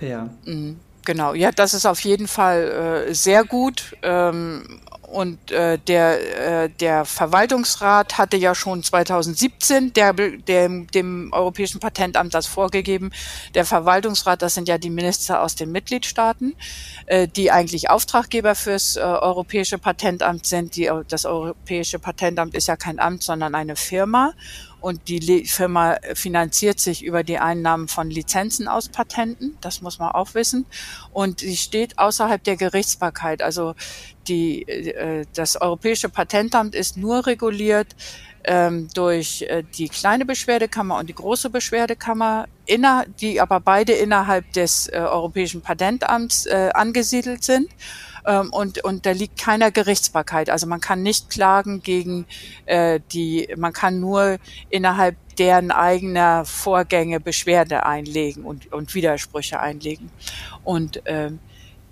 Ja. 0.01 0.31
Mhm. 0.45 0.77
Genau, 1.05 1.35
ja, 1.35 1.51
das 1.51 1.75
ist 1.75 1.87
auf 1.87 2.01
jeden 2.01 2.29
Fall 2.29 3.07
äh, 3.09 3.15
sehr 3.15 3.45
gut. 3.45 3.97
Ähm, 4.03 4.81
und 5.11 5.51
äh, 5.51 5.77
der, 5.79 6.65
äh, 6.65 6.71
der 6.71 7.05
Verwaltungsrat 7.05 8.17
hatte 8.17 8.37
ja 8.37 8.55
schon 8.55 8.83
2017 8.83 9.93
der, 9.93 10.13
der, 10.13 10.69
dem 10.69 11.33
Europäischen 11.33 11.81
Patentamt 11.81 12.33
das 12.33 12.47
vorgegeben. 12.47 13.11
Der 13.55 13.65
Verwaltungsrat, 13.65 14.41
das 14.41 14.55
sind 14.55 14.69
ja 14.69 14.79
die 14.79 14.91
Minister 14.91 15.43
aus 15.43 15.57
den 15.57 15.73
Mitgliedstaaten, 15.73 16.55
äh, 17.07 17.27
die 17.27 17.51
eigentlich 17.51 17.91
Auftraggeber 17.91 18.55
fürs 18.55 18.97
äh, 18.97 19.01
Europäische 19.01 19.79
Patentamt 19.79 20.47
sind. 20.47 20.77
Die, 20.77 20.89
das 21.09 21.25
Europäische 21.25 21.99
Patentamt 21.99 22.55
ist 22.55 22.69
ja 22.69 22.77
kein 22.77 23.01
Amt, 23.01 23.25
sondern 23.25 23.57
eine 23.57 23.75
Firma 23.75 24.35
und 24.81 25.09
die 25.09 25.45
Firma 25.47 25.97
finanziert 26.15 26.81
sich 26.81 27.05
über 27.05 27.23
die 27.23 27.39
Einnahmen 27.39 27.89
von 27.89 28.11
Lizenzen 28.11 28.69
aus 28.69 28.89
Patenten. 28.89 29.57
Das 29.61 29.83
muss 29.83 29.99
man 29.99 30.11
auch 30.13 30.35
wissen. 30.35 30.67
Und 31.13 31.41
sie 31.41 31.57
steht 31.57 31.99
außerhalb 31.99 32.43
der 32.43 32.57
Gerichtsbarkeit. 32.57 33.43
Also 33.43 33.75
die, 34.29 34.63
äh, 34.63 35.27
das 35.35 35.61
Europäische 35.61 36.09
Patentamt 36.09 36.75
ist 36.75 36.97
nur 36.97 37.27
reguliert 37.27 37.95
ähm, 38.45 38.89
durch 38.95 39.43
äh, 39.43 39.63
die 39.77 39.89
kleine 39.89 40.25
Beschwerdekammer 40.25 40.99
und 40.99 41.09
die 41.09 41.15
große 41.15 41.51
Beschwerdekammer, 41.51 42.47
inner, 42.67 43.05
die 43.21 43.41
aber 43.41 43.61
beide 43.61 43.93
innerhalb 43.93 44.51
des 44.53 44.89
äh, 44.89 44.97
Europäischen 44.97 45.61
Patentamts 45.61 46.47
äh, 46.47 46.71
angesiedelt 46.73 47.45
sind. 47.45 47.69
Ähm, 48.27 48.53
und, 48.53 48.85
und 48.85 49.07
da 49.07 49.13
liegt 49.13 49.39
keiner 49.39 49.71
Gerichtsbarkeit. 49.71 50.51
Also 50.51 50.67
man 50.67 50.81
kann 50.81 51.03
nicht 51.03 51.31
klagen 51.31 51.83
gegen 51.83 52.27
äh, 52.67 53.01
die, 53.13 53.49
man 53.57 53.73
kann 53.73 54.01
nur 54.01 54.39
innerhalb 54.69 55.17
deren 55.37 55.71
eigener 55.71 56.45
Vorgänge 56.45 57.21
Beschwerde 57.21 57.87
einlegen 57.87 58.45
und, 58.45 58.73
und 58.73 58.95
Widersprüche 58.95 59.61
einlegen. 59.61 60.11
Und 60.65 61.03
ähm, 61.07 61.39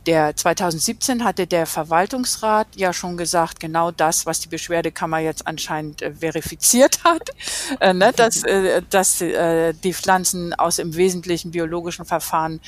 der 0.09 0.35
2017 0.35 1.23
hatte 1.23 1.47
der 1.47 1.67
Verwaltungsrat 1.67 2.69
ja 2.77 2.95
schon 2.95 3.19
gesagt, 3.19 3.61
genau 3.61 3.91
das, 3.91 4.25
was 4.25 4.41
die 4.41 4.49
Beschwerdekammer 4.49 5.19
jetzt 5.19 5.47
anscheinend 5.47 6.01
äh, 6.01 6.15
verifiziert 6.15 7.05
hat, 7.05 7.29
äh, 7.81 7.93
ne, 7.93 8.13
dass, 8.17 8.43
äh, 8.43 8.81
dass 8.89 9.21
äh, 9.21 9.75
die 9.75 9.93
Pflanzen 9.93 10.55
aus 10.55 10.79
im 10.79 10.97
Wesentlichen 10.97 11.51
biologischen 11.51 12.07
Verfahren 12.07 12.61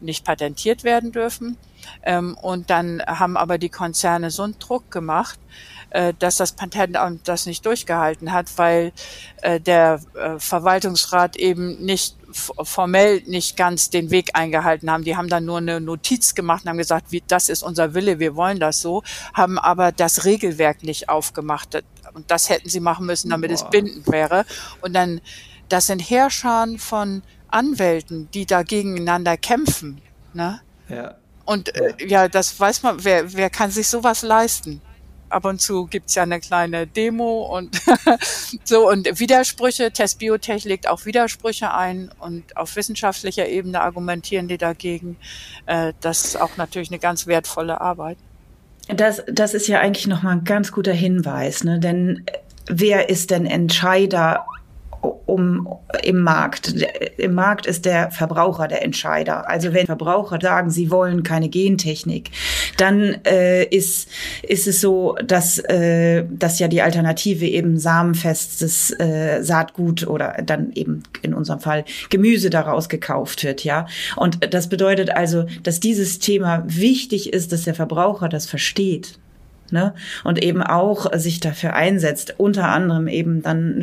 nicht 0.00 0.24
patentiert 0.24 0.82
werden 0.82 1.12
dürfen. 1.12 1.56
Ähm, 2.02 2.36
und 2.42 2.68
dann 2.68 3.00
haben 3.06 3.36
aber 3.36 3.58
die 3.58 3.68
Konzerne 3.68 4.32
so 4.32 4.42
einen 4.42 4.58
Druck 4.58 4.90
gemacht, 4.90 5.38
äh, 5.90 6.14
dass 6.18 6.36
das 6.36 6.52
Patentamt 6.52 7.26
das 7.28 7.46
nicht 7.46 7.64
durchgehalten 7.64 8.32
hat, 8.32 8.46
weil 8.56 8.92
äh, 9.42 9.60
der 9.60 10.00
äh, 10.14 10.38
Verwaltungsrat 10.38 11.36
eben 11.36 11.84
nicht 11.84 12.16
formell 12.30 13.22
nicht 13.26 13.56
ganz 13.56 13.90
den 13.90 14.10
Weg 14.10 14.30
eingehalten 14.34 14.90
haben. 14.90 15.04
Die 15.04 15.16
haben 15.16 15.28
dann 15.28 15.44
nur 15.44 15.58
eine 15.58 15.80
Notiz 15.80 16.34
gemacht 16.34 16.64
und 16.64 16.70
haben 16.70 16.78
gesagt, 16.78 17.06
wie, 17.10 17.22
das 17.26 17.48
ist 17.48 17.62
unser 17.62 17.94
Wille, 17.94 18.18
wir 18.18 18.36
wollen 18.36 18.60
das 18.60 18.80
so, 18.80 19.02
haben 19.32 19.58
aber 19.58 19.92
das 19.92 20.24
Regelwerk 20.24 20.82
nicht 20.82 21.08
aufgemacht. 21.08 21.82
Und 22.12 22.30
das 22.30 22.48
hätten 22.48 22.68
sie 22.68 22.80
machen 22.80 23.06
müssen, 23.06 23.30
damit 23.30 23.50
Boah. 23.50 23.54
es 23.54 23.70
bindend 23.70 24.06
wäre. 24.08 24.44
Und 24.82 24.92
dann, 24.92 25.20
das 25.68 25.86
sind 25.86 26.00
Herrschern 26.00 26.78
von 26.78 27.22
Anwälten, 27.48 28.30
die 28.32 28.44
da 28.44 28.62
gegeneinander 28.62 29.36
kämpfen. 29.36 30.02
Ne? 30.34 30.60
Ja. 30.88 31.14
Und 31.44 31.74
äh, 31.74 31.94
ja, 32.06 32.28
das 32.28 32.58
weiß 32.60 32.82
man, 32.82 33.02
wer, 33.04 33.32
wer 33.32 33.48
kann 33.48 33.70
sich 33.70 33.88
sowas 33.88 34.22
leisten? 34.22 34.82
Ab 35.30 35.44
und 35.44 35.60
zu 35.60 35.86
gibt's 35.86 36.14
ja 36.14 36.22
eine 36.22 36.40
kleine 36.40 36.86
Demo 36.86 37.56
und 37.56 37.80
so 38.64 38.88
und 38.88 39.20
Widersprüche. 39.20 39.90
Test 39.90 40.18
Biotech 40.18 40.64
legt 40.64 40.88
auch 40.88 41.04
Widersprüche 41.04 41.72
ein 41.72 42.10
und 42.18 42.56
auf 42.56 42.76
wissenschaftlicher 42.76 43.48
Ebene 43.48 43.80
argumentieren 43.80 44.48
die 44.48 44.58
dagegen. 44.58 45.16
Äh, 45.66 45.92
das 46.00 46.24
ist 46.24 46.40
auch 46.40 46.56
natürlich 46.56 46.90
eine 46.90 46.98
ganz 46.98 47.26
wertvolle 47.26 47.80
Arbeit. 47.80 48.18
Das, 48.88 49.22
das 49.26 49.54
ist 49.54 49.68
ja 49.68 49.80
eigentlich 49.80 50.06
nochmal 50.06 50.32
ein 50.32 50.44
ganz 50.44 50.72
guter 50.72 50.92
Hinweis, 50.92 51.62
ne? 51.62 51.78
denn 51.78 52.24
wer 52.66 53.10
ist 53.10 53.30
denn 53.30 53.44
Entscheider 53.44 54.46
um 55.00 55.68
im 56.02 56.22
Markt. 56.22 56.74
Im 57.16 57.34
Markt 57.34 57.66
ist 57.66 57.84
der 57.84 58.10
Verbraucher 58.10 58.66
der 58.66 58.82
Entscheider. 58.82 59.48
Also 59.48 59.72
wenn 59.72 59.86
Verbraucher 59.86 60.38
sagen, 60.40 60.70
sie 60.70 60.90
wollen 60.90 61.22
keine 61.22 61.48
Gentechnik, 61.48 62.30
dann 62.76 63.16
äh, 63.24 63.64
ist 63.64 64.08
ist 64.42 64.66
es 64.66 64.80
so, 64.80 65.16
dass 65.24 65.58
äh, 65.58 66.24
dass 66.30 66.58
ja 66.58 66.68
die 66.68 66.82
Alternative 66.82 67.46
eben 67.46 67.78
samenfestes 67.78 68.90
äh, 68.98 69.42
Saatgut 69.42 70.06
oder 70.06 70.42
dann 70.44 70.72
eben 70.72 71.02
in 71.22 71.34
unserem 71.34 71.60
Fall 71.60 71.84
Gemüse 72.10 72.50
daraus 72.50 72.88
gekauft 72.88 73.44
wird, 73.44 73.64
ja. 73.64 73.86
Und 74.16 74.52
das 74.52 74.68
bedeutet 74.68 75.10
also, 75.10 75.46
dass 75.62 75.80
dieses 75.80 76.18
Thema 76.18 76.64
wichtig 76.66 77.32
ist, 77.32 77.52
dass 77.52 77.64
der 77.64 77.74
Verbraucher 77.74 78.28
das 78.28 78.46
versteht 78.46 79.18
ne? 79.72 79.94
und 80.24 80.42
eben 80.42 80.62
auch 80.62 81.12
sich 81.16 81.40
dafür 81.40 81.74
einsetzt, 81.74 82.34
unter 82.38 82.68
anderem 82.68 83.08
eben 83.08 83.42
dann, 83.42 83.82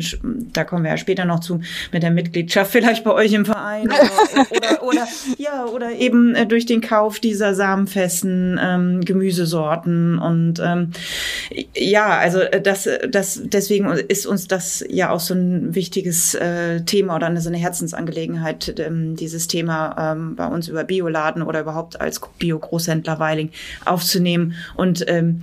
da 0.52 0.64
kommen 0.64 0.84
wir 0.84 0.90
ja 0.90 0.96
später 0.96 1.24
noch 1.24 1.40
zu, 1.40 1.60
mit 1.92 2.02
der 2.02 2.10
Mitgliedschaft 2.10 2.70
vielleicht 2.72 3.04
bei 3.04 3.12
euch 3.12 3.32
im 3.32 3.44
Verein 3.44 3.86
oder, 3.86 4.46
oder, 4.50 4.82
oder 4.82 5.08
ja, 5.38 5.64
oder 5.66 5.92
eben 5.92 6.34
äh, 6.34 6.46
durch 6.46 6.66
den 6.66 6.80
Kauf 6.80 7.20
dieser 7.20 7.54
samenfesten 7.54 8.58
ähm, 8.62 9.04
Gemüsesorten 9.04 10.18
und 10.18 10.60
ähm, 10.60 10.92
ja, 11.74 12.18
also 12.18 12.40
äh, 12.40 12.60
das, 12.60 12.88
das, 13.08 13.40
deswegen 13.44 13.86
ist 13.86 14.26
uns 14.26 14.48
das 14.48 14.84
ja 14.88 15.10
auch 15.10 15.20
so 15.20 15.34
ein 15.34 15.74
wichtiges 15.74 16.34
äh, 16.34 16.82
Thema 16.82 17.16
oder 17.16 17.36
so 17.40 17.48
eine 17.48 17.58
Herzensangelegenheit, 17.58 18.78
ähm, 18.78 19.16
dieses 19.16 19.48
Thema 19.48 20.12
ähm, 20.12 20.36
bei 20.36 20.46
uns 20.46 20.68
über 20.68 20.84
Bioladen 20.84 21.42
oder 21.42 21.60
überhaupt 21.60 22.00
als 22.00 22.20
Bio-Großhändler 22.38 23.18
Weiling 23.18 23.50
aufzunehmen 23.84 24.54
und 24.76 25.04
ähm, 25.08 25.42